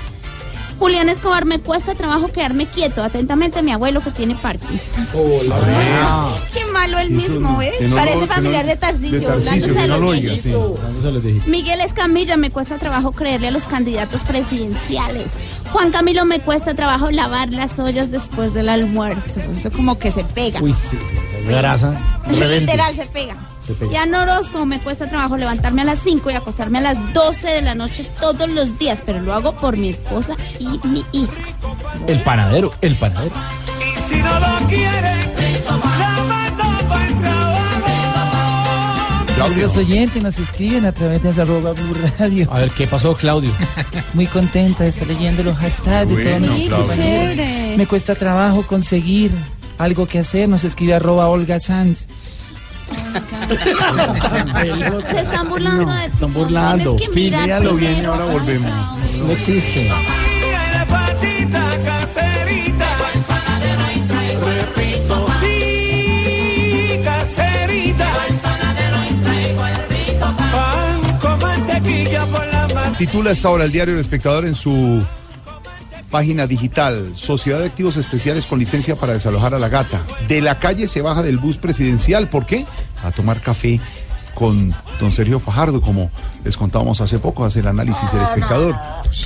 [0.84, 3.04] Julián Escobar, me cuesta trabajo quedarme quieto.
[3.04, 5.08] Atentamente, mi abuelo que tiene Parkinson.
[6.54, 7.72] Qué malo el mismo, ¿eh?
[7.88, 10.50] no Parece familiar no- de Tarcisio, de no los lo oiga, sí.
[10.50, 11.48] viejitos.
[11.48, 15.32] Miguel Escamilla, me cuesta trabajo creerle a los candidatos presidenciales.
[15.72, 19.40] Juan Camilo, me cuesta trabajo lavar las ollas después del almuerzo.
[19.56, 20.62] Eso como que se pega.
[20.62, 21.46] Uy, sí, sí, sí.
[21.48, 21.98] Grasa.
[22.30, 23.38] Literal, se pega.
[23.90, 27.48] Y a Norosco me cuesta trabajo levantarme a las 5 y acostarme a las 12
[27.48, 31.34] de la noche todos los días, pero lo hago por mi esposa y mi hija.
[32.08, 33.36] El panadero, el panadero.
[34.10, 35.34] Si no lo quieren,
[36.00, 37.54] la mando para el trabajo.
[39.38, 42.48] Nuestros oyentes nos escriben a través de arroba Blue Radio.
[42.52, 43.52] A ver, ¿qué pasó, Claudio?
[44.14, 46.98] Muy contenta de estar leyendo los hashtags de todos nuestros.
[47.78, 49.32] Me cuesta trabajo conseguir
[49.78, 50.48] algo que hacer.
[50.48, 52.08] Nos escribe arroba Olga Sanz.
[55.10, 56.14] Se están burlando de ti.
[56.14, 56.96] Están burlando.
[56.96, 58.92] Tienes que mirar Filéalo bien y ahora volvemos.
[59.18, 59.90] No existe.
[72.98, 75.04] Titula esta hora el diario El Espectador en su
[76.14, 77.14] página digital.
[77.16, 80.04] Sociedad de Activos Especiales con licencia para desalojar a la gata.
[80.28, 82.30] De la calle se baja del bus presidencial.
[82.30, 82.68] ¿Por qué?
[83.04, 83.82] A tomar café
[84.36, 86.12] con don Sergio Fajardo, como
[86.44, 88.76] les contábamos hace poco, hace el análisis El Espectador.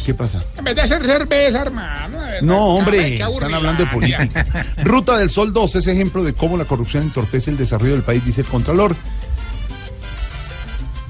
[0.05, 0.41] ¿Qué pasa?
[0.57, 2.19] En vez de hacer cerveza, hermano.
[2.19, 4.45] verdad, No, hombre, están hablando de política.
[4.85, 8.23] Ruta del Sol 2 es ejemplo de cómo la corrupción entorpece el desarrollo del país,
[8.23, 8.95] dice el Contralor.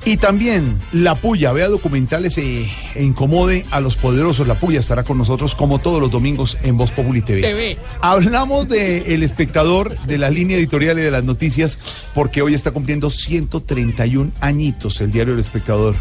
[0.07, 4.47] Y también La Puya, vea documentales e, e incomode a los poderosos.
[4.47, 7.41] La Puya estará con nosotros como todos los domingos en Voz Populi TV.
[7.41, 7.77] TV.
[7.99, 11.77] Hablamos de El Espectador, de la línea editorial y de las noticias,
[12.15, 15.93] porque hoy está cumpliendo 131 añitos el diario El Espectador,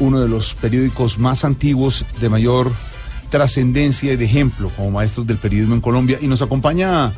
[0.00, 2.72] uno de los periódicos más antiguos, de mayor
[3.30, 6.18] trascendencia y de ejemplo como maestros del periodismo en Colombia.
[6.20, 7.12] Y nos acompaña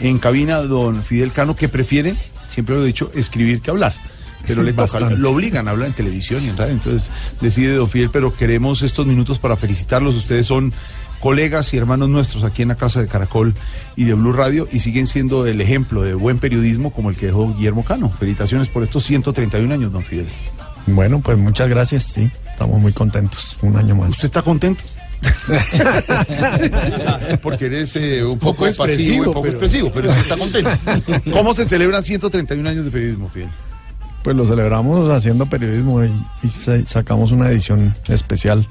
[0.00, 2.14] en cabina don Fidel Cano, que prefiere,
[2.48, 4.11] siempre lo he dicho, escribir que hablar.
[4.46, 6.72] Pero le toca, lo obligan a hablar en televisión y en radio.
[6.72, 10.14] Entonces decide don Fidel, pero queremos estos minutos para felicitarlos.
[10.14, 10.72] Ustedes son
[11.20, 13.54] colegas y hermanos nuestros aquí en la Casa de Caracol
[13.94, 17.26] y de Blue Radio y siguen siendo el ejemplo de buen periodismo como el que
[17.26, 18.10] dejó Guillermo Cano.
[18.18, 20.26] Felicitaciones por estos 131 años, don Fidel.
[20.86, 24.10] Bueno, pues muchas gracias, sí, estamos muy contentos, un año más.
[24.10, 24.82] ¿Usted está contento?
[27.42, 30.36] Porque eres eh, un poco, Poco pasivo y expresivo, poco pero- expresivo, pero usted está
[30.36, 30.70] contento.
[31.32, 33.50] ¿Cómo se celebran 131 años de periodismo, Fidel?
[34.22, 36.12] Pues lo celebramos haciendo periodismo y,
[36.44, 38.68] y sa- sacamos una edición especial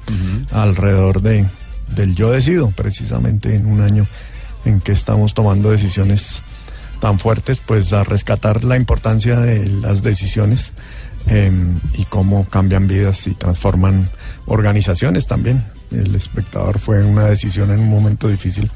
[0.50, 1.46] alrededor de
[1.94, 4.06] del Yo Decido, precisamente en un año
[4.64, 6.42] en que estamos tomando decisiones
[7.00, 10.72] tan fuertes, pues a rescatar la importancia de las decisiones
[11.26, 11.52] eh,
[11.94, 14.08] y cómo cambian vidas y transforman
[14.46, 15.64] organizaciones también.
[15.90, 18.70] El espectador fue una decisión en un momento difícil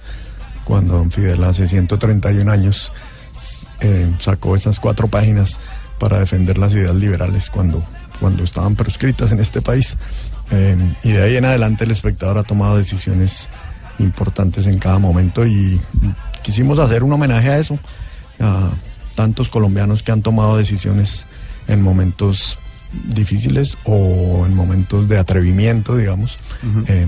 [0.64, 2.92] cuando don Fidel hace 131 años
[3.80, 5.58] eh, sacó esas cuatro páginas
[5.98, 7.84] para defender las ideas liberales cuando,
[8.20, 9.96] cuando estaban proscritas en este país.
[10.50, 13.48] Eh, y de ahí en adelante el espectador ha tomado decisiones
[13.98, 15.80] importantes en cada momento y
[16.42, 17.78] quisimos hacer un homenaje a eso,
[18.38, 18.70] a
[19.14, 21.26] tantos colombianos que han tomado decisiones
[21.66, 22.58] en momentos
[23.08, 26.38] difíciles o en momentos de atrevimiento, digamos.
[26.86, 27.06] Eh,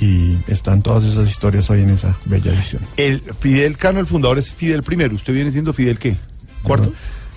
[0.00, 2.82] y están todas esas historias hoy en esa bella edición.
[2.96, 5.14] El Fidel Cano, el fundador, es Fidel primero.
[5.14, 6.16] ¿Usted viene siendo Fidel qué?
[6.62, 6.92] ¿Cuarto?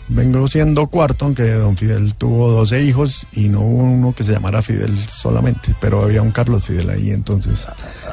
[0.10, 4.32] Vengo siendo cuarto, aunque don Fidel tuvo 12 hijos y no hubo uno que se
[4.32, 7.68] llamara Fidel solamente, pero había un Carlos Fidel ahí, entonces,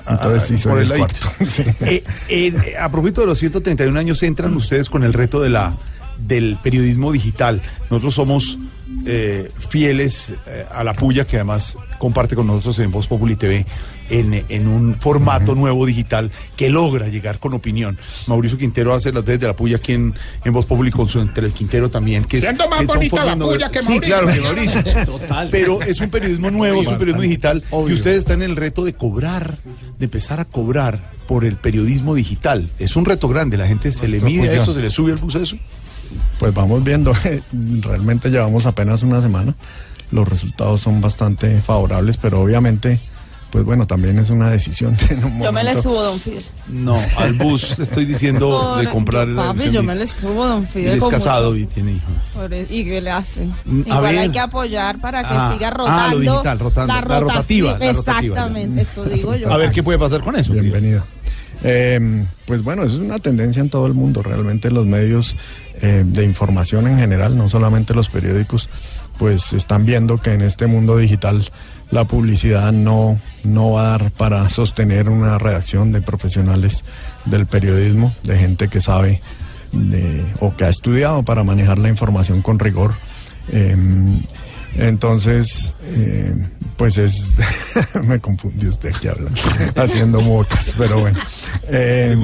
[0.09, 1.29] entonces sí soy por el, el cuarto.
[1.47, 1.63] Sí.
[1.83, 5.77] Eh, eh, a propósito de los 131 años, entran ustedes con el reto de la
[6.19, 7.63] del periodismo digital.
[7.91, 8.59] Nosotros somos
[9.07, 10.33] eh, fieles
[10.73, 13.67] a la puya que además comparte con nosotros en Voz Populi TV
[14.11, 17.99] en, en un formato nuevo digital que logra llegar con opinión.
[18.27, 21.21] Mauricio Quintero hace las veces de la puya aquí en, en Voz Populi con su
[21.21, 22.25] entre el Quintero también.
[22.25, 24.17] Que es- Siendo más que bonita la puya que Sí, Mauricio.
[24.17, 24.83] claro que Mauricio.
[25.07, 25.49] Total.
[25.51, 28.85] Pero es un periodismo nuevo, es un periodismo digital y ustedes están en el reto
[28.85, 29.59] de cobrar,
[29.99, 32.69] de empezar a cobrar por el periodismo digital.
[32.79, 35.19] Es un reto grande, la gente se le mide a eso, se le sube al
[35.19, 35.57] bus a eso.
[36.39, 37.13] Pues vamos viendo,
[37.81, 39.55] realmente llevamos apenas una semana,
[40.11, 43.01] los resultados son bastante favorables, pero obviamente,
[43.55, 44.97] pues bueno, también es una decisión.
[45.11, 46.45] En un Yo me le subo, don Fidel.
[46.67, 50.95] No, al bus estoy diciendo de comprar la Papi, yo me le subo, don Fidel.
[50.95, 52.51] Él es casado mucho- y tiene hijos.
[52.69, 53.47] ¿Y qué le hace?
[53.65, 56.19] Mm, a Igual hay que apoyar para que Ah, siga ah, lo rotando.
[56.19, 57.45] digital, rotando, la rota- rotativa,
[57.79, 59.53] sí, la rotativa, Exactamente, eso digo yo.
[59.53, 60.53] A ver qué puede pasar con eso.
[60.53, 61.05] Bienvenida.
[61.63, 64.21] Eh, pues bueno, eso es una tendencia en todo el mundo.
[64.21, 65.37] Realmente los medios
[65.81, 68.69] eh, de información en general, no solamente los periódicos,
[69.17, 71.49] pues están viendo que en este mundo digital
[71.91, 76.85] la publicidad no, no va a dar para sostener una redacción de profesionales
[77.25, 79.21] del periodismo, de gente que sabe
[80.41, 82.95] o que ha estudiado para manejar la información con rigor.
[83.51, 84.23] Em,
[84.77, 86.35] entonces, eh,
[86.77, 87.35] pues es.
[88.05, 89.41] me confundí usted aquí hablando,
[89.77, 91.19] haciendo mocas, pero bueno.
[91.69, 92.17] Eh,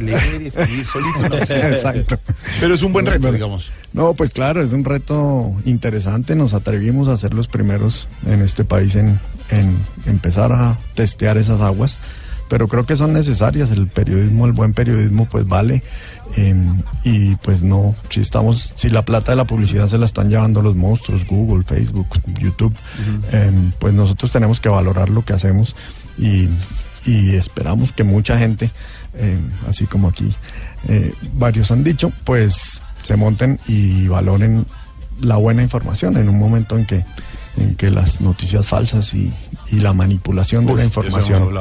[0.00, 1.28] leer y escribir solito.
[1.28, 1.36] ¿no?
[1.38, 2.18] Exacto.
[2.60, 3.70] Pero es un buen reto, digamos.
[3.92, 6.34] No, pues claro, es un reto interesante.
[6.34, 11.60] Nos atrevimos a ser los primeros en este país en, en empezar a testear esas
[11.60, 11.98] aguas,
[12.54, 13.72] pero creo que son necesarias.
[13.72, 15.82] El periodismo, el buen periodismo, pues vale.
[16.36, 16.54] eh,
[17.02, 20.62] y pues no, si estamos, si la plata de la publicidad se la están llevando
[20.62, 22.06] los monstruos, Google, Facebook,
[22.38, 22.72] YouTube,
[23.32, 23.50] eh,
[23.80, 25.74] pues nosotros tenemos que valorar lo que hacemos
[26.16, 26.48] y,
[27.04, 28.70] y esperamos que mucha gente,
[29.14, 29.36] eh,
[29.68, 30.32] así como aquí
[30.86, 34.64] eh, varios han dicho, pues se monten y valoren
[35.20, 37.04] la buena información en un momento en que
[37.56, 39.32] en que las noticias falsas y,
[39.70, 41.52] y la manipulación de Uy, la de información.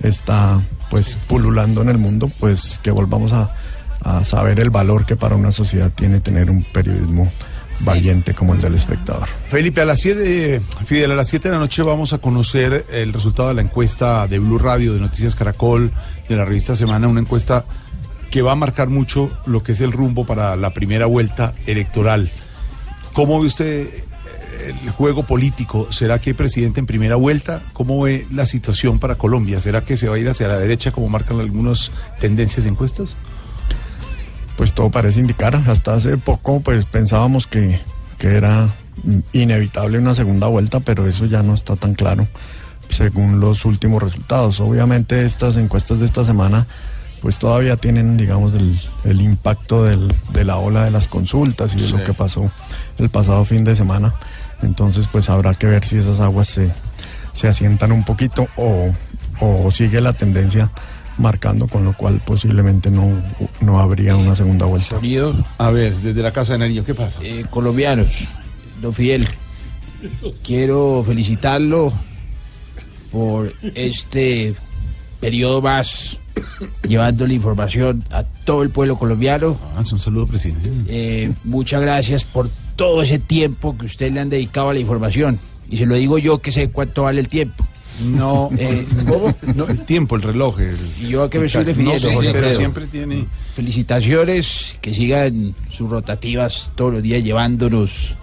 [0.00, 3.54] Está pues pululando en el mundo, pues que volvamos a,
[4.02, 7.32] a saber el valor que para una sociedad tiene tener un periodismo
[7.80, 9.28] valiente como el del espectador.
[9.48, 13.12] Felipe, a las 7, Fidel, a las 7 de la noche vamos a conocer el
[13.12, 15.92] resultado de la encuesta de Blue Radio, de Noticias Caracol,
[16.28, 17.64] de la revista Semana, una encuesta
[18.30, 22.30] que va a marcar mucho lo que es el rumbo para la primera vuelta electoral.
[23.12, 24.03] ¿Cómo ve usted
[24.68, 25.88] el juego político?
[25.90, 27.62] ¿Será que hay presidente en primera vuelta?
[27.72, 29.60] ¿Cómo ve la situación para Colombia?
[29.60, 31.90] ¿Será que se va a ir hacia la derecha como marcan algunas
[32.20, 33.16] tendencias de encuestas?
[34.56, 37.80] Pues todo parece indicar, hasta hace poco pues pensábamos que,
[38.18, 38.72] que era
[39.32, 42.28] inevitable una segunda vuelta, pero eso ya no está tan claro
[42.88, 44.60] según los últimos resultados.
[44.60, 46.66] Obviamente estas encuestas de esta semana
[47.20, 51.78] pues todavía tienen digamos el, el impacto del- de la ola de las consultas y
[51.80, 51.92] de Sí.
[51.92, 52.52] lo que pasó
[52.98, 54.14] el pasado fin de semana.
[54.62, 56.70] Entonces pues habrá que ver si esas aguas se,
[57.32, 58.92] se asientan un poquito o,
[59.40, 60.70] o sigue la tendencia
[61.18, 63.22] marcando, con lo cual posiblemente no,
[63.60, 64.98] no habría una segunda vuelta.
[65.58, 67.18] A ver, desde la Casa de Nariño, ¿qué pasa?
[67.22, 68.28] Eh, colombianos,
[68.80, 69.28] don Fidel,
[70.44, 71.92] quiero felicitarlo
[73.12, 74.54] por este
[75.20, 76.18] periodo más
[76.88, 79.56] llevándole información a todo el pueblo colombiano.
[79.76, 80.70] Ah, un saludo, presidente.
[80.88, 85.38] Eh, muchas gracias por todo ese tiempo que usted le han dedicado a la información.
[85.70, 87.66] Y se lo digo yo que sé cuánto vale el tiempo.
[88.04, 89.34] No, Eh, ¿cómo?
[89.54, 90.58] No, el tiempo, el reloj.
[90.60, 92.08] el- ¿Y yo a qué me estoy No, refiriendo?
[92.08, 92.58] sí, pero Alfredo?
[92.58, 93.26] siempre tiene...
[93.54, 98.16] Felicitaciones, que sigan sus rotativas todos los días llevándonos,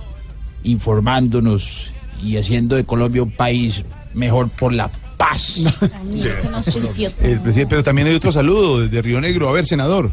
[0.64, 1.92] informándonos
[2.24, 3.84] y haciendo de Colombia un país
[4.14, 5.58] mejor por la paz.
[7.22, 9.50] El presidente, pero también hay otro saludo desde Río Negro.
[9.50, 10.12] A ver, senador.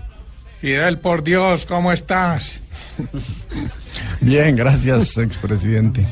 [0.60, 2.62] Fidel, por Dios, ¿cómo estás?
[4.20, 6.06] Bien, gracias, expresidente.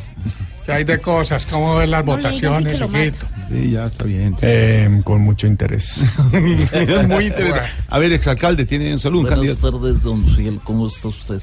[0.64, 1.46] ¿Qué hay de cosas?
[1.46, 3.26] ¿Cómo ves las No votaciones, que hijito?
[3.50, 4.36] Sí, ya está bien.
[4.42, 6.00] Eh, con mucho interés.
[6.72, 7.68] Es muy interesante.
[7.88, 9.78] A ver, exalcalde, tiene un saludo, un Buenas candidato.
[9.78, 10.60] tardes, don Miguel.
[10.64, 11.40] ¿Cómo está usted?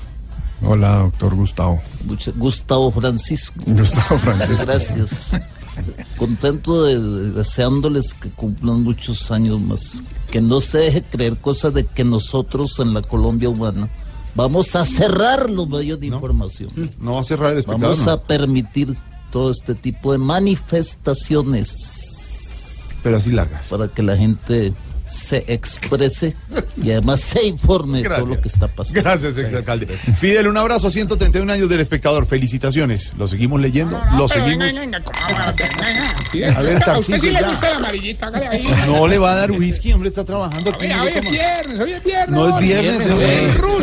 [0.61, 1.81] Hola, doctor Gustavo.
[2.35, 3.55] Gustavo Francisco.
[3.65, 4.65] Gustavo Francisco.
[4.65, 5.31] Gracias.
[6.17, 10.03] Contento de, de- deseándoles que cumplan muchos años más.
[10.29, 13.89] Que no se deje creer cosas de que nosotros en la Colombia humana
[14.35, 16.69] vamos a cerrar los medios de información.
[16.99, 17.95] No va a cerrar el espectador.
[17.95, 18.11] Vamos no.
[18.11, 18.95] a permitir
[19.31, 21.75] todo este tipo de manifestaciones.
[23.01, 23.67] Pero así largas.
[23.69, 24.73] Para que la gente
[25.13, 26.35] se exprese
[26.81, 29.01] y además se informe de todo lo que está pasando.
[29.01, 29.85] Gracias, exalcalde.
[29.85, 32.25] Fidel, un abrazo, 131 años del espectador.
[32.25, 33.13] Felicitaciones.
[33.17, 34.01] ¿Lo seguimos leyendo?
[34.17, 34.59] ¿Lo seguimos?
[34.59, 35.51] venga, venga, ¿cómo va a-
[36.61, 36.83] ver,
[38.61, 38.67] sí.
[38.87, 42.03] No le va a dar whisky, hombre, está trabajando no hoy es viernes, hoy es
[42.03, 42.29] viernes.
[42.29, 43.07] No es viernes.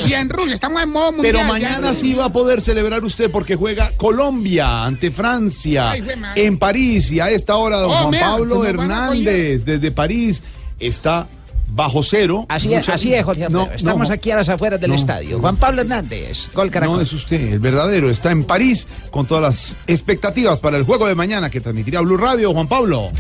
[0.02, 1.34] Rusia, en Rusia, estamos en modo mundial.
[1.36, 6.04] Pero mañana sí va a poder celebrar usted porque juega Colombia ante Francia Ay,
[6.36, 10.42] en París y a esta hora don Oh, Juan mira, Pablo Hernández desde París
[10.78, 11.28] está
[11.72, 12.46] bajo cero.
[12.48, 13.66] Así es, Mucha- así es, Jorge Alfredo.
[13.66, 14.96] No, Estamos no, aquí a las afueras del no.
[14.96, 15.38] estadio.
[15.38, 16.96] Juan Pablo Hernández, gol Caracol.
[16.96, 21.06] No es usted, el verdadero está en París con todas las expectativas para el juego
[21.06, 22.52] de mañana que transmitirá Blue Radio.
[22.52, 23.10] Juan Pablo.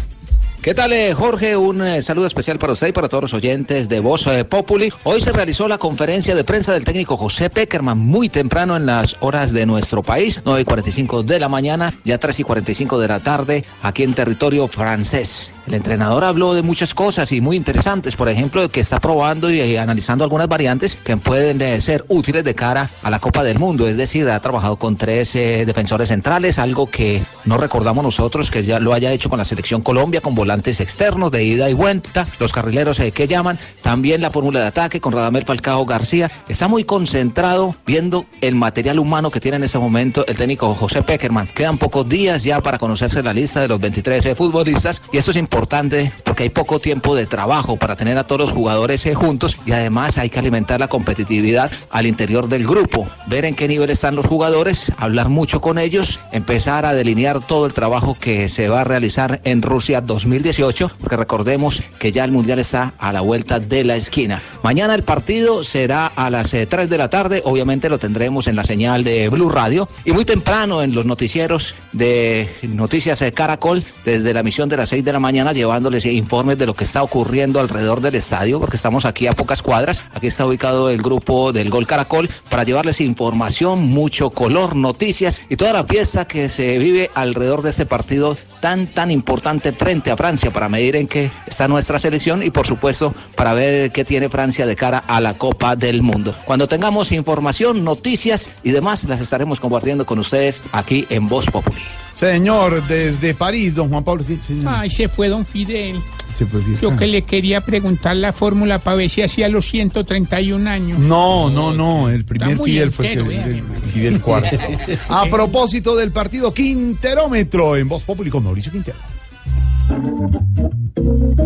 [0.62, 1.56] ¿Qué tal, eh, Jorge?
[1.56, 4.92] Un eh, saludo especial para usted y para todos los oyentes de Voz eh, Populi.
[5.04, 9.16] Hoy se realizó la conferencia de prensa del técnico José Peckerman muy temprano en las
[9.20, 13.08] horas de nuestro país, 9 y 45 de la mañana, ya 3 y 45 de
[13.08, 15.50] la tarde, aquí en territorio francés.
[15.66, 19.60] El entrenador habló de muchas cosas y muy interesantes, por ejemplo, que está probando y
[19.60, 23.58] eh, analizando algunas variantes que pueden eh, ser útiles de cara a la Copa del
[23.58, 23.88] Mundo.
[23.88, 28.78] Es decir, ha trabajado con tres defensores centrales, algo que no recordamos nosotros que ya
[28.78, 32.26] lo haya hecho con la selección Colombia, con volantes volantes externos de ida y vuelta,
[32.40, 36.28] los carrileros eh, que llaman, también la fórmula de ataque con Radamel Falcao García.
[36.48, 41.04] Está muy concentrado viendo el material humano que tiene en este momento el técnico José
[41.04, 41.46] Peckerman.
[41.54, 45.30] Quedan pocos días ya para conocerse la lista de los 23 eh, futbolistas y esto
[45.30, 49.14] es importante porque hay poco tiempo de trabajo para tener a todos los jugadores eh,
[49.14, 53.68] juntos y además hay que alimentar la competitividad al interior del grupo, ver en qué
[53.68, 58.48] nivel están los jugadores, hablar mucho con ellos, empezar a delinear todo el trabajo que
[58.48, 60.00] se va a realizar en Rusia
[60.40, 64.40] 2018, porque recordemos que ya el Mundial está a la vuelta de la esquina.
[64.62, 68.56] Mañana el partido será a las eh, 3 de la tarde, obviamente lo tendremos en
[68.56, 73.84] la señal de Blue Radio y muy temprano en los noticieros de Noticias eh, Caracol,
[74.04, 76.84] desde la misión de las 6 de la mañana, llevándoles eh, informes de lo que
[76.84, 80.04] está ocurriendo alrededor del estadio, porque estamos aquí a pocas cuadras.
[80.14, 85.56] Aquí está ubicado el grupo del Gol Caracol para llevarles información, mucho color, noticias y
[85.56, 90.16] toda la fiesta que se vive alrededor de este partido tan tan importante frente a
[90.30, 94.28] Francia para medir en qué está nuestra selección y por supuesto para ver qué tiene
[94.28, 96.32] Francia de cara a la Copa del Mundo.
[96.44, 101.74] Cuando tengamos información, noticias y demás las estaremos compartiendo con ustedes aquí en Voz Populi.
[102.12, 104.22] Señor, desde París, don Juan Pablo.
[104.22, 104.38] sí.
[104.64, 106.00] Ay, se fue don Fidel.
[106.38, 106.78] Se fue bien.
[106.80, 111.00] Yo que le quería preguntar la fórmula para ver si hacía los 131 años.
[111.00, 113.62] No, no, no, el primer Fidel fue que- el
[113.92, 114.56] Fidel cuarto.
[115.08, 118.96] A propósito del partido Quinterómetro en Voz Populi con Mauricio Quintero.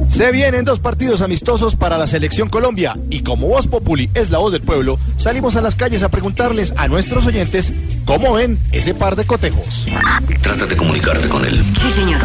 [0.09, 4.39] Se vienen dos partidos amistosos para la selección Colombia y como Voz Populi es la
[4.39, 7.73] voz del pueblo, salimos a las calles a preguntarles a nuestros oyentes
[8.05, 9.87] cómo ven ese par de cotejos.
[10.43, 11.65] Trata de comunicarte con él.
[11.81, 12.21] Sí, señor.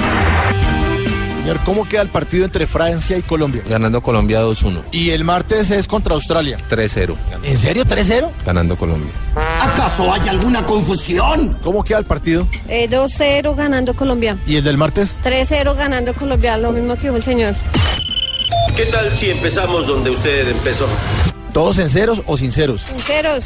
[1.40, 3.64] Señor, ¿cómo queda el partido entre Francia y Colombia?
[3.68, 4.82] Ganando Colombia 2-1.
[4.92, 6.60] Y el martes es contra Australia.
[6.70, 7.16] 3-0.
[7.44, 8.30] ¿En serio 3-0?
[8.46, 9.12] Ganando Colombia.
[9.60, 11.58] ¿Acaso hay alguna confusión?
[11.64, 12.48] ¿Cómo queda el partido?
[12.68, 14.38] Eh, 2-0 ganando Colombia.
[14.48, 15.16] ¿Y el del martes?
[15.24, 17.56] 3-0 ganando Colombia, lo mismo que dijo el señor.
[18.76, 20.88] ¿Qué tal si empezamos donde usted empezó?
[21.54, 22.82] ¿Todos en ceros o sin ceros?
[22.84, 23.46] Sinceros.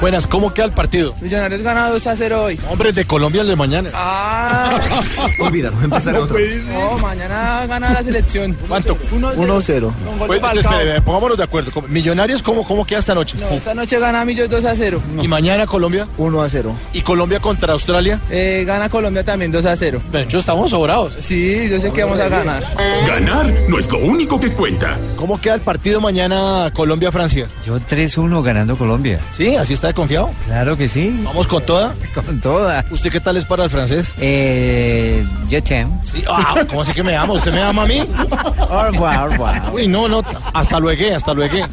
[0.00, 1.14] Buenas, ¿cómo queda el partido?
[1.22, 2.60] Millonarios gana 2 a 0 hoy.
[2.70, 3.88] Hombre, de Colombia el de mañana.
[3.94, 4.70] Ah.
[5.40, 6.62] Olvídalo, empezará otra vez.
[6.66, 8.54] No, mañana gana la selección.
[8.68, 8.94] ¿Cuánto?
[9.10, 9.34] 1-0.
[9.36, 9.80] 1-0.
[10.04, 11.70] Con gol Pues, pongámonos de acuerdo.
[11.72, 13.38] ¿Cómo- Millonarios, ¿cómo, cómo queda esta noche?
[13.40, 15.00] No, esta noche gana Millos 2 a 0.
[15.22, 16.06] ¿Y mañana Colombia?
[16.18, 16.72] 1 a 0.
[16.92, 18.20] ¿Y Colombia contra Australia?
[18.30, 20.02] Eh, gana Colombia también 2 a 0.
[20.12, 21.14] De hecho, estamos sobrados.
[21.22, 22.62] Sí, yo sé que vamos a ganar.
[23.06, 24.98] Ganar no es lo único que cuenta.
[25.16, 27.48] ¿Cómo queda el partido mañana Colombia-Francia?
[27.64, 29.20] Yo 3-1 ganando Colombia.
[29.32, 29.56] ¿Sí?
[29.56, 30.30] ¿Así está de confiado?
[30.44, 31.20] Claro que sí.
[31.24, 31.94] ¿Vamos con toda?
[32.14, 32.84] Con toda.
[32.90, 34.12] ¿Usted qué tal es para el francés?
[34.18, 36.02] Eh, yo te amo.
[36.04, 36.24] Sí.
[36.28, 37.34] Ah, ¿Cómo así que me ama?
[37.34, 38.00] ¿Usted me ama a mí?
[38.70, 39.62] Au revoir, au revoir.
[39.72, 40.22] Uy, no, no.
[40.54, 41.66] Hasta luego, hasta luego.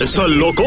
[0.00, 0.62] ¿Está loco?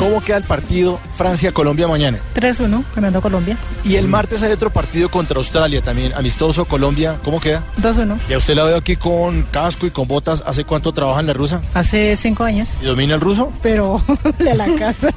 [0.00, 2.16] ¿Cómo queda el partido Francia-Colombia mañana?
[2.34, 3.58] 3-1 ganando Colombia.
[3.84, 7.18] Y el martes hay otro partido contra Australia también, amistoso Colombia.
[7.22, 7.62] ¿Cómo queda?
[7.82, 8.16] 2-1.
[8.26, 10.42] Ya usted la veo aquí con casco y con botas.
[10.46, 11.60] ¿Hace cuánto trabaja en la rusa?
[11.74, 12.78] Hace cinco años.
[12.80, 13.52] ¿Y domina el ruso?
[13.62, 14.02] Pero
[14.38, 15.10] de la casa.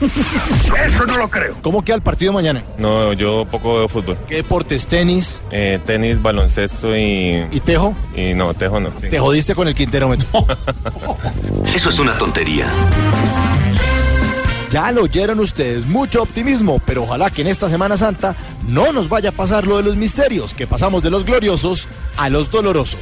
[0.00, 1.56] Eso no lo creo.
[1.60, 2.62] ¿Cómo queda el partido mañana?
[2.78, 4.16] No, yo poco veo fútbol.
[4.28, 4.86] ¿Qué deportes?
[4.86, 5.40] ¿Tenis?
[5.50, 7.44] Eh, tenis, baloncesto y...
[7.50, 7.92] ¿Y tejo?
[8.14, 8.90] Y no, tejo no.
[8.90, 10.26] Te jodiste con el quinterómetro.
[11.74, 12.68] Eso es una tontería.
[14.72, 18.34] Ya lo oyeron ustedes, mucho optimismo, pero ojalá que en esta Semana Santa
[18.66, 22.30] no nos vaya a pasar lo de los misterios, que pasamos de los gloriosos a
[22.30, 23.00] los dolorosos.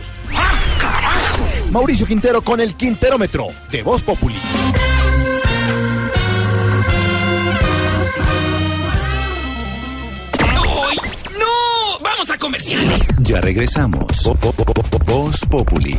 [1.71, 4.35] Mauricio Quintero con el Quinterómetro de Voz Populi.
[11.39, 11.99] ¡No!
[12.03, 13.07] ¡Vamos a comerciales!
[13.21, 14.05] Ya regresamos.
[14.25, 15.97] Vo- vo- vo- vo- Voz Populi.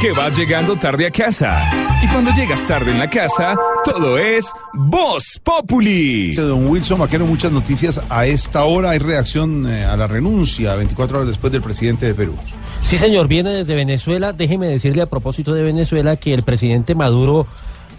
[0.00, 1.62] Que vas llegando tarde a casa.
[2.02, 6.26] Y cuando llegas tarde en la casa, todo es Voz Populi.
[6.26, 8.00] Dice don Wilson Vaquero, muchas noticias.
[8.10, 12.14] A esta hora hay reacción eh, a la renuncia, 24 horas después del presidente de
[12.14, 12.36] Perú.
[12.82, 14.34] Sí, señor, viene desde Venezuela.
[14.34, 17.46] Déjeme decirle a propósito de Venezuela que el presidente Maduro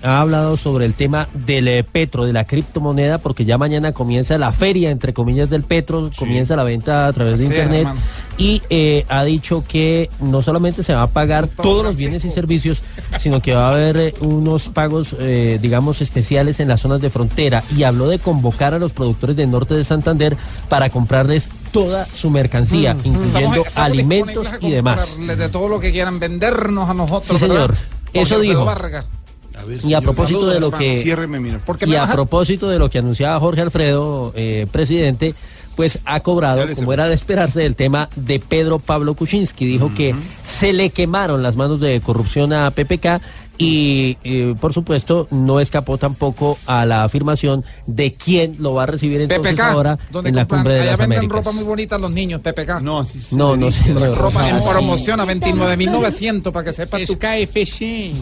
[0.06, 4.38] ha hablado sobre el tema del eh, petro, de la criptomoneda, porque ya mañana comienza
[4.38, 7.88] la feria, entre comillas, del petro, comienza la venta a través de Así Internet.
[8.38, 12.30] y eh, ha dicho que no solamente se va a pagar todos los bienes y
[12.32, 12.82] servicios,
[13.20, 17.10] sino que va a haber eh, unos pagos, eh, digamos, especiales en las zonas de
[17.10, 17.64] frontera.
[17.76, 20.38] Y habló de convocar a los productores del norte de Santander
[20.70, 25.18] para comprarles toda su mercancía, Mm, incluyendo estamos- estamos alimentos y demás.
[25.20, 27.26] De todo lo que quieran vendernos a nosotros.
[27.28, 27.72] Sí, señor.
[27.72, 27.78] ¿verdad?
[28.14, 28.66] Eso Jorge dijo.
[29.84, 31.62] Y a propósito de lo que Ciérreme, mira.
[31.66, 35.34] Porque y a- propósito de lo que anunciaba Jorge Alfredo, eh, presidente,
[35.76, 39.66] pues ha cobrado, como era de esperarse, el tema de Pedro Pablo Kuczynski.
[39.66, 43.22] Dijo que se le quemaron las manos de corrupción a PPK
[43.58, 48.86] Y, eh, por supuesto, no escapó tampoco a la afirmación de quién lo va a
[48.88, 51.38] recibir entonces PPK, ahora donde en la compran- cumbre de allá las venden Américas.
[51.38, 52.82] ropa muy bonita los niños, PPK.
[52.82, 53.90] No, así No, no sé.
[53.94, 54.70] no, Ropa en no sé.
[54.70, 57.18] promoción a 29.900 para que sepas Es tú.
[57.18, 58.14] KFC.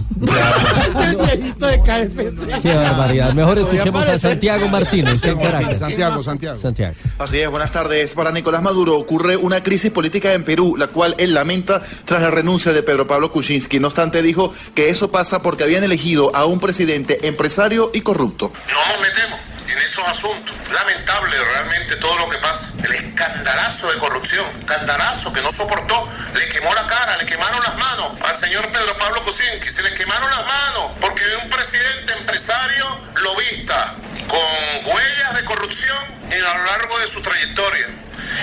[1.01, 2.61] el viejito de KFC.
[2.61, 3.33] Qué barbaridad.
[3.33, 5.79] Mejor escuchemos a Santiago Martínez en Caracas.
[5.79, 6.59] Santiago, Santiago.
[6.59, 6.95] Santiago.
[7.17, 8.13] Así es, buenas tardes.
[8.13, 12.29] Para Nicolás Maduro ocurre una crisis política en Perú, la cual él lamenta tras la
[12.29, 13.79] renuncia de Pedro Pablo Kuczynski.
[13.79, 18.51] No obstante, dijo que eso pasa porque habían elegido a un presidente empresario y corrupto.
[18.71, 20.53] No nos metemos en esos asuntos.
[20.71, 22.71] Lamentable realmente todo lo que pasa.
[22.83, 27.75] El escandalazo de corrupción, escandalazo que no soportó, le quemó la cara, le quemaron las
[27.75, 32.85] manos al señor Pedro Pablo Kuczynski, se le quemaron las manos porque un presidente empresario
[33.21, 33.95] lobista
[34.27, 35.97] con huellas de corrupción
[36.29, 37.87] en a lo largo de su trayectoria.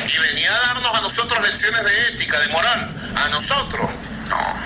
[0.06, 3.90] Y venía a darnos a nosotros lecciones de ética, de moral, a nosotros.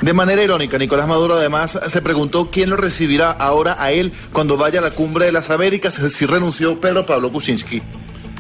[0.00, 4.56] De manera irónica, Nicolás Maduro además se preguntó quién lo recibirá ahora a él cuando
[4.56, 7.82] vaya a la cumbre de las Américas si renunció Pedro Pablo Kuczynski.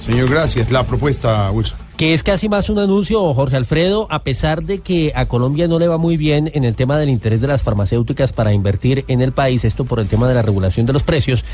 [0.00, 0.70] Señor, gracias.
[0.70, 1.78] La propuesta, Wilson.
[1.96, 5.78] Que es casi más un anuncio, Jorge Alfredo, a pesar de que a Colombia no
[5.78, 9.20] le va muy bien en el tema del interés de las farmacéuticas para invertir en
[9.20, 11.44] el país, esto por el tema de la regulación de los precios,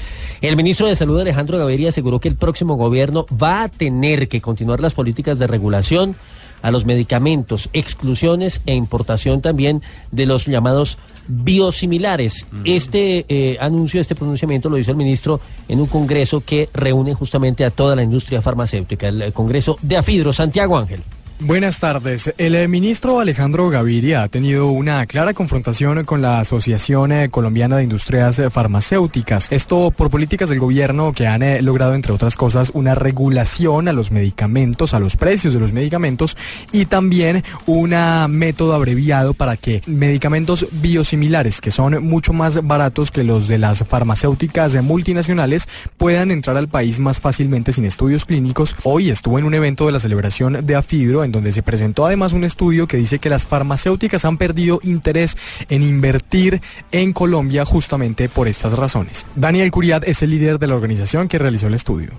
[0.41, 4.41] el ministro de Salud Alejandro Gaviria aseguró que el próximo gobierno va a tener que
[4.41, 6.16] continuar las políticas de regulación
[6.62, 10.98] a los medicamentos, exclusiones e importación también de los llamados
[11.28, 12.46] biosimilares.
[12.64, 17.64] Este eh, anuncio, este pronunciamiento lo hizo el ministro en un congreso que reúne justamente
[17.64, 20.32] a toda la industria farmacéutica, el Congreso de Afidro.
[20.32, 21.02] Santiago Ángel.
[21.43, 22.34] Buenas tardes.
[22.36, 27.78] El eh, ministro Alejandro Gaviria ha tenido una clara confrontación con la Asociación eh, Colombiana
[27.78, 29.51] de Industrias eh, Farmacéuticas.
[29.51, 34.11] Esto por políticas del gobierno que han logrado, entre otras cosas, una regulación a los
[34.11, 36.36] medicamentos, a los precios de los medicamentos
[36.72, 37.95] y también un
[38.28, 43.82] método abreviado para que medicamentos biosimilares, que son mucho más baratos que los de las
[43.88, 48.76] farmacéuticas multinacionales, puedan entrar al país más fácilmente sin estudios clínicos.
[48.82, 52.45] Hoy estuvo en un evento de la celebración de Afidro donde se presentó además un
[52.45, 55.37] estudio que dice que las farmacéuticas han perdido interés
[55.68, 56.61] en invertir
[56.93, 59.26] en Colombia justamente por estas razones.
[59.37, 62.11] Daniel Curiat es el líder de la organización que realizó el estudio.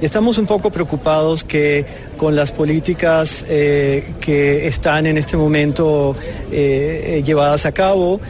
[0.00, 1.84] Estamos un poco preocupados que
[2.16, 6.16] con las políticas eh, que están en este momento
[6.50, 8.20] eh, eh, llevadas a cabo,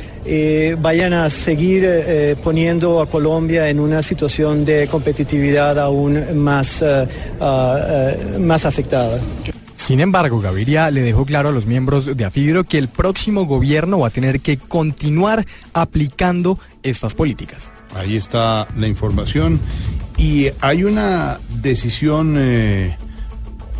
[0.78, 8.66] vayan a seguir poniendo a Colombia en una situación de competitividad aún más, ah, más
[8.66, 9.18] afectada.
[9.80, 13.98] Sin embargo, Gaviria le dejó claro a los miembros de Afidro que el próximo gobierno
[13.98, 17.72] va a tener que continuar aplicando estas políticas.
[17.96, 19.58] Ahí está la información.
[20.18, 22.94] Y hay una decisión eh,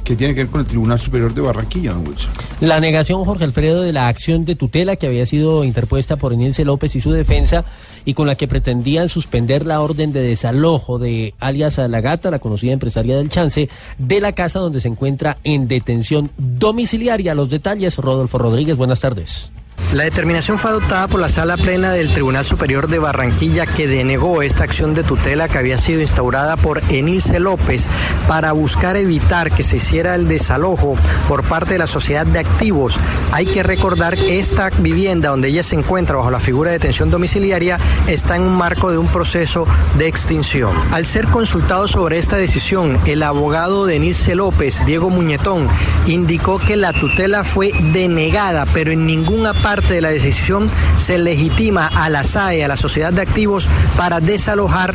[0.03, 2.31] que tiene que ver con el Tribunal Superior de Barranquilla, don Wilson.
[2.63, 6.65] La negación, Jorge Alfredo, de la acción de tutela que había sido interpuesta por Enilce
[6.65, 7.67] López y su defensa
[8.05, 12.39] y con la que pretendían suspender la orden de desalojo de alias La Gata, la
[12.39, 17.35] conocida empresaria del Chance, de la casa donde se encuentra en detención domiciliaria.
[17.35, 19.53] Los detalles, Rodolfo Rodríguez, buenas tardes.
[19.93, 24.41] La determinación fue adoptada por la Sala Plena del Tribunal Superior de Barranquilla que denegó
[24.43, 27.89] esta acción de tutela que había sido instaurada por Enilce López
[28.29, 33.01] para buscar evitar que se hiciera el desalojo por parte de la sociedad de activos.
[33.33, 37.11] Hay que recordar que esta vivienda donde ella se encuentra bajo la figura de detención
[37.11, 39.67] domiciliaria está en un marco de un proceso
[39.99, 40.73] de extinción.
[40.93, 45.67] Al ser consultado sobre esta decisión, el abogado de Enilce López, Diego Muñetón,
[46.07, 51.87] indicó que la tutela fue denegada, pero en ninguna parte de la decisión se legitima
[51.87, 54.93] a la SAE, a la Sociedad de Activos, para desalojar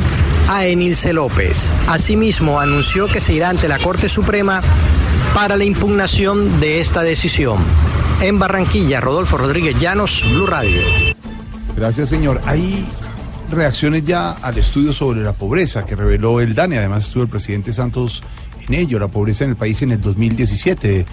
[0.50, 1.70] a Enilce López.
[1.88, 4.60] Asimismo, anunció que se irá ante la Corte Suprema
[5.32, 7.56] para la impugnación de esta decisión.
[8.20, 10.82] En Barranquilla, Rodolfo Rodríguez Llanos, Blue Radio.
[11.74, 12.42] Gracias, señor.
[12.44, 12.86] Hay
[13.50, 16.76] reacciones ya al estudio sobre la pobreza que reveló el DANE.
[16.76, 18.22] Además, estuvo el presidente Santos
[18.68, 21.06] en ello, la pobreza en el país en el 2017.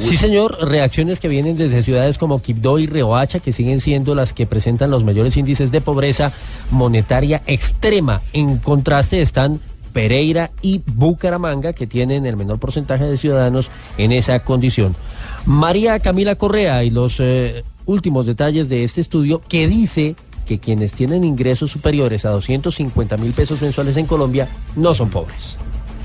[0.00, 4.32] Sí, señor, reacciones que vienen desde ciudades como Quibdó y Riohacha, que siguen siendo las
[4.32, 6.32] que presentan los mayores índices de pobreza
[6.70, 8.20] monetaria extrema.
[8.32, 9.60] En contraste están
[9.92, 14.96] Pereira y Bucaramanga, que tienen el menor porcentaje de ciudadanos en esa condición.
[15.44, 20.16] María Camila Correa y los eh, últimos detalles de este estudio que dice
[20.46, 25.58] que quienes tienen ingresos superiores a 250 mil pesos mensuales en Colombia no son pobres.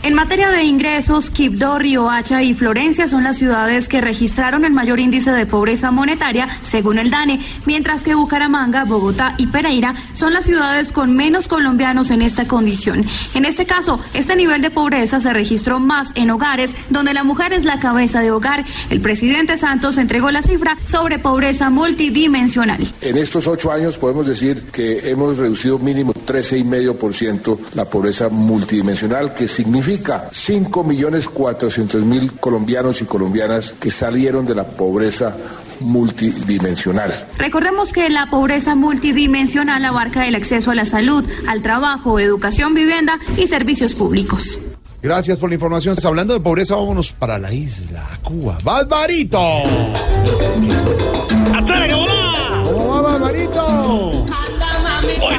[0.03, 4.99] En materia de ingresos, Quibdó, Riohacha y Florencia son las ciudades que registraron el mayor
[4.99, 10.45] índice de pobreza monetaria, según el DANE, mientras que Bucaramanga, Bogotá y Pereira son las
[10.45, 13.05] ciudades con menos colombianos en esta condición.
[13.33, 17.51] En este caso, este nivel de pobreza se registró más en hogares donde la mujer
[17.51, 18.65] es la cabeza de hogar.
[18.89, 22.87] El presidente Santos entregó la cifra sobre pobreza multidimensional.
[23.01, 29.47] En estos ocho años podemos decir que hemos reducido mínimo 13,5% la pobreza multidimensional, que
[29.47, 35.35] significa 5.400.000 colombianos y colombianas que salieron de la pobreza
[35.79, 37.27] multidimensional.
[37.37, 43.19] Recordemos que la pobreza multidimensional abarca el acceso a la salud, al trabajo, educación, vivienda
[43.37, 44.59] y servicios públicos.
[45.01, 45.95] Gracias por la información.
[46.03, 48.57] Hablando de pobreza, vámonos para la isla, Cuba.
[48.63, 49.39] ¡Barbarito!
[52.65, 54.25] ¿Cómo va, Barbarito?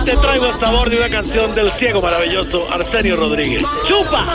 [0.09, 3.62] Te traigo el sabor de una canción del ciego maravilloso Arsenio Rodríguez.
[3.86, 4.26] ¡Chupa!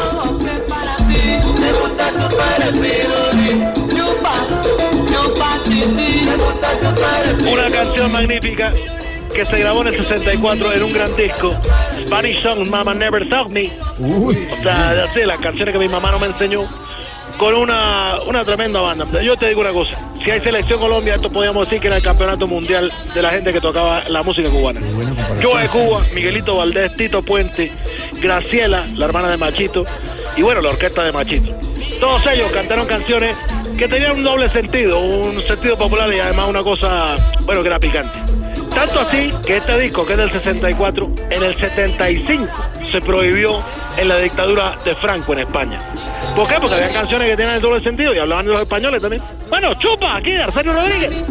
[7.52, 8.70] Una canción magnífica
[9.34, 11.56] que se grabó en el 64 en un gran disco.
[12.06, 13.72] Spanish Song Mama Never Taught Me.
[14.00, 14.32] O
[14.62, 16.68] sea, ya sé, las canciones que mi mamá no me enseñó.
[17.38, 19.06] Con una, una tremenda banda.
[19.22, 19.98] Yo te digo una cosa.
[20.24, 23.52] Si hay selección Colombia, esto podríamos decir que era el campeonato mundial de la gente
[23.52, 24.80] que tocaba la música cubana.
[25.42, 27.72] Yo de Cuba, Miguelito Valdés, Tito Puente,
[28.22, 29.84] Graciela, la hermana de Machito,
[30.38, 31.52] y bueno, la orquesta de Machito.
[32.00, 33.38] Todos ellos cantaron canciones
[33.78, 37.80] que tenían un doble sentido, un sentido popular y además una cosa, bueno, que era
[37.80, 38.33] picante.
[38.76, 42.48] Tanto así que este disco, que es del 64, en el 75
[42.92, 43.62] se prohibió
[43.98, 45.80] en la dictadura de Franco en España.
[46.36, 46.56] ¿Por qué?
[46.60, 49.22] Porque había canciones que tenían el doble sentido y hablaban de los españoles también.
[49.50, 51.24] Bueno, chupa, aquí, Arsenio Rodríguez.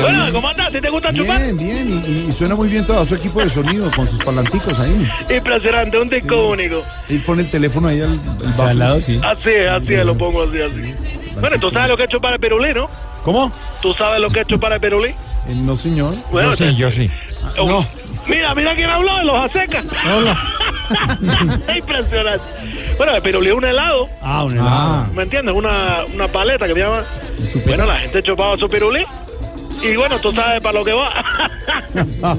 [0.00, 0.72] Bueno, ¿cómo andás?
[0.72, 1.40] ¿Sí te gusta chupar?
[1.42, 4.78] Bien, bien, y, y suena muy bien todo su equipo de sonido con sus parlanticos
[4.78, 5.06] ahí.
[5.28, 6.82] Impresionante, un disco único.
[7.08, 8.20] Él pone el teléfono ahí al,
[8.58, 9.20] al lado, sí.
[9.22, 10.94] Así es, así es, lo pongo así, así.
[11.40, 12.88] Bueno, ¿tú sabes lo que es chupar el perulí, no?
[13.24, 13.52] ¿Cómo?
[13.82, 15.08] ¿Tú sabes lo que es chupar el perulí?
[15.10, 16.14] Eh, no, señor.
[16.30, 17.10] Bueno, te- yo sí.
[17.58, 17.84] Oh,
[18.26, 19.84] Mira, mira quién habló de los acecas.
[21.76, 22.44] Impresionante.
[22.98, 24.08] Bueno, el pirulí es un helado.
[24.20, 25.06] Ah, un helado.
[25.14, 25.54] ¿Me entiendes?
[25.54, 27.04] Una, una paleta que se llama.
[27.66, 29.04] Bueno, la gente chupaba su pirulí.
[29.82, 31.10] Y bueno, tú sabes para lo que va.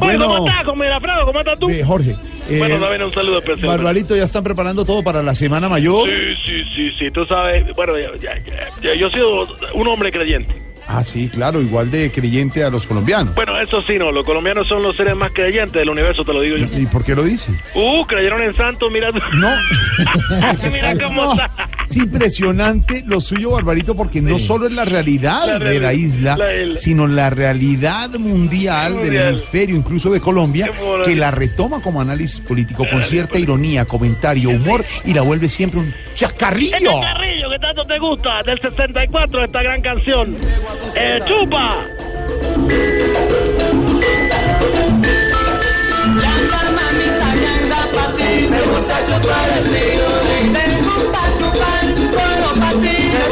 [0.00, 1.24] Oye, ¿cómo estás, con Mirafredo?
[1.26, 1.68] ¿Cómo estás tú?
[1.68, 2.16] Eh, Jorge.
[2.48, 3.66] eh, bueno, también un saludo especial.
[3.66, 6.08] Barbarito, ya están preparando todo para la Semana Mayor.
[6.08, 7.66] Sí, sí, sí, sí, tú sabes.
[7.74, 10.71] Bueno, ya, ya, ya, ya, yo he sido un hombre creyente.
[10.94, 13.34] Ah, sí, claro, igual de creyente a los colombianos.
[13.34, 16.40] Bueno, eso sí, no, los colombianos son los seres más creyentes del universo, te lo
[16.42, 16.66] digo yo.
[16.78, 17.58] ¿Y por qué lo dicen?
[17.74, 19.10] Uh, creyeron en santos, mira.
[19.10, 19.18] tú.
[19.38, 19.50] No.
[20.70, 21.50] mira cómo No, está.
[21.88, 26.36] Es impresionante lo suyo, Barbarito, porque no solo es la realidad La de la isla,
[26.38, 26.76] la isla.
[26.76, 29.28] sino la realidad mundial, del Mundial.
[29.28, 30.70] hemisferio, incluso de Colombia,
[31.04, 35.80] que la retoma como análisis político con cierta ironía, comentario, humor y la vuelve siempre
[35.80, 36.76] un chacarrillo.
[36.76, 40.36] Este carrillo que tanto te gusta, del 64, esta gran canción.
[40.94, 41.86] Eh, ¡Chupa!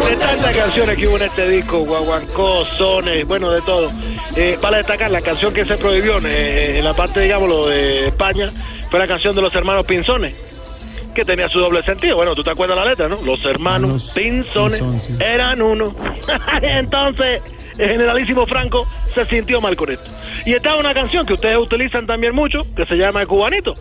[0.09, 3.93] De tantas canciones que hubo en este disco, guaguancó, sones, bueno, de todo.
[4.36, 8.51] Eh, vale destacar la canción que se prohibió eh, en la parte, digámoslo, de España,
[8.90, 10.35] fue la canción de los hermanos Pinzones,
[11.15, 12.16] que tenía su doble sentido.
[12.16, 13.20] Bueno, tú te acuerdas la letra, ¿no?
[13.23, 15.15] Los hermanos Pinzones sí.
[15.20, 15.95] eran uno.
[16.62, 17.43] Entonces,
[17.78, 20.11] el generalísimo Franco se sintió mal con esto.
[20.45, 23.74] Y estaba una canción que ustedes utilizan también mucho, que se llama El Cubanito.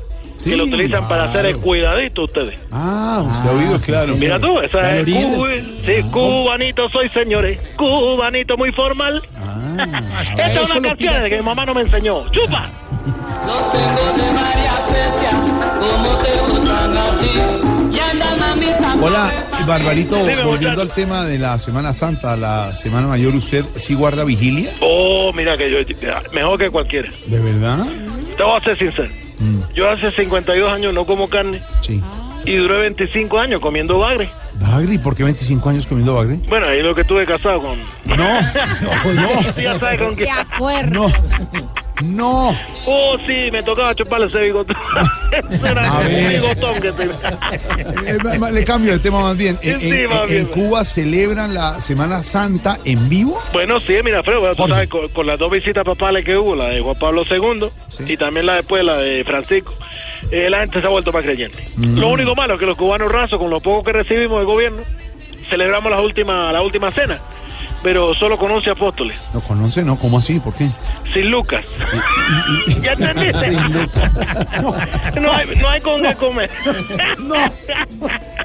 [0.44, 2.56] Que Sí, lo utilizan para hacer el cuidadito ustedes.
[2.72, 4.16] Ah, usted ha oído, sí, claro.
[4.16, 5.48] Mira tú, esa es Cuba-
[5.86, 7.60] sí, cubanito soy, señores.
[7.78, 9.22] Cubanito muy formal.
[10.32, 12.30] Esta es una lo canción que mi mamá no me enseñó.
[12.32, 12.70] ¡Chupa!
[19.02, 19.32] Hola,
[19.68, 24.72] Barbarito, volviendo al tema de la Semana Santa, la Semana Mayor, ¿usted sí guarda vigilia?
[24.82, 25.78] Oh, mira que yo,
[26.34, 27.10] mejor que cualquiera.
[27.28, 27.86] ¿De verdad?
[28.38, 29.10] Te voy a ser sincero.
[29.80, 32.04] Yo hace 52 años no como carne Sí.
[32.44, 34.30] y duré 25 años comiendo bagre.
[34.56, 36.38] Bagre, ¿y por qué 25 años comiendo bagre?
[36.50, 37.80] Bueno, ahí lo que estuve casado con...
[38.04, 39.62] No, no, no.
[39.62, 40.28] Ya sabes con quién.
[40.92, 41.06] No,
[42.04, 42.56] no.
[42.86, 44.76] Oh, sí, me tocaba chuparle ese bigotón.
[46.82, 46.88] Que.
[46.90, 48.18] Eh,
[48.52, 49.60] Le cambio de tema más bien.
[49.62, 50.46] En, Sí, en- más en bien.
[50.48, 53.40] Cuba celebran la Semana Santa en vivo.
[53.54, 56.56] Bueno, sí, mira, Fredo, bueno, tú sabes, con, con las dos visitas papales que hubo,
[56.56, 57.70] la de Juan Pablo II
[58.08, 59.74] y también la después, la de Francisco,
[60.32, 61.58] eh, la gente se ha vuelto más creyente.
[61.76, 61.98] Mm.
[62.00, 64.82] Lo único malo es que los cubanos rasos, con lo poco que recibimos del gobierno,
[65.50, 67.20] celebramos la última, la última cena.
[67.84, 69.18] Pero solo con 11 apóstoles.
[69.34, 69.84] ¿No conoce?
[69.84, 70.40] No, ¿cómo así?
[70.40, 70.70] ¿Por qué?
[71.14, 71.64] Sin Lucas.
[72.82, 73.52] ¿Ya entendiste?
[75.22, 76.50] No hay, no hay con qué comer.
[77.20, 77.36] No.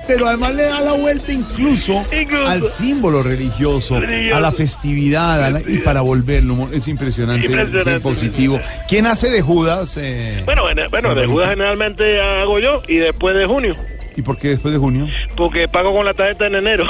[0.06, 2.46] Pero además le da la vuelta incluso, Incluso.
[2.46, 4.36] al símbolo religioso, Religioso.
[4.36, 7.96] a la festividad, a la- y para volverlo, es impresionante, Impresionante.
[7.96, 8.60] es positivo.
[8.86, 9.96] ¿Quién hace de Judas?
[10.00, 13.76] eh, Bueno, en- bueno, de Judas generalmente hago yo y después de junio,
[14.16, 15.06] ¿Y por qué después de junio?
[15.36, 16.84] porque pago con la tarjeta en enero.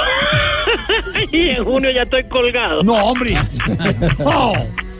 [1.31, 2.83] y en junio ya estoy colgado.
[2.83, 3.37] No, hombre.
[4.19, 4.53] No.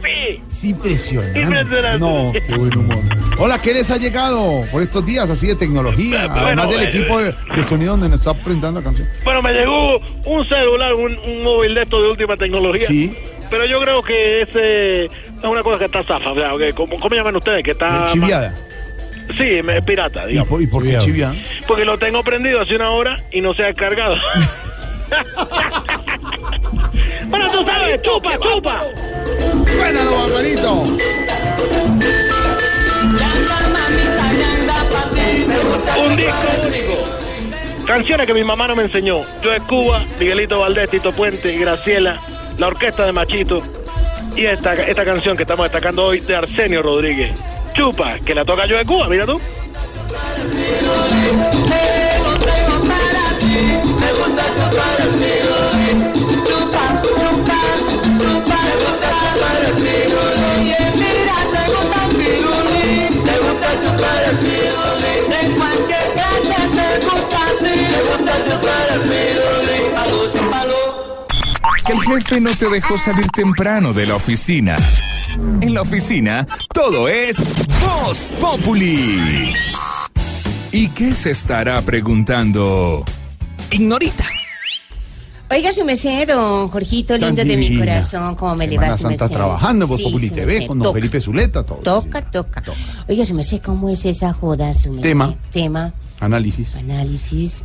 [0.03, 0.39] Sí.
[0.51, 1.39] Es impresionante.
[1.41, 1.97] Impresionante.
[1.99, 2.99] No, qué buen humor.
[3.39, 6.27] Hola, ¿qué les ha llegado por estos días así de tecnología?
[6.27, 9.07] Bueno, Además del equipo de, de sonido donde nos está presentando la canción.
[9.23, 12.87] Bueno, me llegó un celular, un, un móvil de estos de última tecnología.
[12.87, 13.17] Sí.
[13.49, 16.31] Pero yo creo que ese es una cosa que está zafa.
[16.31, 17.63] O sea, ¿cómo, ¿Cómo llaman ustedes?
[17.63, 18.05] Que está.
[18.07, 18.55] Chiviada.
[19.37, 20.97] Sí, me- es pirata, ¿Y por, y por qué?
[21.67, 24.15] Porque lo tengo prendido hace una hora y no se ha cargado.
[27.27, 28.83] bueno, tú sabes, chupa, chupa.
[29.77, 30.83] Suénalo, Barbarito.
[35.97, 37.85] Un disco único.
[37.85, 39.21] Canciones que mi mamá no me enseñó.
[39.43, 42.19] Yo de Cuba, Miguelito Valdés, Tito Puente y Graciela,
[42.57, 43.61] la orquesta de Machito.
[44.35, 47.31] Y esta, esta canción que estamos destacando hoy de Arsenio Rodríguez.
[47.75, 49.39] Chupa, que la toca yo de Cuba, mira tú.
[71.85, 74.75] Que el jefe no te dejó salir temprano de la oficina.
[75.61, 77.37] En la oficina, todo es
[77.81, 79.53] Voz Populi.
[80.71, 83.03] ¿Y qué se estará preguntando?
[83.71, 84.25] Ignorita.
[85.51, 87.85] Oiga, su merced, don Jorgito, Tan lindo de mi divina.
[87.85, 89.35] corazón, ¿cómo me le va Semana su Santa merced?
[89.35, 91.77] trabajando Voz Sí, Populi su TV con don toca, Felipe Zuleta, todo.
[91.79, 92.63] Toca, toca.
[93.07, 95.03] Oiga, su merced, ¿cómo es esa joda, su merced?
[95.09, 95.35] Tema.
[95.53, 96.75] Tema, Análisis.
[96.77, 97.61] análisis.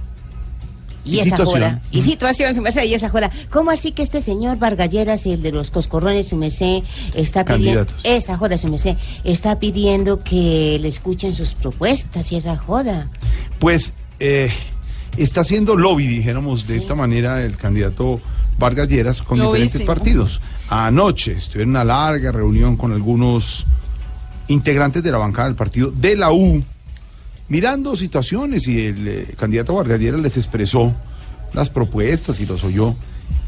[1.04, 1.46] Y, Y esa situación.
[1.46, 1.80] joda.
[1.90, 3.30] Y situación, su merced, y esa joda.
[3.50, 6.82] ¿Cómo así que este señor Vargalleras, el de los coscorrones, su merced,
[7.14, 7.86] está pidiendo...
[7.86, 8.00] Candidatos.
[8.04, 13.08] Esa joda, su merced, está pidiendo que le escuchen sus propuestas y esa joda.
[13.58, 14.50] Pues eh,
[15.16, 18.20] está haciendo lobby, dijéramos de esta manera, el candidato
[18.58, 20.40] Vargas Lleras con diferentes partidos.
[20.68, 23.66] Anoche estuve en una larga reunión con algunos
[24.48, 26.62] integrantes de la bancada del partido de la U,
[27.50, 30.94] mirando situaciones y el eh, candidato Vargas les expresó
[31.52, 32.94] las propuestas y los oyó.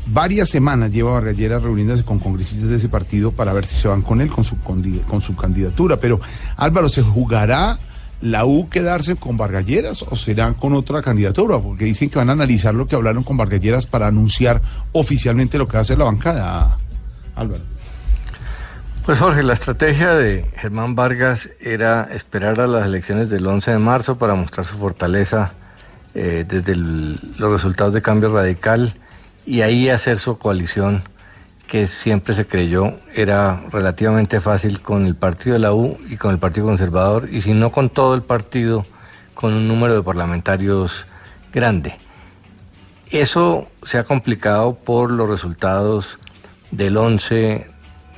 [0.07, 3.89] Varias semanas lleva Vargas Lleras reuniéndose con congresistas de ese partido para ver si se
[3.89, 5.97] van con él, con su, con su candidatura.
[5.99, 6.21] Pero
[6.57, 7.79] Álvaro, ¿se jugará
[8.21, 11.61] la U quedarse con Vargas Lleras o será con otra candidatura?
[11.61, 14.61] Porque dicen que van a analizar lo que hablaron con Vargas Lleras para anunciar
[14.91, 16.77] oficialmente lo que va a hacer la bancada.
[17.37, 17.63] Álvaro.
[19.05, 23.79] Pues Jorge, la estrategia de Germán Vargas era esperar a las elecciones del 11 de
[23.79, 25.55] marzo para mostrar su fortaleza
[26.15, 28.95] eh, desde los resultados de cambio radical
[29.45, 31.03] y ahí hacer su coalición
[31.67, 36.31] que siempre se creyó era relativamente fácil con el partido de la U y con
[36.31, 38.87] el Partido Conservador y si no con todo el partido,
[39.35, 41.07] con un número de parlamentarios
[41.53, 41.97] grande.
[43.11, 46.19] Eso se ha complicado por los resultados
[46.71, 47.72] del 11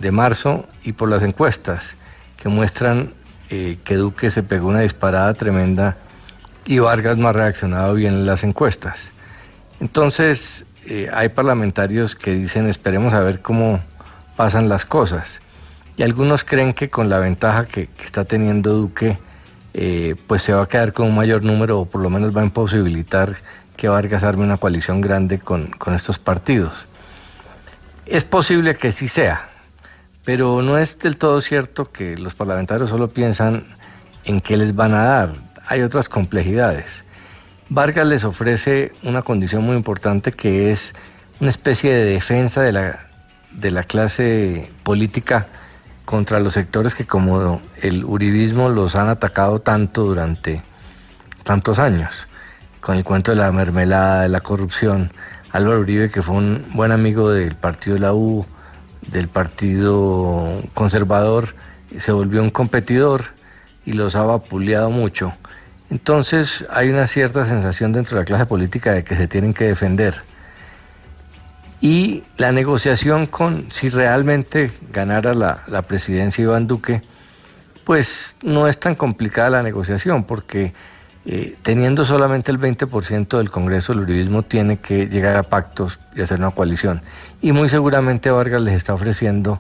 [0.05, 1.97] de marzo y por las encuestas
[2.37, 3.15] que muestran
[3.49, 5.97] eh, que Duque se pegó una disparada tremenda
[6.67, 9.11] y Vargas no ha reaccionado bien en las encuestas.
[9.81, 13.83] Entonces, eh, hay parlamentarios que dicen esperemos a ver cómo
[14.37, 15.41] pasan las cosas.
[15.97, 19.17] Y algunos creen que con la ventaja que, está teniendo Duque,
[19.73, 22.43] eh, pues se va a quedar con un mayor número o por lo menos va
[22.43, 23.37] a imposibilitar
[23.79, 26.89] que Vargas arme una coalición grande con, con estos partidos.
[28.05, 29.49] Es posible que sí sea,
[30.25, 33.65] pero no es del todo cierto que los parlamentarios solo piensan
[34.25, 35.33] en qué les van a dar.
[35.67, 37.05] Hay otras complejidades.
[37.69, 40.95] Vargas les ofrece una condición muy importante que es
[41.41, 43.01] una especie de defensa de la,
[43.53, 45.49] de la clase política
[46.05, 50.63] contra los sectores que como el uribismo los han atacado tanto durante
[51.43, 52.29] tantos años,
[52.81, 55.11] con el cuento de la mermelada, de la corrupción.
[55.53, 58.47] Álvaro Uribe, que fue un buen amigo del partido de la U,
[59.09, 61.55] del partido conservador,
[61.99, 63.25] se volvió un competidor
[63.85, 65.33] y los ha vapuleado mucho.
[65.91, 69.65] Entonces hay una cierta sensación dentro de la clase política de que se tienen que
[69.65, 70.23] defender.
[71.81, 77.03] Y la negociación con si realmente ganara la, la presidencia Iván Duque,
[77.85, 80.73] pues no es tan complicada la negociación, porque
[81.27, 86.21] eh, teniendo solamente el 20% del Congreso, el uribismo tiene que llegar a pactos y
[86.21, 87.01] hacer una coalición.
[87.41, 89.59] Y muy seguramente Vargas les está ofreciendo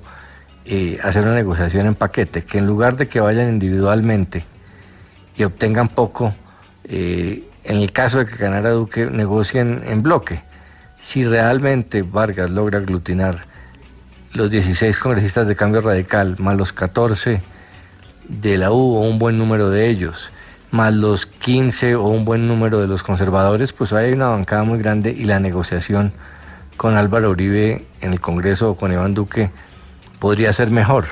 [0.66, 4.44] eh, hacer una negociación en paquete, que en lugar de que vayan individualmente
[5.36, 6.34] y obtengan poco,
[6.84, 10.42] eh, en el caso de que ganara Duque, negocien en bloque.
[11.00, 13.38] Si realmente Vargas logra aglutinar
[14.34, 17.40] los 16 congresistas de cambio radical, más los 14
[18.28, 20.30] de la U o un buen número de ellos,
[20.74, 24.78] más los 15 o un buen número de los conservadores, pues hay una bancada muy
[24.80, 26.12] grande y la negociación
[26.76, 29.50] con Álvaro Uribe en el Congreso o con Iván Duque
[30.18, 31.04] podría ser mejor.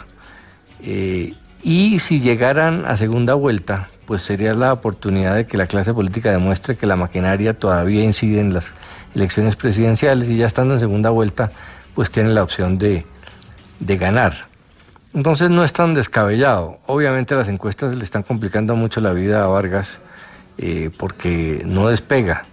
[0.82, 5.94] Eh, y si llegaran a segunda vuelta, pues sería la oportunidad de que la clase
[5.94, 8.74] política demuestre que la maquinaria todavía incide en las
[9.14, 11.52] elecciones presidenciales y ya estando en segunda vuelta,
[11.94, 13.06] pues tienen la opción de,
[13.78, 14.51] de ganar.
[15.14, 16.78] Entonces no es tan descabellado.
[16.86, 19.98] Obviamente las encuestas le están complicando mucho la vida a Vargas
[20.58, 22.44] eh, porque no despega,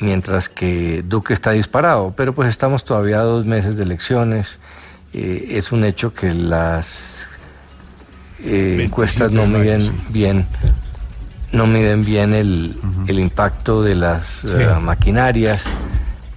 [0.00, 2.12] mientras que Duque está disparado.
[2.16, 4.58] Pero pues estamos todavía a dos meses de elecciones.
[5.12, 7.26] Eh, es un hecho que las
[8.40, 10.46] eh, encuestas no miden bien
[11.52, 15.64] no miden bien el, el impacto de las eh, maquinarias.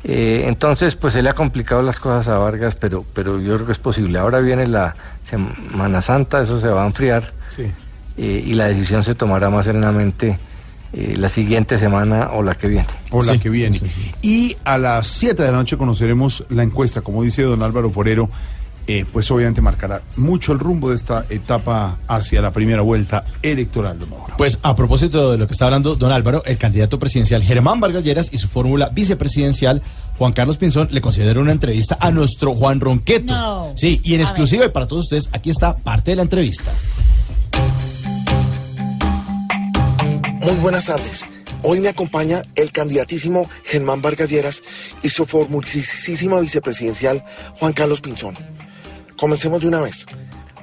[0.03, 3.65] Eh, entonces, pues se le ha complicado las cosas a Vargas, pero, pero yo creo
[3.65, 4.18] que es posible.
[4.19, 7.34] Ahora viene la Semana Santa, eso se va a enfriar
[8.18, 10.40] eh, y la decisión se tomará más serenamente
[10.94, 12.88] eh, la siguiente semana o la que viene.
[13.11, 13.80] O la que viene.
[14.22, 18.30] Y a las 7 de la noche conoceremos la encuesta, como dice don Álvaro Porero,
[18.88, 23.99] eh, pues obviamente marcará mucho el rumbo de esta etapa hacia la primera vuelta electoral.
[23.99, 24.10] don.
[24.38, 28.03] Pues a propósito de lo que está hablando don Álvaro, el candidato presidencial Germán Vargas
[28.03, 29.82] Lleras y su fórmula vicepresidencial
[30.18, 33.34] Juan Carlos Pinzón le concedieron una entrevista a nuestro Juan Ronqueto.
[33.34, 33.74] No.
[33.76, 36.72] Sí, y en exclusiva y para todos ustedes, aquí está parte de la entrevista.
[40.41, 41.26] Muy buenas tardes.
[41.64, 44.64] Hoy me acompaña el candidatísimo Germán Vargas Lleras
[45.03, 47.24] y su formulísima vicepresidencial
[47.60, 48.36] Juan Carlos Pinzón.
[49.22, 50.07] Comencemos de una vez.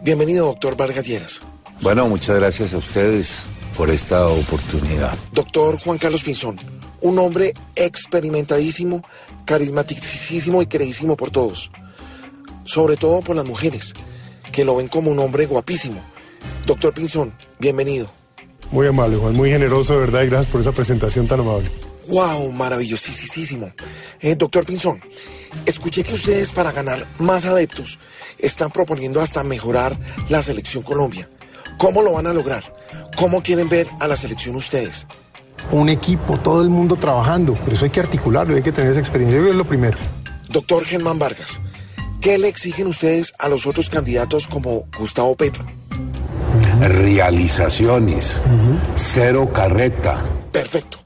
[0.02, 1.40] Bienvenido, doctor Vargas Lleras.
[1.80, 3.44] Bueno, muchas gracias a ustedes
[3.76, 5.16] por esta oportunidad.
[5.30, 6.58] Doctor Juan Carlos Pinzón,
[7.00, 9.04] un hombre experimentadísimo,
[9.44, 11.70] carismaticísimo y queridísimo por todos.
[12.64, 13.94] Sobre todo por las mujeres,
[14.50, 16.02] que lo ven como un hombre guapísimo.
[16.66, 18.10] Doctor Pinzón, bienvenido.
[18.72, 21.70] Muy amable, Juan, muy generoso, de verdad, y gracias por esa presentación tan amable.
[22.08, 22.50] ¡Wow!
[22.50, 23.70] Maravillosísimo.
[24.20, 25.00] Eh, doctor Pinzón,
[25.66, 27.98] escuché que ustedes para ganar más adeptos
[28.38, 29.98] están proponiendo hasta mejorar
[30.28, 31.28] la selección Colombia.
[31.78, 32.74] ¿Cómo lo van a lograr?
[33.16, 35.06] ¿Cómo quieren ver a la selección ustedes?
[35.70, 39.00] Un equipo, todo el mundo trabajando, por eso hay que articularlo, hay que tener esa
[39.00, 39.98] experiencia, yo creo que es lo primero.
[40.48, 41.60] Doctor Germán Vargas,
[42.20, 45.66] ¿qué le exigen ustedes a los otros candidatos como Gustavo Petro?
[46.80, 48.40] Realizaciones,
[48.94, 50.22] cero carreta.
[50.52, 50.98] Perfecto.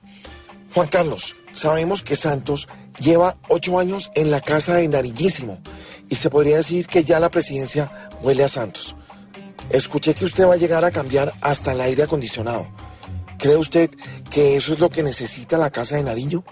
[0.74, 2.69] Juan Carlos, sabemos que Santos
[3.02, 5.58] lleva ocho años en la casa de Nariñísimo
[6.08, 7.90] y se podría decir que ya la presidencia
[8.22, 8.96] huele a Santos.
[9.70, 12.68] Escuché que usted va a llegar a cambiar hasta el aire acondicionado.
[13.38, 13.90] ¿Cree usted
[14.30, 16.44] que eso es lo que necesita la casa de Nariño?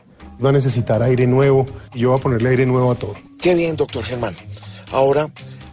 [0.44, 3.14] Va a necesitar aire nuevo y yo voy a ponerle aire nuevo a todo.
[3.40, 4.34] Qué bien, doctor Germán.
[4.90, 5.30] Ahora,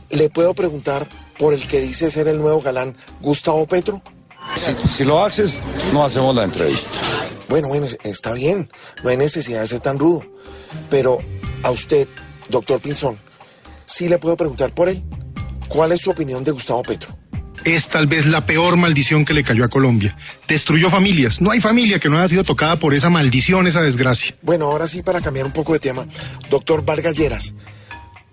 [0.09, 1.07] ¿le puedo preguntar
[1.39, 4.01] por el que dice ser el nuevo galán Gustavo Petro?
[4.55, 5.61] Si, si lo haces,
[5.93, 6.99] no hacemos la entrevista.
[7.49, 8.69] Bueno, bueno, está bien.
[9.03, 10.23] No hay necesidad de ser tan rudo.
[10.89, 11.19] Pero
[11.63, 12.07] a usted,
[12.49, 13.17] doctor Pinzón,
[13.85, 15.03] sí le puedo preguntar por él.
[15.67, 17.17] ¿Cuál es su opinión de Gustavo Petro?
[17.65, 20.15] Es tal vez la peor maldición que le cayó a Colombia.
[20.47, 21.41] Destruyó familias.
[21.41, 24.35] No hay familia que no haya sido tocada por esa maldición, esa desgracia.
[24.41, 26.05] Bueno, ahora sí, para cambiar un poco de tema,
[26.49, 27.53] doctor Vargas Lleras,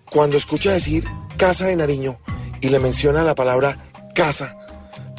[0.08, 1.04] cuando escucha decir
[1.36, 2.20] Casa de Nariño
[2.60, 4.56] y le menciona la palabra casa,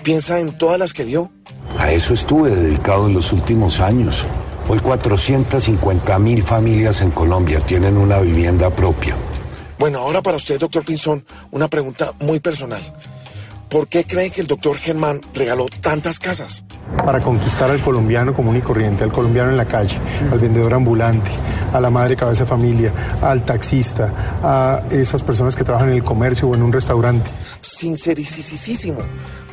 [0.04, 1.32] ¿piensa en todas las que dio?
[1.78, 4.26] A eso estuve dedicado en los últimos años.
[4.68, 9.16] Hoy 450 mil familias en Colombia tienen una vivienda propia.
[9.78, 12.82] Bueno, ahora para usted, doctor Pinzón, una pregunta muy personal.
[13.70, 16.66] ¿Por qué cree que el doctor Germán regaló tantas casas?
[17.06, 20.00] Para conquistar al colombiano común y corriente, al colombiano en la calle,
[20.32, 21.30] al vendedor ambulante,
[21.72, 26.04] a la madre cabeza de familia, al taxista, a esas personas que trabajan en el
[26.04, 27.30] comercio o en un restaurante.
[27.62, 29.02] Sincericísimo.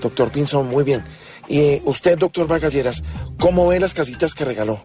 [0.01, 1.05] Doctor Pinzón, muy bien.
[1.49, 3.03] Y eh, usted, doctor Vargas Lleras,
[3.39, 4.83] ¿cómo ve las casitas que regaló?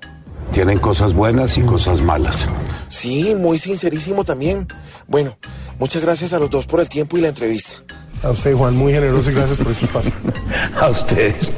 [0.51, 2.47] Tienen cosas buenas y cosas malas.
[2.89, 4.67] Sí, muy sincerísimo también.
[5.07, 5.37] Bueno,
[5.79, 7.77] muchas gracias a los dos por el tiempo y la entrevista.
[8.23, 10.13] A usted, Juan, muy generoso y gracias por este espacio.
[10.81, 11.53] A ustedes.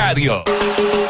[0.00, 1.09] Radio.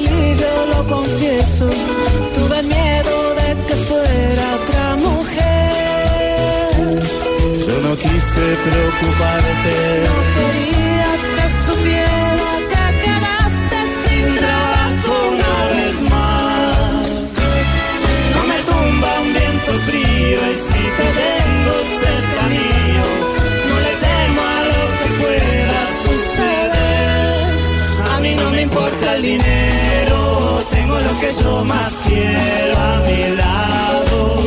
[0.00, 1.66] lo confieso.
[2.34, 6.34] Tuve miedo de que fuera otra mujer.
[7.66, 9.74] Yo no quise preocuparte.
[10.06, 12.23] No querías que supiera
[31.24, 34.42] que yo más quiero a mi lado.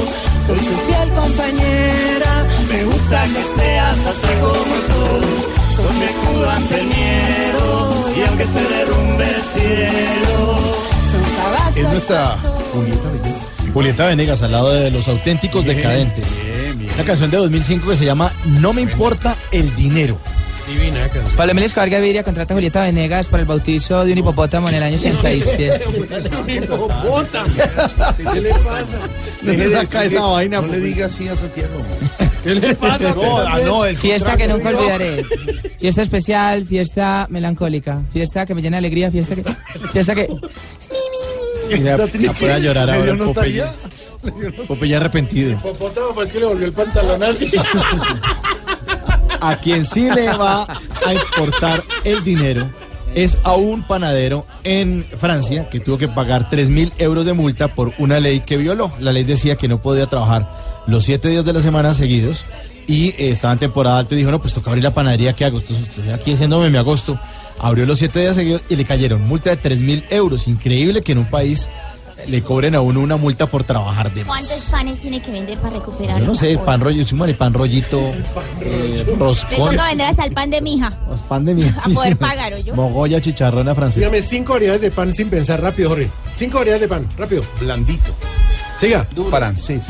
[0.46, 2.46] Soy tu fiel compañera.
[2.70, 5.76] me gusta que seas así como sos.
[5.76, 10.58] Sos mi escudo ante el miedo y aunque se derrumbe el cielo.
[11.76, 12.36] Es nuestra
[12.74, 13.10] Julieta
[13.74, 16.40] Julieta Venegas al lado de los auténticos Bien, decadentes.
[16.44, 16.94] bien, bien.
[16.96, 20.18] Una canción de 2005 que se llama No me importa el dinero.
[20.68, 21.36] Divina eh, canción.
[21.36, 24.76] Pablo Emilio Escobar Gaviria contrata a Julieta Venegas para el bautizo de un hipopótamo en
[24.76, 25.86] el año 87.
[28.34, 29.00] ¿Qué le pasa?
[29.42, 30.62] Deje sacar esa vaina.
[30.62, 31.82] No le diga así a Santiago.
[32.44, 33.14] ¿Qué le pasa?
[33.16, 35.24] No, ah, no, el Fiesta que nunca olvidaré.
[35.80, 38.02] Fiesta especial, fiesta melancólica.
[38.12, 39.44] Fiesta que me llena de alegría, fiesta que...
[39.94, 40.28] Fiesta que...
[41.80, 41.98] Ya,
[42.34, 43.64] pueda llorar ¿Le ahora Popeye.
[44.68, 45.52] Popeye arrepentido.
[45.54, 47.52] Hipopótamo fue el que le volvió el pantalón así.
[49.42, 50.64] A quien sí le va
[51.06, 52.70] a importar el dinero
[53.16, 57.68] es a un panadero en Francia que tuvo que pagar 3 mil euros de multa
[57.68, 58.92] por una ley que violó.
[59.00, 60.48] La ley decía que no podía trabajar
[60.88, 62.46] los siete días de la semana seguidos
[62.88, 65.60] y eh, estaba en temporada alta dijo, no, pues toca abrir la panadería, ¿qué hago?
[65.60, 67.20] Entonces, estoy aquí haciéndome mi agosto.
[67.60, 70.48] Abrió los siete días seguidos y le cayeron multa de 3 mil euros.
[70.48, 71.68] Increíble que en un país
[72.28, 74.46] le cobren a uno una multa por trabajar de más.
[74.46, 76.20] ¿Cuántos panes tiene que vender para recuperar?
[76.20, 78.00] Yo no el sé, pan rollo, sí, madre, pan rollito,
[78.62, 80.90] eh, Le roscón, toca vender hasta el pan de mi hija.
[81.08, 81.76] pues, pan de mía.
[81.84, 82.76] A poder pagar, ¿o yo?
[82.76, 84.00] Mogolla, chicharrona francesa.
[84.00, 86.10] Dígame cinco variedades de pan sin pensar rápido, Jorge.
[86.36, 87.44] Cinco variedades de pan, rápido.
[87.60, 88.14] Blandito.
[88.80, 89.08] Siga.
[89.30, 89.84] Francés.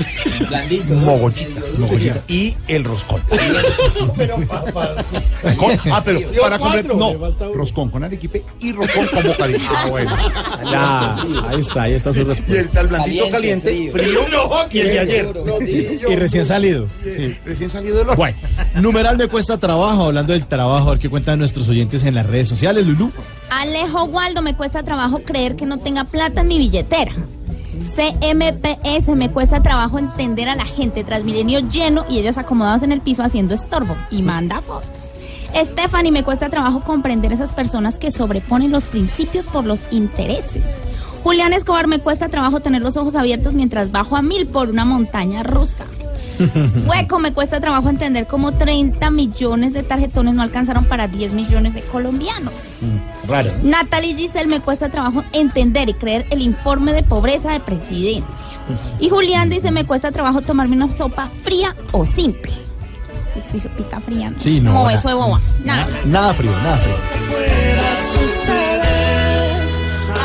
[0.47, 0.93] Blandito.
[0.93, 1.61] Mogollita.
[1.77, 2.21] Mogollita.
[2.27, 3.21] Y el roscón.
[4.17, 4.35] Pero.
[4.35, 7.47] Con- ah, pero para cuatro, completar.
[7.47, 9.59] No, roscón con arequipe y roscón con bocadillo.
[9.75, 10.15] Ah, bueno.
[10.71, 11.15] Ya,
[11.49, 12.59] ahí está, ahí está su Y respuesta.
[12.61, 15.33] está el blandito caliente, Caliente, frío, No, y el de ayer.
[15.65, 16.87] Sí, Y recién salido.
[17.03, 17.35] Sí.
[17.45, 18.15] Recién salido del horno.
[18.17, 18.37] Bueno,
[18.75, 22.25] numeral me cuesta trabajo, hablando del trabajo, a ver qué cuentan nuestros oyentes en las
[22.25, 23.11] redes sociales, Lulú.
[23.49, 27.11] Alejo Waldo, me cuesta trabajo creer que no tenga plata en mi billetera.
[27.77, 31.03] CMPS, me cuesta trabajo entender a la gente.
[31.03, 33.95] Transmilenio lleno y ellos acomodados en el piso haciendo estorbo.
[34.11, 35.13] Y manda fotos.
[35.55, 40.63] Stephanie, me cuesta trabajo comprender esas personas que sobreponen los principios por los intereses.
[41.23, 44.85] Julián Escobar, me cuesta trabajo tener los ojos abiertos mientras bajo a mil por una
[44.85, 45.85] montaña rusa.
[46.85, 51.73] Hueco, me cuesta trabajo entender cómo 30 millones de tarjetones no alcanzaron para 10 millones
[51.73, 52.53] de colombianos.
[53.27, 53.51] Raro.
[53.63, 58.25] Natalie Giselle, me cuesta trabajo entender y creer el informe de pobreza de presidencia.
[58.99, 62.51] Y Julián dice, me cuesta trabajo tomarme una sopa fría o simple.
[63.33, 64.29] Pues sí, sopita fría.
[64.31, 64.39] ¿no?
[64.41, 65.39] Sí, no, Como na- eso de boba.
[65.63, 65.87] Nada.
[66.05, 66.95] Nada frío, nada frío.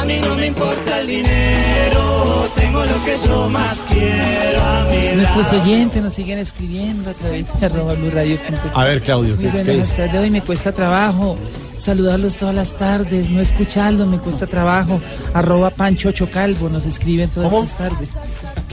[0.00, 2.41] A mí no me importa el dinero,
[2.72, 5.62] tengo lo que yo más quiero a mi Nuestros lado.
[5.62, 8.38] oyentes nos siguen escribiendo a través de arroba Blue Radio.
[8.74, 10.20] A ver, Claudio, Muy ¿qué- buenas tardes.
[10.20, 11.36] Hoy me cuesta trabajo
[11.76, 15.00] saludarlos todas las tardes, no escucharlos me cuesta trabajo.
[15.34, 18.10] Arroba Pancho Calvo nos escriben todas estas tardes.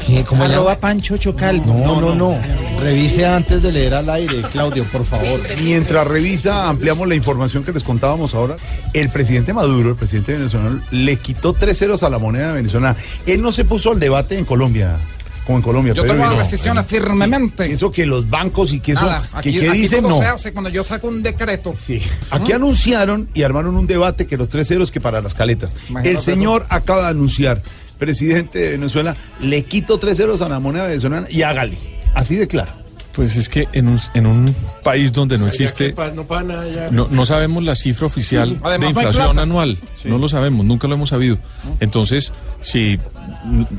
[0.06, 0.24] ¿Qué?
[0.24, 0.80] ¿Cómo Arroba?
[0.80, 1.66] Pancho Calvo.
[1.74, 2.38] No, no, no.
[2.80, 5.40] Revise antes de leer al aire, Claudio, por favor.
[5.62, 8.56] Mientras revisa, ampliamos la información que les contábamos ahora.
[8.94, 12.98] El presidente Maduro, el presidente venezolano, le quitó tres ceros a la moneda venezolana.
[13.26, 14.98] Él no se puso al debate en Colombia.
[15.46, 15.94] Como en Colombia.
[15.94, 16.34] Yo tomo no.
[16.34, 17.72] las decisiones firmemente.
[17.72, 19.02] Eso que los bancos y que eso.
[19.02, 20.20] Nada, que, aquí, que aquí dicen todo no.
[20.20, 21.74] se hace cuando yo saco un decreto.
[21.76, 22.02] Sí.
[22.30, 25.76] Aquí anunciaron y armaron un debate que los tres ceros que para las caletas.
[25.90, 27.62] Imagínate El señor acaba de anunciar
[27.98, 31.99] presidente de Venezuela, le quito tres ceros a la moneda venezolana y hágale.
[32.14, 32.72] Así de claro.
[33.14, 36.24] Pues es que en un, en un país donde no O sea, ya existe, no
[36.26, 36.90] pasa nada ya.
[36.92, 38.56] no, no sabemos la cifra oficial Sí.
[38.56, 40.08] de Además, inflación anual, Sí.
[40.10, 41.38] no lo sabemos, nunca lo hemos sabido.
[41.80, 42.32] Entonces,
[42.62, 43.00] si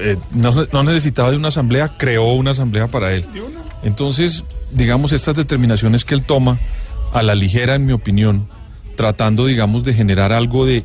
[0.01, 3.25] eh, no, no necesitaba de una asamblea, creó una asamblea para él.
[3.83, 6.59] Entonces, digamos, estas determinaciones que él toma
[7.15, 8.47] a la ligera, en mi opinión,
[8.97, 10.85] tratando, digamos, de generar algo de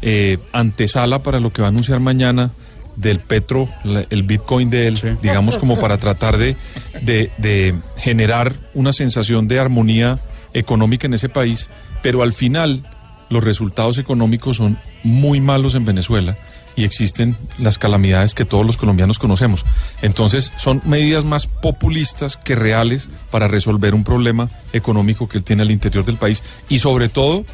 [0.00, 2.50] eh, antesala para lo que va a anunciar mañana
[2.96, 6.56] del Petro, la- el Bitcoin de él, digamos, como para tratar de,
[7.00, 10.18] de, de generar una sensación de armonía
[10.54, 11.68] económica en ese país,
[12.02, 12.82] pero al final
[13.30, 16.36] los resultados económicos son muy malos en Venezuela
[16.76, 19.64] y existen las calamidades que todos los colombianos conocemos.
[20.02, 25.62] Entonces son medidas más populistas que reales para resolver un problema económico que él tiene
[25.62, 27.44] al interior del país y sobre todo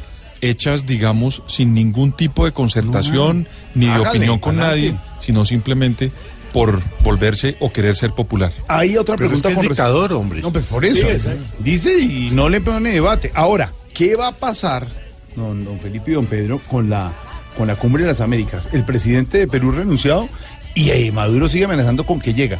[0.41, 4.95] hechas, digamos, sin ningún tipo de concertación ni de Hágale, opinión con nadie,
[5.29, 6.09] sino simplemente
[6.51, 8.51] por volverse o querer ser popular.
[8.67, 10.41] Hay otra Pero pregunta es que es con respecto- dictador, hombre.
[10.41, 11.07] No, pues por eso.
[11.19, 11.29] Sí,
[11.59, 13.31] dice y no le pone debate.
[13.35, 14.87] Ahora, ¿qué va a pasar,
[15.35, 17.11] don, don Felipe y don Pedro, con la,
[17.55, 18.69] con la cumbre de las Américas?
[18.73, 20.27] El presidente de Perú renunciado
[20.73, 22.57] y eh, Maduro sigue amenazando con que llega.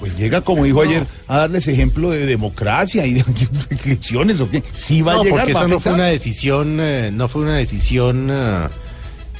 [0.00, 3.24] Pues llega, como dijo ayer, a darles ejemplo de democracia y de
[3.84, 4.64] elecciones o qué.
[4.74, 5.38] Sí va no, a llegar.
[5.42, 8.66] porque eso no fue una decisión, eh, no fue una decisión eh,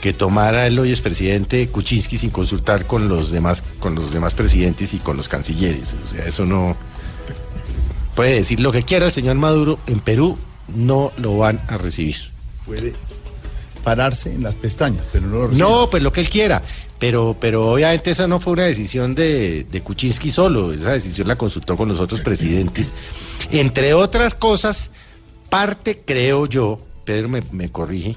[0.01, 4.95] que tomara el hoy expresidente Kuczynski sin consultar con los demás, con los demás presidentes
[4.95, 5.95] y con los cancilleres.
[6.05, 6.77] O sea, eso no
[8.15, 9.79] puede decir lo que quiera el señor Maduro.
[9.87, 10.39] En Perú
[10.75, 12.17] no lo van a recibir.
[12.67, 12.95] Puede
[13.85, 15.59] pararse en las pestañas, pero no lo recibe.
[15.59, 16.63] No, pues lo que él quiera.
[16.99, 21.37] Pero, pero obviamente esa no fue una decisión de, de Kuczynski solo, esa decisión la
[21.37, 22.93] consultó con los otros presidentes.
[23.51, 24.91] Entre otras cosas,
[25.49, 28.17] parte, creo yo, Pedro me, me corrige,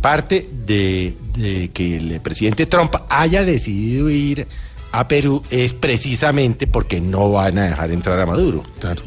[0.00, 4.46] parte de, de que el presidente Trump haya decidido ir
[4.92, 8.62] a Perú es precisamente porque no van a dejar entrar a Maduro.
[8.80, 9.02] Claro.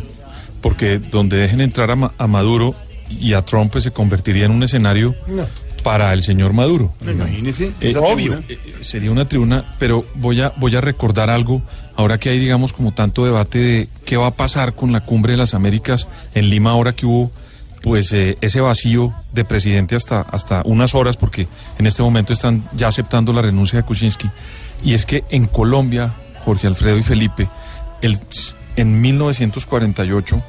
[0.61, 2.74] Porque donde dejen entrar a, Ma- a Maduro
[3.10, 5.45] y a Trump, pues se convertiría en un escenario No.
[5.84, 6.94] para el señor Maduro.
[7.06, 8.45] Imagínese, Eh, esa obvio, tribuna.
[8.49, 11.61] eh, sería una tribuna, pero voy a, voy a recordar algo,
[11.98, 15.34] ahora que hay, digamos, como tanto debate de qué va a pasar con la cumbre
[15.34, 17.30] de las Américas en Lima, ahora que hubo,
[17.84, 22.64] pues, eh, ese vacío de presidente hasta, hasta unas horas, porque en este momento están
[22.73, 24.30] ya aceptando la renuncia de Kuczynski.
[24.85, 26.14] Y es que en Colombia,
[26.45, 27.49] Jorge Alfredo y Felipe,
[28.01, 28.18] el,
[28.77, 30.41] en 1948,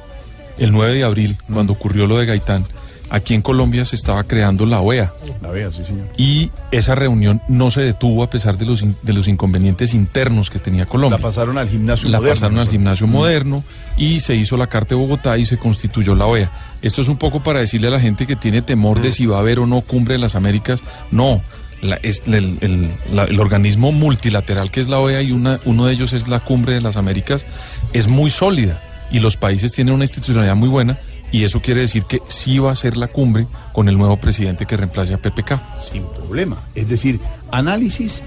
[0.59, 2.65] el 9 de abril, cuando ocurrió lo de Gaitán,
[3.09, 5.13] aquí en Colombia se estaba creando la OEA.
[5.41, 6.07] La vea, sí, señor.
[6.17, 10.49] Y esa reunión no se detuvo a pesar de los, in- de los inconvenientes internos
[10.49, 11.17] que tenía Colombia.
[11.17, 12.35] La pasaron al gimnasio La moderno.
[12.35, 13.63] pasaron al gimnasio moderno
[13.97, 16.51] y se hizo la Carta de Bogotá y se constituyó la OEA.
[16.81, 19.37] Esto es un poco para decirle a la gente que tiene temor de si va
[19.37, 20.81] a haber o no cumbre de las Américas.
[21.11, 21.41] No,
[21.81, 25.85] la- es el, el- la- el organismo multilateral que es la OEA y una, uno
[25.85, 27.45] de ellos es la Cumbre de las Américas,
[27.93, 30.97] es muy sólida y los países tienen una institucionalidad muy buena
[31.31, 34.65] y eso quiere decir que sí va a ser la cumbre con el nuevo presidente
[34.65, 35.59] que reemplace a PPK.
[35.91, 36.57] Sin problema.
[36.75, 37.19] Es decir,
[37.51, 38.23] análisis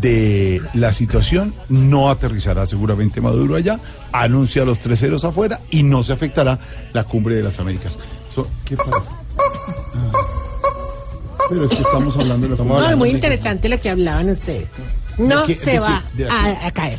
[0.00, 3.78] de la situación no aterrizará seguramente Maduro allá,
[4.12, 6.58] anuncia los tres ceros afuera y no se afectará
[6.92, 7.98] la cumbre de las Américas.
[8.34, 9.02] So- ¿Qué pasa?
[9.94, 10.12] Ah.
[11.48, 14.68] Pero es que estamos hablando de las No, es muy interesante lo que hablaban ustedes.
[15.18, 16.98] No ¿De qué- se va a, a caer.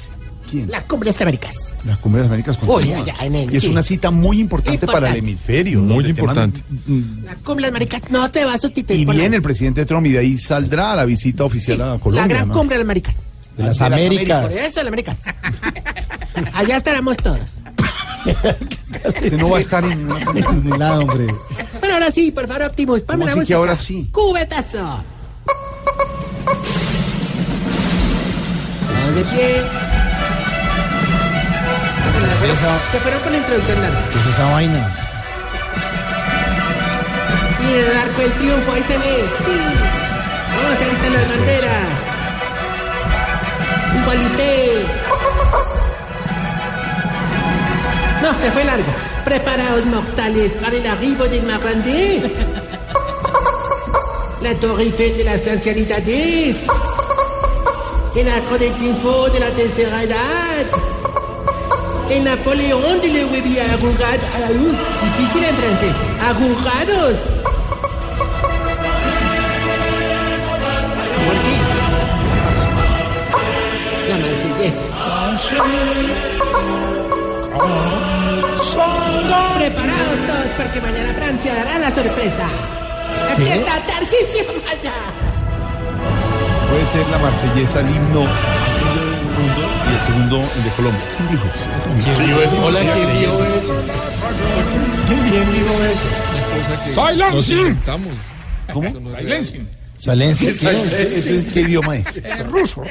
[0.49, 0.71] ¿Quién?
[0.71, 1.17] La cumbre de
[1.85, 1.85] las Américas.
[1.85, 2.97] La cumbre de las Américas Uy, continúa.
[3.01, 3.69] allá en el- Y es sí.
[3.69, 5.79] una cita muy importante, para el hemisferio.
[5.81, 6.61] Muy te importante.
[6.69, 9.85] mandan- La cumbre de las Américas no se va a sustituir Y viene el presidente
[9.85, 12.21] Trump y de ahí saldrá la visita oficial a Colombia.
[12.21, 12.53] la gran ¿no?
[12.53, 13.15] cumbre de las Américas.
[13.57, 14.43] De las Américas.
[14.43, 15.17] Por eso, las Américas.
[16.53, 17.39] Allá estaremos todos.
[19.05, 21.27] Usted no va a estar en lado, hombre.
[21.79, 23.55] Bueno, ahora sí, por favor, Optimus, ponme la que música.
[23.57, 24.09] ahora sí?
[24.11, 25.03] ¡Cubetazo!
[28.87, 30.06] Vamos de pie.
[32.39, 32.57] Se fueron-
[32.91, 33.99] Se fueron con la introducción larga.
[34.11, 34.89] ¿Qué es esa vaina?
[37.59, 39.25] Miren el arco del triunfo, ahí se ve.
[39.45, 39.59] Sí.
[40.55, 41.87] Vamos, ahí están las banderas.
[44.01, 44.85] Igualité.
[48.21, 48.85] No, se fue largo.
[49.25, 52.31] Preparaos, mortales, para el arribo del Marrandé.
[54.41, 56.55] La Torre Eiffel de las ancianidades.
[58.15, 60.65] El arco del triunfo de la tercera edad.
[62.09, 64.49] El Napoleón de la huevía arrugada.
[64.49, 65.93] Uy, difícil en francés.
[66.21, 67.15] Arrugados.
[71.25, 71.61] Por fin.
[74.09, 74.85] La Marsellesa.
[79.57, 82.47] Preparados todos porque mañana Francia dará la sorpresa.
[83.33, 83.55] Aquí ¿Qué?
[83.55, 84.93] está Tarcisio Maya.
[86.69, 88.27] Puede ser la marsellesa el himno
[89.37, 91.01] segundo y el segundo el de Colombia.
[91.15, 91.63] ¿Quién dijo eso?
[92.03, 92.65] ¿Quién dijo eso?
[92.65, 93.75] Hola, ¿quién dijo eso?
[95.07, 97.41] ¿Quién dijo eso?
[97.41, 97.77] Silencio.
[98.73, 98.89] ¿Cómo?
[99.17, 99.61] Silencio.
[99.97, 102.15] Salencia, ¿Ese ese es qué idioma es?
[102.17, 102.83] Es ruso.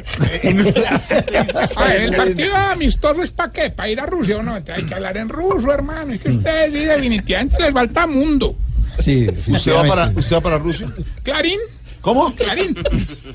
[1.76, 3.70] A ver, el partido amistoso es para qué?
[3.70, 4.54] ¿Para ir a Rusia o no?
[4.54, 6.14] Hay que hablar en ruso, hermano.
[6.14, 8.56] Es que ustedes definitivamente les falta mundo.
[8.98, 10.88] Sí, ¿Usted va, para, ¿Usted va para Rusia?
[11.22, 11.60] Clarín,
[12.00, 12.34] ¿Cómo?
[12.34, 12.76] Clarín.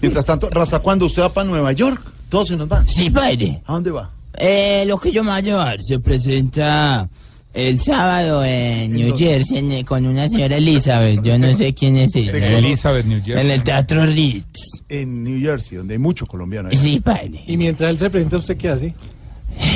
[0.02, 2.02] Mientras tanto, ¿hasta cuándo usted va para Nueva York?
[2.32, 2.90] Todos se nos van.
[2.90, 3.62] Sí, padre.
[3.68, 4.10] ¿A dónde va?
[4.38, 7.08] Eh, lo que yo me voy a llevar se presenta
[7.54, 11.22] el sábado en New Jersey en- con una señora Elizabeth.
[11.22, 12.32] Yo no sé quién es ella.
[12.58, 13.46] Elizabeth, New Jersey.
[13.46, 14.84] En el Teatro Ritz.
[14.88, 16.70] En New Jersey, donde hay mucho colombiano.
[16.70, 16.78] ahí.
[16.78, 17.44] Sí, padre.
[17.46, 18.96] Y mientras él se presenta, ¿usted qué hace?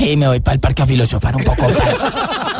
[0.01, 1.67] Y me voy para el parque a filosofar un poco.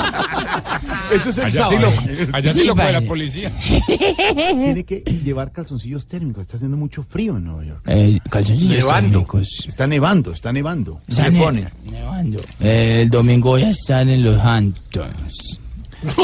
[1.14, 1.94] Eso es el Allá sí sábado.
[2.30, 3.52] lo, allá sí Sí, lo coge la policía.
[3.88, 6.42] Tiene que llevar calzoncillos térmicos.
[6.42, 7.82] Está haciendo mucho frío en Nueva York.
[7.88, 9.10] Eh, calzoncillos Nevando.
[9.12, 9.66] térmicos.
[9.68, 11.02] Está nevando, está nevando.
[11.08, 11.68] Está Se ne- pone.
[11.90, 12.40] nevando.
[12.60, 15.60] Eh, el domingo voy a estar en los Hamptons.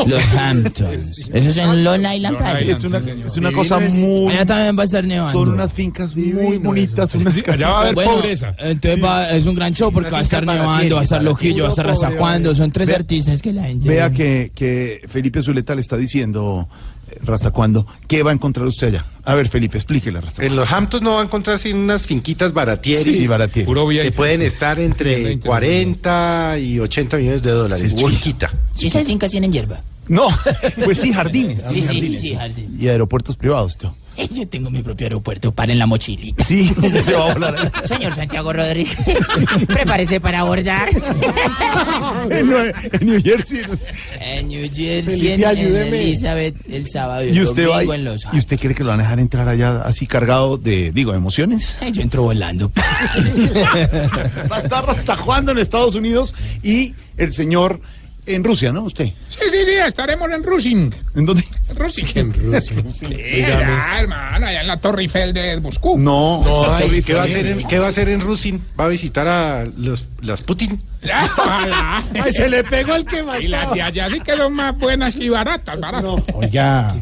[0.05, 1.29] Los Hamptons.
[1.33, 2.37] Eso es en Long Island.
[2.67, 4.33] Es una, es una cosa muy...
[4.33, 5.31] Allá también va a estar nevando.
[5.39, 8.55] Son unas fincas muy bonitas, unas allá va a haber Bueno, pobreza.
[8.59, 11.63] Entonces va- es un gran show porque va a estar nevando, va a estar Loquillo,
[11.63, 12.53] va a estar Razacuando.
[12.55, 13.87] Son tres artistas que la gente.
[13.87, 16.67] Vea que, que Felipe Zuleta le está diciendo,
[17.11, 19.05] eh, Rastacuando, ¿qué va a encontrar usted allá?
[19.23, 20.53] A ver, Felipe, explíquele a Rastacuando.
[20.53, 23.03] En los Hamptons no va a encontrar sino unas finquitas baratieres.
[23.15, 23.65] Sí, baratieri.
[23.65, 27.91] Puro Que pueden estar entre 40 y 80 millones de dólares.
[27.91, 28.51] Sí, es Chiquita.
[28.79, 29.81] ¿Y esas fincas tienen hierba?
[30.07, 30.27] No,
[30.83, 31.63] pues sí, jardines.
[31.69, 32.75] Sí, sí, jardines, sí, jardín.
[32.79, 33.95] Y aeropuertos privados, tío.
[34.31, 36.43] Yo tengo mi propio aeropuerto, para en la mochilita.
[36.43, 36.73] Sí,
[37.05, 37.71] se va a volar.
[37.83, 38.97] Señor Santiago Rodríguez,
[39.67, 40.89] prepárese para abordar.
[42.29, 42.47] en,
[43.05, 43.61] New Jersey.
[44.19, 45.93] En New Jersey, Felipe, en.
[45.93, 48.89] Elizabeth, el sábado y Y usted va domingo en los ¿Y usted cree que lo
[48.89, 51.75] van a dejar entrar allá así cargado de, digo, emociones?
[51.81, 52.71] Ay, Yo entro volando.
[54.51, 56.33] Va a estar hasta cuándo en Estados Unidos
[56.63, 57.81] y el señor
[58.25, 58.83] en Rusia, ¿no?
[58.83, 59.05] Usted.
[59.29, 60.93] Sí, sí, sí, estaremos en Rusin.
[61.15, 61.43] ¿En dónde?
[61.69, 62.07] En Rusin.
[62.15, 62.83] En Rusia.
[62.91, 65.97] Sí, allá, hermano, allá en la Torre Eiffel de Moscú.
[65.97, 66.43] No.
[66.43, 68.63] No, ay, ¿Qué va a hacer en, qué va a hacer en Rusin?
[68.79, 70.81] ¿Va a visitar a los, las Putin?
[71.03, 75.15] Ay, se le pegó el que Y las de allá sí que son más buenas
[75.15, 76.11] y baratas, baratas.
[76.33, 76.93] Oiga,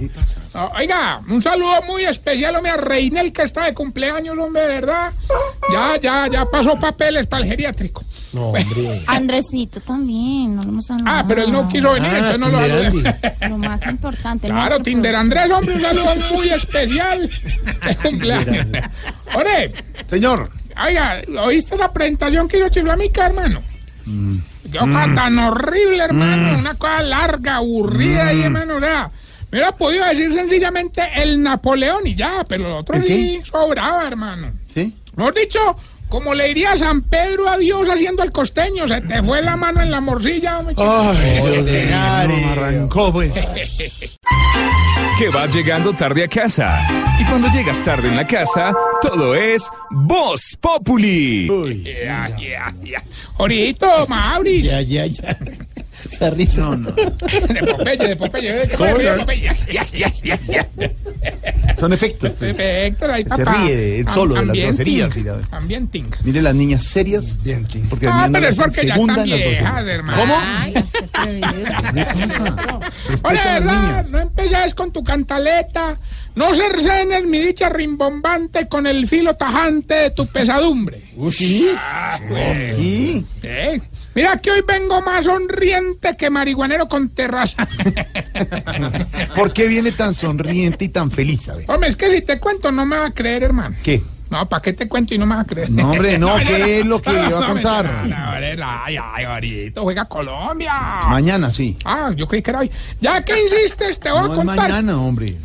[0.54, 5.12] No, oiga, un saludo muy especial, hombre, a Reinel, que está de cumpleaños, hombre, verdad.
[5.72, 8.04] Ya, ya, ya pasó papeles para el geriátrico.
[8.34, 9.04] No, hombre.
[9.08, 11.18] Andresito también, no lo hemos hablado.
[11.18, 13.50] Ah, pero él no quiso venir, Ah, entonces no lo.
[13.50, 14.48] Lo más importante.
[14.48, 17.30] Claro, Tinder Andrés, hombre, un saludo muy especial
[17.86, 18.68] de cumpleaños.
[19.36, 19.74] Ore,
[20.10, 20.50] Señor.
[20.84, 23.60] oiga, ¿oíste la presentación que hizo Chiflamica, hermano?
[24.10, 24.38] Mm.
[24.72, 26.58] Qué cosa tan horrible, hermano.
[26.58, 28.28] Una cosa larga, aburrida Mm.
[28.28, 28.76] ahí, hermano.
[28.78, 29.12] O sea,
[29.52, 34.06] me hubiera podido decir sencillamente el Napoleón y ya, pero lo otro ¿El sí sobraba,
[34.08, 34.52] hermano.
[34.74, 34.94] ¿Sí?
[35.16, 35.60] Mejor dicho,
[36.08, 39.82] como le diría San Pedro a Dios haciendo el costeño, se te fue la mano
[39.82, 40.76] en la morcilla, hombre.
[40.78, 43.32] Ay, Dios mío, no arrancó, pues.
[45.20, 46.80] Que vas llegando tarde a casa.
[47.20, 51.46] Y cuando llegas tarde en la casa, todo es Voz Populi.
[51.84, 53.04] Ya, ya, ya.
[53.36, 54.68] Orito, Mauris.
[54.68, 55.38] ya, ya, ya.
[56.12, 56.62] Esa risa.
[56.62, 56.92] No, no.
[56.92, 58.54] De Popeye, de Popeye.
[58.54, 59.42] ¿de ¿Cómo Popeye, se- de Popeye?
[59.74, 60.68] Ya, ya, ya, ya.
[61.80, 62.32] Son efectos.
[62.34, 62.56] pues.
[62.56, 63.54] Perfecto, ahí Se papá.
[63.66, 66.08] ríe solo de las Ambienting, groserías y la- Ambienting.
[66.24, 67.40] Mire las niñas serias.
[67.90, 70.18] Porque las Ah, pero es porque ya están viejas, hermano.
[70.20, 70.38] ¿Cómo?
[70.42, 70.80] Ay, qué
[71.14, 72.80] atrevido.
[73.24, 74.06] Oye, Respeta a las ¿verdad?
[74.12, 75.98] No empezás con tu cantaleta.
[76.36, 81.02] No cercenes mi dicha rimbombante con el filo tajante de tu pesadumbre.
[81.32, 81.70] ¿Sí?
[81.78, 82.78] Ah, pues.
[82.78, 83.26] ¿Sí?
[83.44, 83.82] Eh,
[84.16, 87.68] Mira que hoy vengo más sonriente que marihuanero con terraza.
[89.36, 91.66] ¿Por qué viene tan sonriente y tan feliz, a ver?
[91.70, 93.76] Hombre, es que si te cuento no me va a creer, hermano.
[93.84, 94.02] ¿Qué?
[94.30, 95.72] No, ¿para qué te cuento y no me vas a creer?
[95.72, 98.04] No, hombre, no, ¿qué no, es lo que no, va a contar?
[98.64, 100.74] Ay, ay, ahorita juega Colombia.
[101.08, 101.76] Mañana, sí.
[101.86, 102.72] Ah, yo creí que era hoy.
[103.02, 104.56] Ya que hiciste, te voy a es contar.
[104.58, 105.36] mañana, hombre.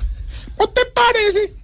[0.59, 1.55] ¿No te parece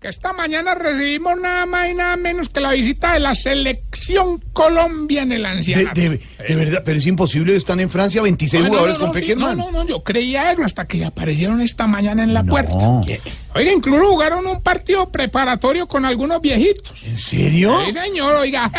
[0.00, 4.38] que esta mañana recibimos nada más y nada menos que la visita de la selección
[4.54, 6.00] Colombia en el De, ancianato?
[6.00, 9.22] de- de verdad, pero es imposible, están en Francia 26 No, no, jugadores no, con
[9.22, 12.72] sí, no, no, no, yo creía eso hasta que aparecieron esta mañana en la puerta.
[13.54, 16.94] Oiga, incluso jugaron un partido preparatorio con algunos viejitos.
[17.04, 17.78] ¿En serio?
[17.84, 18.70] Sí, señor, oiga.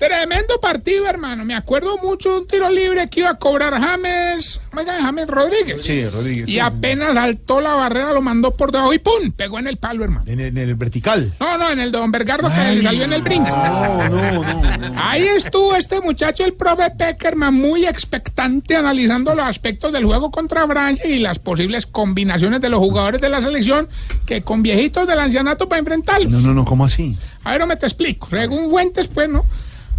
[0.00, 1.44] Tremendo partido, hermano.
[1.44, 5.82] Me acuerdo mucho de un tiro libre que iba a cobrar James, James Rodríguez.
[5.82, 6.48] Sí, Rodríguez.
[6.48, 6.58] Y sí.
[6.58, 9.30] apenas saltó la barrera, lo mandó por debajo y ¡pum!
[9.36, 10.24] Pegó en el palo, hermano.
[10.26, 11.34] En el, en el vertical.
[11.38, 13.50] No, no, en el de Don Bergardo que le salió en el brinco.
[13.50, 14.94] No, no, no.
[14.96, 20.66] Ahí estuvo este muchacho, el profe Peckerman, muy expectante analizando los aspectos del juego contra
[20.66, 23.86] Francia y las posibles combinaciones de los jugadores de la selección
[24.24, 26.32] que con viejitos del ancianato para enfrentarlos.
[26.32, 27.18] No, no, no, ¿cómo así?
[27.44, 28.28] A ver, no me te explico.
[28.30, 29.44] Según fuentes, pues, ¿no?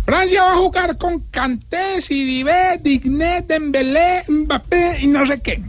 [0.06, 5.62] Francia va a jugar con Kanté, Sidibé, Digné, Dembélé, Mbappé y no sé qué.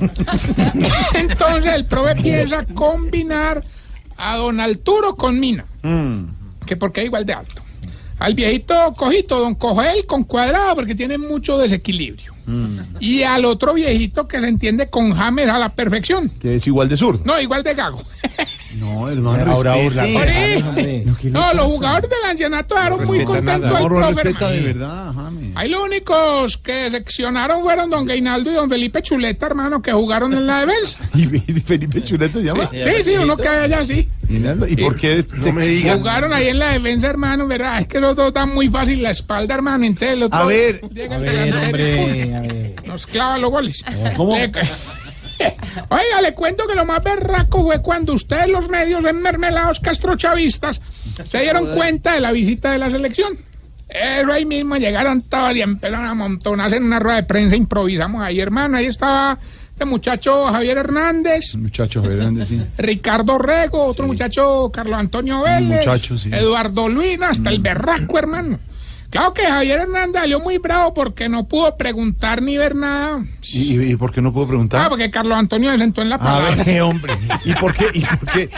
[1.14, 3.64] Entonces el profe piensa combinar
[4.16, 5.64] a Don Arturo con Mina,
[6.66, 7.62] que porque es igual de alto.
[8.18, 12.32] Al viejito cojito, Don Cogel con cuadrado, porque tiene mucho desequilibrio.
[13.00, 16.30] Y al otro viejito que le entiende con Hammer a la perfección.
[16.40, 17.22] Que es igual de zurdo.
[17.24, 18.02] No, igual de gago.
[18.78, 19.52] No, hermano.
[19.52, 20.62] Ahora respete.
[20.62, 20.70] burla.
[20.72, 21.30] Ori.
[21.30, 23.76] No, los jugadores del ancianato dejaron muy respeta contentos nada.
[23.78, 24.22] al No, no profe.
[24.24, 25.52] respeta de verdad, James.
[25.56, 30.32] Ahí los únicos que seleccionaron fueron don Gainaldo y don Felipe Chuleta, hermano, que jugaron
[30.32, 30.98] en la defensa.
[31.14, 31.26] ¿Y
[31.60, 32.68] Felipe Chuleta se llama?
[32.72, 34.08] Sí, sí, uno que hay allá, sí.
[34.28, 35.22] ¿Y por qué?
[35.22, 35.94] te- me diga.
[35.96, 37.80] Jugaron ahí en la defensa, hermano, ¿verdad?
[37.82, 39.84] Es que los dos dan muy fácil la espalda, hermano.
[39.84, 42.74] Entonces el otro A ver, llega A el ver, hombre, a ver.
[42.88, 43.84] nos clava los goles.
[44.16, 44.36] ¿Cómo?
[44.36, 44.50] Le-
[45.88, 50.80] Oiga, le cuento que lo más berraco fue cuando ustedes, los medios enmermelados castrochavistas,
[51.28, 53.38] se dieron cuenta de la visita de la selección.
[53.88, 57.54] Eso ahí mismo llegaron todos y empezaron a amontonarse en una rueda de prensa.
[57.54, 58.78] Improvisamos ahí, hermano.
[58.78, 59.38] Ahí estaba
[59.74, 62.62] este muchacho Javier Hernández, Muchachos grandes, sí.
[62.78, 66.30] Ricardo Rego, otro muchacho Carlos Antonio Vélez, muchacho, sí.
[66.32, 68.60] Eduardo Luina, hasta el berraco, hermano.
[69.14, 73.24] Claro que Javier Hernández salió muy bravo porque no pudo preguntar ni ver nada.
[73.44, 74.88] ¿Y, y- y por qué no puedo Ah, preguntar?
[74.88, 76.64] porque Carlos Antonio se sentó en la A palabra.
[76.64, 77.14] ver, hombre.
[77.44, 77.86] ¿Y por qué?
[77.94, 78.50] ¿Y por qué?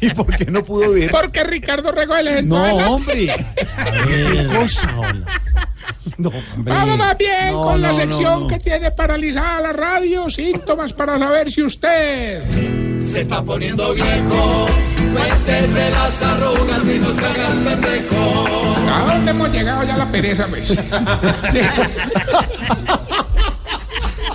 [0.00, 1.10] ¿Y por qué no pudo ver?
[1.10, 2.88] Porque Ricardo Rego se le sentó No, adelante.
[2.92, 3.46] hombre.
[4.06, 5.24] ¿Qué cosa, hola?
[6.18, 6.72] No, hombre.
[6.74, 8.46] Vamos más bien No, con la no, sección no.
[8.46, 12.44] que tiene paralizada la radio, síntomas para saber si usted...
[13.02, 14.66] Se está poniendo viejo.
[15.12, 18.76] Cuéntese las arrugas y no se haga el pendejo.
[18.92, 20.68] ¿A dónde hemos llegado ya la pereza, pues?
[21.52, 21.60] Sí.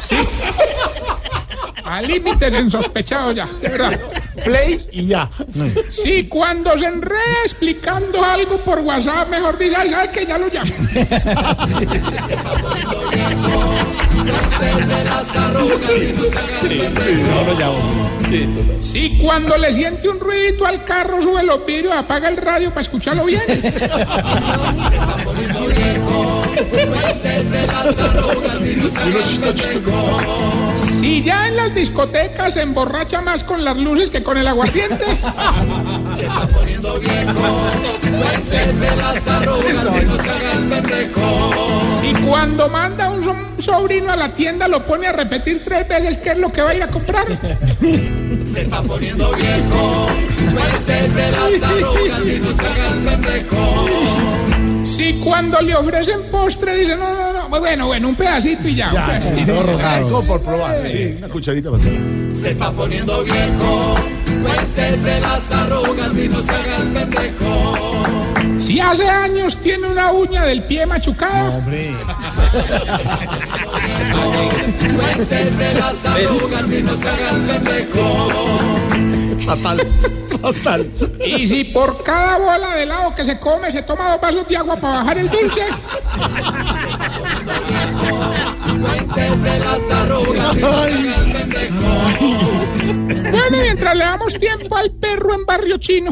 [0.05, 0.17] Sí.
[1.85, 3.99] A límites insospechados ya, de verdad.
[4.43, 5.29] Play y ya.
[5.89, 10.47] Sí, cuando se enreda explicando algo por WhatsApp, mejor diga, "Ay, ¿sabe que Ya lo
[10.47, 10.73] llamo.
[14.57, 17.43] Cuéntese las arrugas y no se haga el pendejo.
[18.81, 22.81] Sí, cuando le siente un ruidito al carro, sube los vidrios, apaga el radio para
[22.81, 23.41] escucharlo bien.
[30.99, 35.05] Si ya en las discotecas se emborracha más con las luces que con el aguardiente.
[36.15, 37.33] Se está poniendo viejo.
[38.21, 41.81] Cuéntese las arrugas y no se haga el pendejo.
[42.01, 46.17] Si cuando manda un so- sobrino a la tienda lo pone a repetir tres veces
[46.17, 47.25] qué es lo que va a ir a comprar.
[48.43, 50.07] Se está poniendo viejo.
[50.53, 53.75] Cuéntese las arrugas y no se haga el pendejo.
[55.05, 58.87] Si cuando le ofrecen postre dice, no, no, no, bueno, bueno, un pedacito y ya.
[58.87, 59.79] un pedacito.
[59.83, 60.81] Ay, como por probar.
[60.91, 61.83] Sí, una cucharita para.
[62.33, 63.95] Se está poniendo viejo.
[64.41, 67.75] Cuéntese las arrugas y no se haga el pendejo.
[68.57, 71.51] Si hace años tiene una uña del pie machucada.
[71.51, 71.95] Hombre.
[74.97, 78.84] Cuéntese las arrugas y no se haga el pendejo.
[79.45, 79.77] Fatal.
[80.41, 80.91] Fatal.
[81.25, 84.57] Y si por cada bola de helado que se come se toma dos vasos de
[84.57, 85.61] agua para bajar el dulce.
[89.59, 90.59] Las arrugas.
[93.31, 96.11] Bueno, mientras le damos tiempo al perro en barrio chino.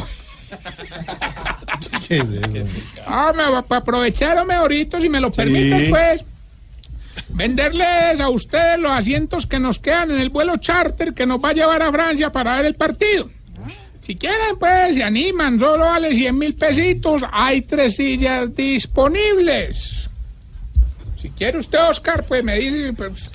[2.07, 2.63] ¿Qué es eso?
[3.05, 6.23] Ah, me va para aprovechar o mejorito, si me lo permiten, pues.
[7.29, 11.49] Venderles a ustedes los asientos que nos quedan en el vuelo charter que nos va
[11.49, 13.29] a llevar a Francia para ver el partido.
[14.01, 17.23] Si quieren, pues, se animan, solo vale 100 mil pesitos.
[17.31, 20.09] Hay tres sillas disponibles.
[21.21, 22.91] Si quiere usted, Oscar, pues me dice.
[22.91, 23.31] Pues,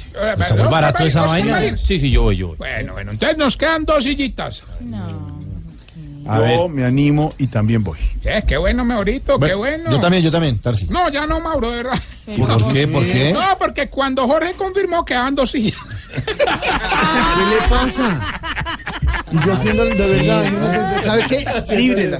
[0.58, 1.74] muy barato esa vaina.
[1.74, 2.58] Sí, sí, yo voy, yo voy.
[2.58, 4.62] Bueno, bueno, entonces nos quedan dos sillitas.
[6.28, 6.68] A Yo ver.
[6.68, 7.98] me animo y también voy.
[8.20, 9.90] Sí, qué bueno, mejorito, qué bueno.
[9.90, 10.86] Yo también, yo también, Tarsi.
[10.88, 11.98] No, ya no, Mauro, de verdad.
[12.26, 12.86] ¿Y por qué?
[12.86, 13.32] ¿Por qué?
[13.32, 15.78] No, porque cuando Jorge confirmó que dos sillas.
[16.14, 18.20] ¿Qué le pasa?
[19.32, 20.96] Y yo haciendo de verdad.
[20.98, 21.44] se- ¿Sabe qué?
[21.76, 22.18] Libre la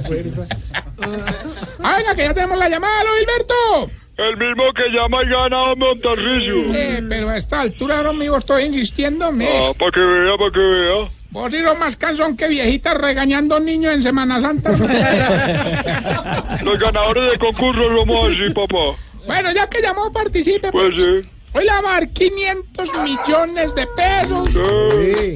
[1.83, 3.91] Ah, venga, que ya tenemos la llamada, ¿lo Gilberto?
[4.17, 6.73] El mismo que llama y gana a Montarrillo.
[6.73, 9.31] Eh, pero a esta altura, ahora mismo estoy insistiendo.
[9.31, 9.47] Me...
[9.47, 11.09] Ah, para que vea, para que vea.
[11.31, 14.71] Vos sos más cansón que viejitas regañando niños en Semana Santa.
[16.63, 18.95] Los ganadores de concurso somos así, papá.
[19.27, 20.71] bueno, ya que llamó, participe.
[20.71, 21.05] Pues Pues.
[21.23, 21.29] sí.
[21.53, 25.35] Hoy le a dar 500 millones de pesos Sí.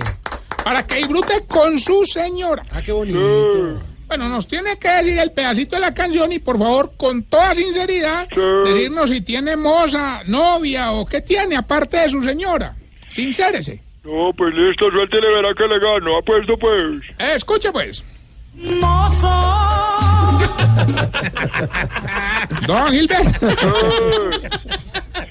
[0.63, 2.63] para que disfrute con su señora.
[2.71, 3.79] Ah, qué bonito.
[4.07, 7.55] Bueno, nos tiene que decir el pedacito de la canción y por favor, con toda
[7.55, 8.27] sinceridad,
[8.63, 12.75] decirnos si tiene moza, novia o qué tiene aparte de su señora.
[13.09, 13.81] Sincérese.
[14.03, 16.17] No, pues listo, suéltele, verá que le gano.
[16.17, 17.01] Apuesto, pues.
[17.19, 18.03] Eh, escuche pues.
[18.55, 19.27] Mozo,
[22.67, 23.47] Don Gilberto.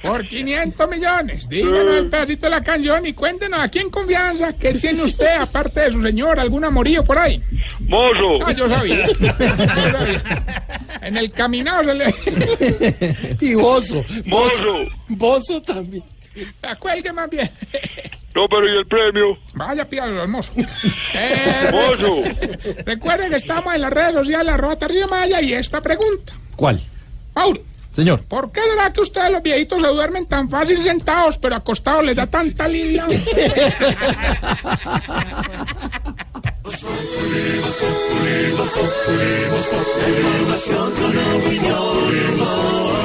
[0.02, 4.72] Por 500 millones, díganos el pedacito de la canción y cuéntenos aquí en confianza qué
[4.74, 7.40] tiene usted, aparte de su señor, algún amorío por ahí.
[7.80, 8.44] Mozo.
[8.44, 9.06] Ah, yo sabía.
[9.06, 10.22] Yo sabía.
[11.02, 12.14] En el caminado se le...
[13.40, 14.04] Y Bozo.
[14.24, 14.86] Mozo.
[15.08, 16.02] Bozo también.
[16.78, 17.50] Cuelgue más bien.
[18.34, 19.38] No, pero ¿y el premio?
[19.54, 20.52] Vaya, pídalo, hermoso.
[21.14, 22.22] Eh, Mozo.
[22.86, 26.32] recuerden que estamos en las redes sociales, arroba Tarcillo Maya, y esta pregunta.
[26.56, 26.80] ¿Cuál?
[27.34, 27.60] Mauro,
[27.90, 28.22] Señor.
[28.22, 32.16] ¿por qué será que ustedes los viejitos se duermen tan fácil sentados, pero acostados les
[32.16, 33.06] da tanta lidia?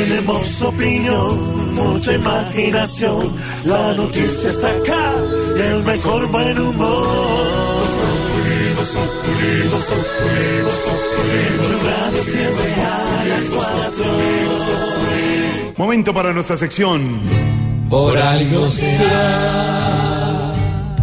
[0.00, 3.36] Tenemos opinión, mucha imaginación.
[3.64, 5.12] La noticia está acá
[5.56, 7.06] y el mejor buen humor.
[11.84, 14.04] Radio siempre a las cuatro.
[15.76, 17.20] Momento para nuestra sección.
[17.90, 18.68] Por algo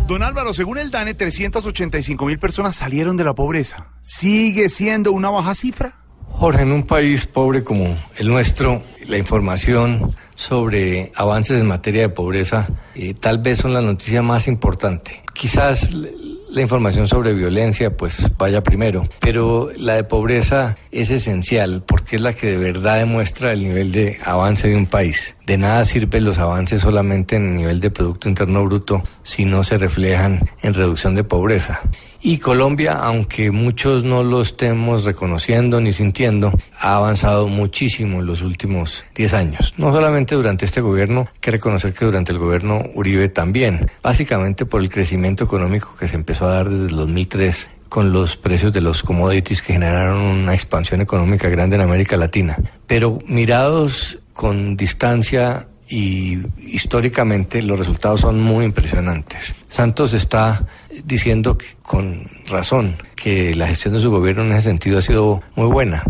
[0.07, 3.89] Don Álvaro, según el DANE, 385 mil personas salieron de la pobreza.
[4.01, 6.06] ¿Sigue siendo una baja cifra?
[6.39, 12.09] Jorge, en un país pobre como el nuestro, la información sobre avances en materia de
[12.09, 15.23] pobreza eh, tal vez son la noticia más importante.
[15.33, 22.17] Quizás la información sobre violencia pues vaya primero, pero la de pobreza es esencial porque
[22.17, 25.35] es la que de verdad demuestra el nivel de avance de un país.
[25.47, 29.63] De nada sirven los avances solamente en el nivel de Producto Interno Bruto si no
[29.63, 31.79] se reflejan en reducción de pobreza.
[32.21, 38.41] Y Colombia, aunque muchos no lo estemos reconociendo ni sintiendo, ha avanzado muchísimo en los
[38.41, 39.73] últimos 10 años.
[39.77, 44.65] No solamente durante este gobierno, hay que reconocer que durante el gobierno Uribe también, básicamente
[44.65, 48.73] por el crecimiento económico que se empezó a dar desde el 2003 con los precios
[48.73, 52.57] de los commodities que generaron una expansión económica grande en América Latina.
[52.85, 59.55] Pero mirados con distancia y históricamente los resultados son muy impresionantes.
[59.67, 60.67] Santos está
[61.05, 65.41] diciendo que, con razón que la gestión de su gobierno en ese sentido ha sido
[65.55, 66.03] muy buena,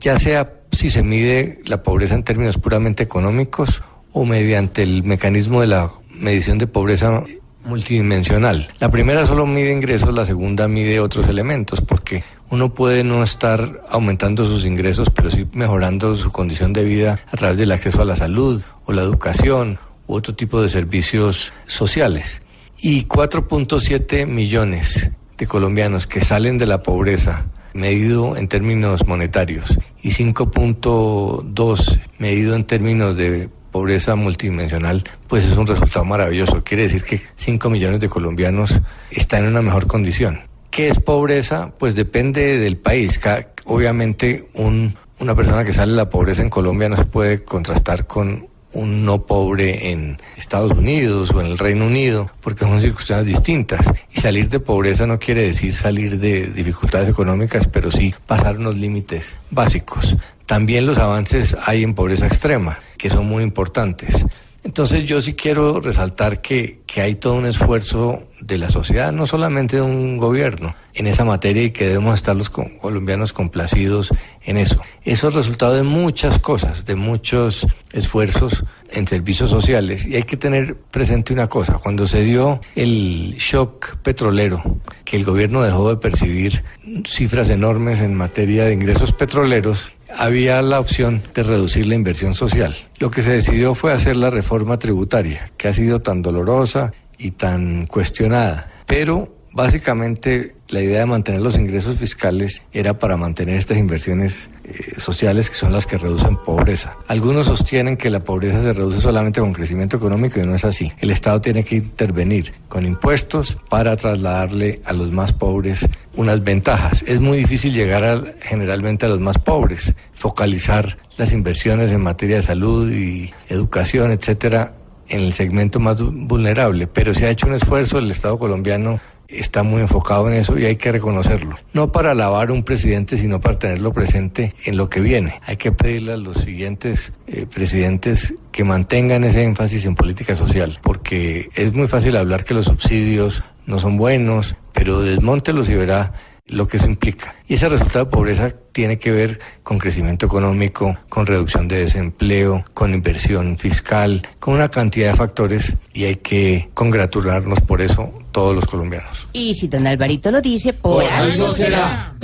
[0.00, 3.82] ya sea si se mide la pobreza en términos puramente económicos
[4.12, 7.22] o mediante el mecanismo de la medición de pobreza
[7.64, 8.68] multidimensional.
[8.78, 13.82] La primera solo mide ingresos, la segunda mide otros elementos, porque uno puede no estar
[13.88, 18.04] aumentando sus ingresos, pero sí mejorando su condición de vida a través del acceso a
[18.04, 22.42] la salud o la educación u otro tipo de servicios sociales.
[22.78, 30.10] Y 4.7 millones de colombianos que salen de la pobreza medido en términos monetarios y
[30.10, 36.62] 5.2 medido en términos de pobreza multidimensional, pues es un resultado maravilloso.
[36.62, 38.80] Quiere decir que 5 millones de colombianos
[39.10, 40.42] están en una mejor condición.
[40.70, 41.72] ¿Qué es pobreza?
[41.76, 43.20] Pues depende del país.
[43.64, 48.06] Obviamente un, una persona que sale de la pobreza en Colombia no se puede contrastar
[48.06, 53.26] con un no pobre en Estados Unidos o en el Reino Unido, porque son circunstancias
[53.26, 53.92] distintas.
[54.12, 58.76] Y salir de pobreza no quiere decir salir de dificultades económicas, pero sí pasar unos
[58.76, 60.16] límites básicos.
[60.46, 64.26] También los avances hay en pobreza extrema, que son muy importantes.
[64.62, 69.26] Entonces yo sí quiero resaltar que, que hay todo un esfuerzo de la sociedad, no
[69.26, 74.12] solamente de un gobierno, en esa materia y que debemos estar los co- colombianos complacidos
[74.44, 74.80] en eso.
[75.04, 80.06] Eso es resultado de muchas cosas, de muchos esfuerzos en servicios sociales.
[80.06, 84.62] Y hay que tener presente una cosa, cuando se dio el shock petrolero,
[85.04, 86.64] que el gobierno dejó de percibir
[87.06, 92.76] cifras enormes en materia de ingresos petroleros, había la opción de reducir la inversión social.
[92.98, 97.32] Lo que se decidió fue hacer la reforma tributaria, que ha sido tan dolorosa y
[97.32, 98.70] tan cuestionada.
[98.86, 104.94] Pero básicamente la idea de mantener los ingresos fiscales era para mantener estas inversiones eh,
[104.98, 106.96] sociales que son las que reducen pobreza.
[107.08, 110.92] Algunos sostienen que la pobreza se reduce solamente con crecimiento económico y no es así.
[110.98, 117.02] El Estado tiene que intervenir con impuestos para trasladarle a los más pobres unas ventajas.
[117.06, 122.36] Es muy difícil llegar a- generalmente a los más pobres, focalizar las inversiones en materia
[122.36, 124.74] de salud y educación, etcétera,
[125.08, 129.00] en el segmento más vulnerable, pero se ha hecho un esfuerzo, el Estado colombiano
[129.38, 131.56] está muy enfocado en eso y hay que reconocerlo.
[131.72, 135.40] No para alabar un presidente, sino para tenerlo presente en lo que viene.
[135.46, 140.78] Hay que pedirle a los siguientes eh, presidentes que mantengan ese énfasis en política social,
[140.82, 146.12] porque es muy fácil hablar que los subsidios no son buenos, pero desmóntelos y verá
[146.46, 147.34] lo que eso implica.
[147.48, 152.64] Y ese resultado de pobreza tiene que ver con crecimiento económico, con reducción de desempleo,
[152.74, 158.54] con inversión fiscal, con una cantidad de factores y hay que congratularnos por eso todos
[158.54, 159.26] los colombianos.
[159.32, 162.14] Y si don Alvarito lo dice, por, por algo será.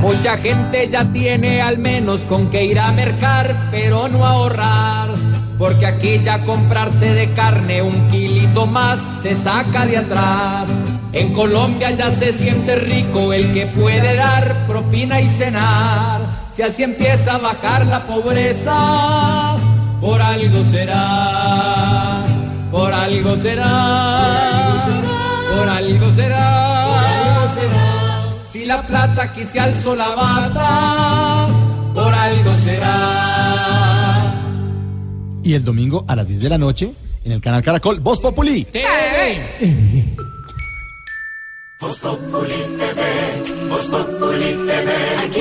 [0.00, 5.25] Mucha gente ya tiene al menos con que ir a mercar, pero no ahorrar.
[5.58, 10.68] Porque aquí ya comprarse de carne un kilito más te saca de atrás.
[11.12, 16.20] En Colombia ya se siente rico el que puede dar propina y cenar.
[16.52, 19.56] Si así empieza a bajar la pobreza,
[20.00, 22.22] por algo será,
[22.70, 24.76] por algo será,
[25.56, 26.86] por algo será.
[28.52, 31.46] Si la plata aquí se alzó la bata,
[31.94, 33.25] por algo será.
[35.46, 36.92] Y el domingo a las 10 de la noche,
[37.24, 38.66] en el canal Caracol, Voz Populi.
[41.78, 44.92] Voz Populi TV, Voz Populi TV,
[45.24, 45.40] aquí.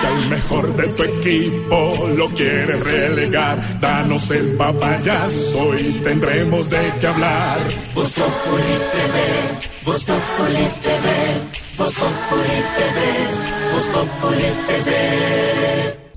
[0.00, 6.92] Si al mejor de tu equipo lo quieres relegar, danos el papayazo y tendremos de
[7.00, 7.58] qué hablar.
[7.94, 11.65] Voz Populi TV, Voz Populi TV,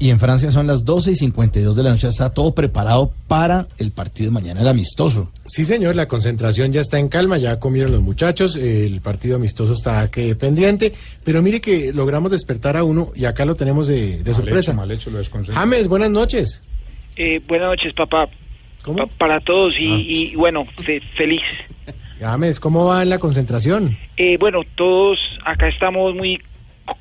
[0.02, 2.08] Y en Francia son las 12 y 52 de la noche.
[2.08, 5.30] Está todo preparado para el partido de mañana, el amistoso.
[5.46, 9.74] Sí, señor, la concentración ya está en calma, ya comieron los muchachos, el partido amistoso
[9.74, 10.94] está que pendiente,
[11.26, 14.72] pero mire que logramos despertar a uno y acá lo tenemos de, de sorpresa.
[14.74, 15.20] Mal hecho, lo.
[15.54, 16.62] James, buenas noches.
[17.18, 18.30] Eh, buenas noches, papá.
[18.96, 21.42] Pa- para todos y, y, bueno, fe- feliz.
[22.20, 23.98] James, ¿cómo va en la concentración?
[24.18, 26.42] Eh, bueno, todos acá estamos muy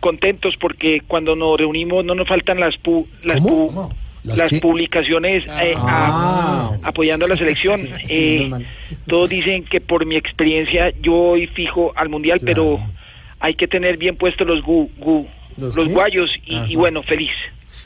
[0.00, 3.90] contentos porque cuando nos reunimos no nos faltan las pu- las, pu-
[4.24, 6.70] ¿Las publicaciones eh, Ah.
[6.82, 7.88] a- apoyando a la selección.
[8.08, 8.50] Eh,
[9.06, 12.78] todos dicen que por mi experiencia yo voy fijo al mundial, pero
[13.40, 15.26] hay que tener bien puestos los gu, gu-
[15.56, 17.30] ¿Los guayos y, y bueno, feliz.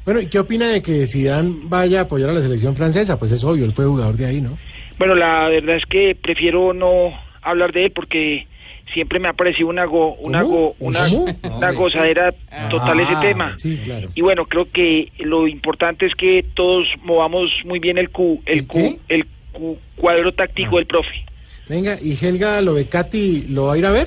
[0.05, 3.19] Bueno, ¿y qué opina de que Zidane vaya a apoyar a la selección francesa?
[3.19, 4.59] Pues es obvio, él fue jugador de ahí, ¿no?
[5.03, 7.13] Bueno, la verdad es que prefiero no
[7.43, 8.47] hablar de él porque
[8.95, 11.01] siempre me ha parecido una go, una go, una,
[11.43, 12.33] una gozadera
[12.71, 13.53] total ese Ah, tema.
[13.59, 14.11] Sí, claro.
[14.15, 18.65] Y bueno, creo que lo importante es que todos movamos muy bien el cu, el,
[18.65, 21.25] cu, el cu- cuadro táctico del profe.
[21.69, 24.07] Venga, ¿y Helga Lovecati lo va a ir a ver?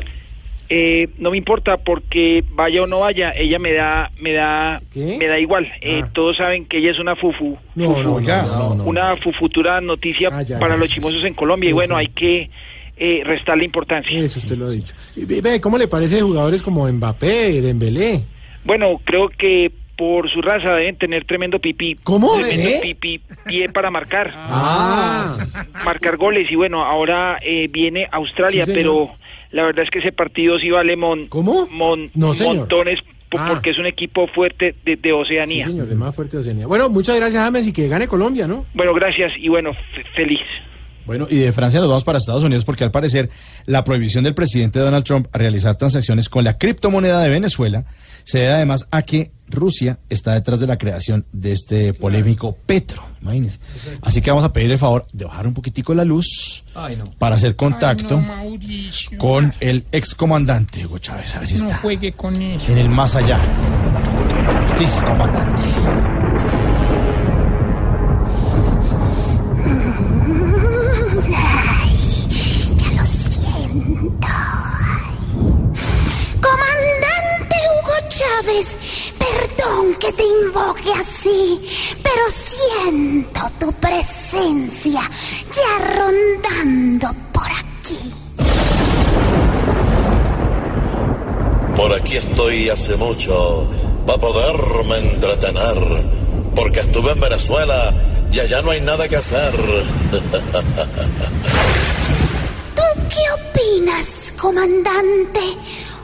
[0.70, 5.28] Eh, no me importa porque vaya o no vaya, ella me da, me da, me
[5.28, 5.72] da igual.
[5.82, 7.72] Eh, Todos saben que ella es una fufu, Ah.
[7.76, 8.84] No, no, fufu- no, no.
[8.86, 10.80] una fu- futura noticia ya, para ya.
[10.80, 12.00] los chimosos en Colombia y bueno, sí.
[12.00, 12.50] hay que
[12.98, 14.18] eh, restarle importancia.
[14.20, 14.96] Eso usted lo ha dicho.
[15.16, 18.22] Y ve, ve, ¿cómo le parece jugadores como Mbappé, Dembélé?
[18.64, 21.96] Bueno, creo que por su raza deben tener tremendo pipí.
[22.04, 22.36] ¿Cómo?
[22.36, 22.80] Tremendo ¿Eh?
[22.84, 24.34] pipí, pie para marcar.
[24.48, 25.38] Ah.
[25.84, 26.50] Marcar goles.
[26.52, 29.10] Y bueno, ahora eh, viene Australia, Sí, pero
[29.52, 31.28] la verdad es que ese partido sí vale mon,
[31.72, 32.56] mon- No, señor.
[32.58, 33.00] montones
[33.30, 33.48] po- Ah.
[33.54, 35.66] porque es un equipo fuerte de, de Sí, Oceanía.
[35.68, 36.68] señor, el más fuerte de Oceanía.
[36.68, 38.66] Bueno, muchas gracias, James, y que gane Colombia, ¿no?
[38.74, 40.42] Bueno, gracias y bueno, fe- feliz.
[41.06, 43.30] Bueno, y de Francia nos vamos para Estados Unidos porque al parecer
[43.68, 47.86] la prohibición del presidente Donald Trump a realizar transacciones con la criptomoneda de Venezuela
[48.26, 53.02] se debe además a que Rusia está detrás de la creación de este polémico Petro.
[53.22, 53.60] Imagínense.
[54.02, 57.06] Así que vamos a pedir el favor de bajar un poquitico la luz Ay, no.
[57.20, 59.18] para hacer contacto Ay, no, Mauricio.
[59.20, 61.36] con el excomandante Hugo Chávez.
[61.36, 62.72] A ver si No está juegue con eso.
[62.72, 63.40] en el más allá.
[64.70, 65.62] Justicia, comandante.
[79.18, 81.68] Perdón que te invoque así,
[82.04, 85.02] pero siento tu presencia
[85.52, 88.14] ya rondando por aquí.
[91.78, 93.70] Por aquí estoy hace mucho
[94.06, 96.06] para poderme entretener.
[96.56, 97.94] Porque estuve en Venezuela
[98.32, 99.54] y allá no hay nada que hacer.
[102.76, 105.40] ¿Tú qué opinas, comandante?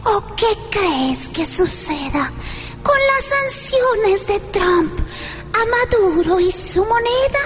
[0.03, 2.29] ¿O qué crees que suceda
[2.83, 4.99] con las sanciones de Trump
[5.53, 7.39] a Maduro y su moneda?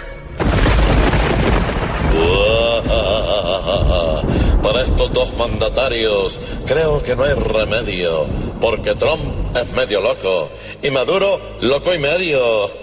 [4.63, 8.25] Para estos dos mandatarios creo que no hay remedio.
[8.61, 9.21] Porque Trump
[9.55, 10.49] es medio loco
[10.81, 12.69] y Maduro loco y medio.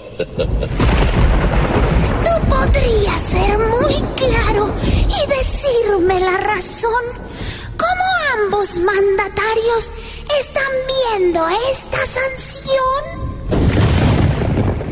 [2.25, 4.73] Tú podrías ser muy claro
[5.09, 7.32] y decirme la razón.
[7.77, 8.05] ¿Cómo
[8.45, 9.91] ambos mandatarios
[10.41, 13.23] están viendo esta sanción?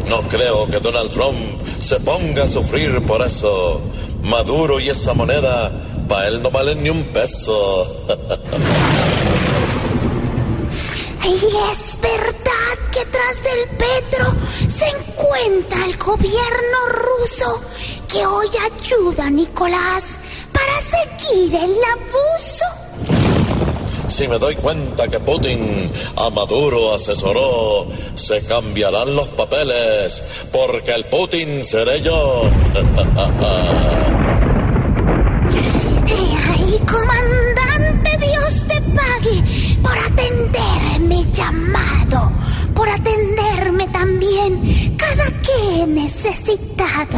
[0.09, 1.37] No creo que Donald Trump
[1.81, 3.81] se ponga a sufrir por eso.
[4.23, 5.71] Maduro y esa moneda,
[6.09, 7.87] para él no valen ni un peso.
[11.23, 14.27] Y es verdad que tras del Petro
[14.69, 17.61] se encuentra el gobierno ruso
[18.09, 20.17] que hoy ayuda a Nicolás
[21.01, 22.65] seguir el abuso.
[24.09, 30.23] Si me doy cuenta que Putin a Maduro asesoró, se cambiarán los papeles,
[30.53, 32.43] porque el Putin seré yo.
[36.53, 39.43] Ay, comandante, Dios te pague
[39.83, 42.31] por atender mi llamado,
[42.75, 47.17] por atenderme también cada que he necesitado.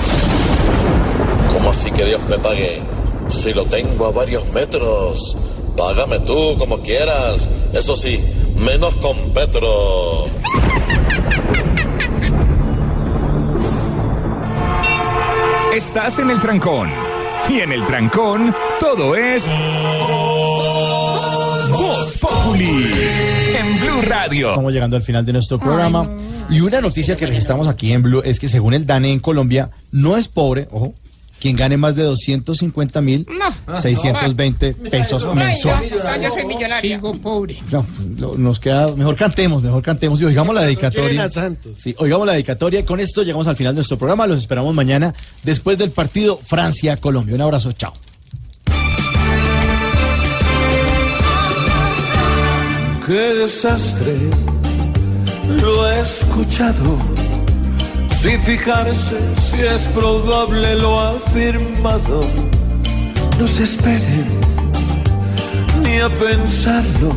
[1.53, 3.02] ¿Cómo así que Dios me pague?
[3.33, 5.37] Si lo tengo a varios metros,
[5.77, 7.49] págame tú como quieras.
[7.73, 8.21] Eso sí,
[8.57, 10.27] menos con Petro.
[15.75, 16.91] Estás en el trancón.
[17.49, 19.51] Y en el trancón, todo es.
[21.71, 22.93] Voz Populi.
[23.59, 24.51] En Blue Radio.
[24.51, 26.09] Estamos llegando al final de nuestro programa.
[26.49, 29.71] Y una noticia que registramos aquí en Blue es que según el DANE en Colombia,
[29.91, 30.93] no es pobre, ojo,
[31.43, 33.27] quien gane más de 250 mil
[33.67, 33.77] No.
[33.81, 35.91] 620 pesos mensuales.
[36.23, 36.97] yo soy millonario.
[36.99, 37.59] Sigo pobre.
[37.73, 37.85] No,
[38.17, 41.29] lo- nos queda, mejor cantemos, mejor cantemos y oigamos la dedicatoria.
[41.29, 41.73] Santos.
[41.83, 44.25] Sí, oigamos la dedicatoria y con esto llegamos al final de nuestro programa.
[44.29, 45.13] Los esperamos mañana
[45.43, 47.35] después del partido Francia-Colombia.
[47.35, 47.93] Un abrazo, chao.
[53.05, 54.17] Qué desastre,
[55.61, 56.99] lo he escuchado.
[58.23, 62.21] Sin fijarse si es probable lo afirmado.
[63.37, 64.29] No se esperen
[65.83, 67.17] ni a pensarlo.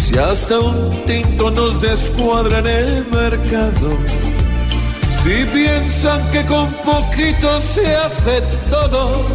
[0.00, 3.98] Si hasta un tinto nos descuadra en el mercado.
[5.20, 9.26] Si piensan que con poquito se hace todo,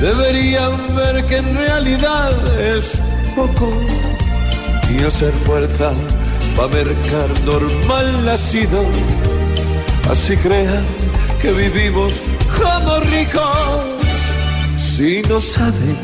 [0.00, 3.02] deberían ver que en realidad es
[3.36, 3.70] poco
[4.90, 5.92] y hacer fuerza
[6.56, 8.86] para mercar normal ha sido.
[10.10, 10.84] Así crean
[11.40, 12.12] que vivimos
[12.58, 13.98] como ricos
[14.78, 15.98] si no saben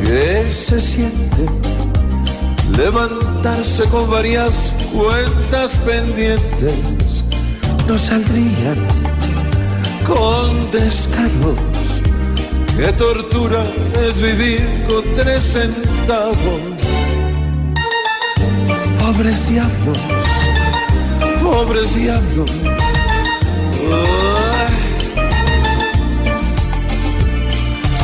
[0.00, 1.46] que se siente
[2.76, 7.24] levantarse con varias cuentas pendientes.
[7.86, 8.78] No saldrían
[10.06, 11.58] con descaros.
[12.76, 13.64] Qué tortura
[14.06, 16.60] es vivir con tres centavos.
[19.00, 19.98] Pobres diablos,
[21.58, 22.50] pobres diablos.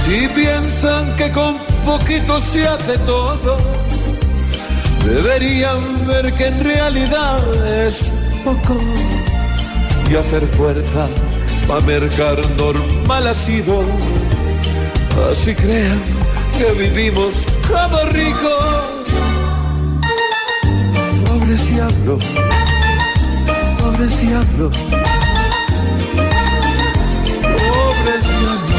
[0.04, 3.56] Si piensan que con poquito se hace todo,
[5.04, 7.40] deberían ver que en realidad
[7.86, 8.10] es
[8.44, 8.76] poco
[10.10, 11.06] y hacer fuerza
[11.68, 13.84] para mercar normal ha sido.
[15.30, 16.00] Así crean
[16.58, 17.32] que vivimos
[17.68, 19.04] como ricos.
[21.26, 22.24] Pobres diablos,
[23.94, 24.76] pobres diablos,
[27.40, 28.74] pobres diablos.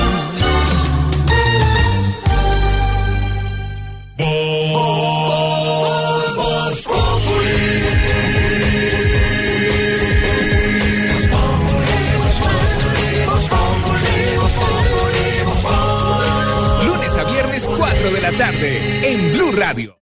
[16.86, 19.10] Lunes a viernes, 4 de la tarde.
[19.10, 19.95] En Blue Radio.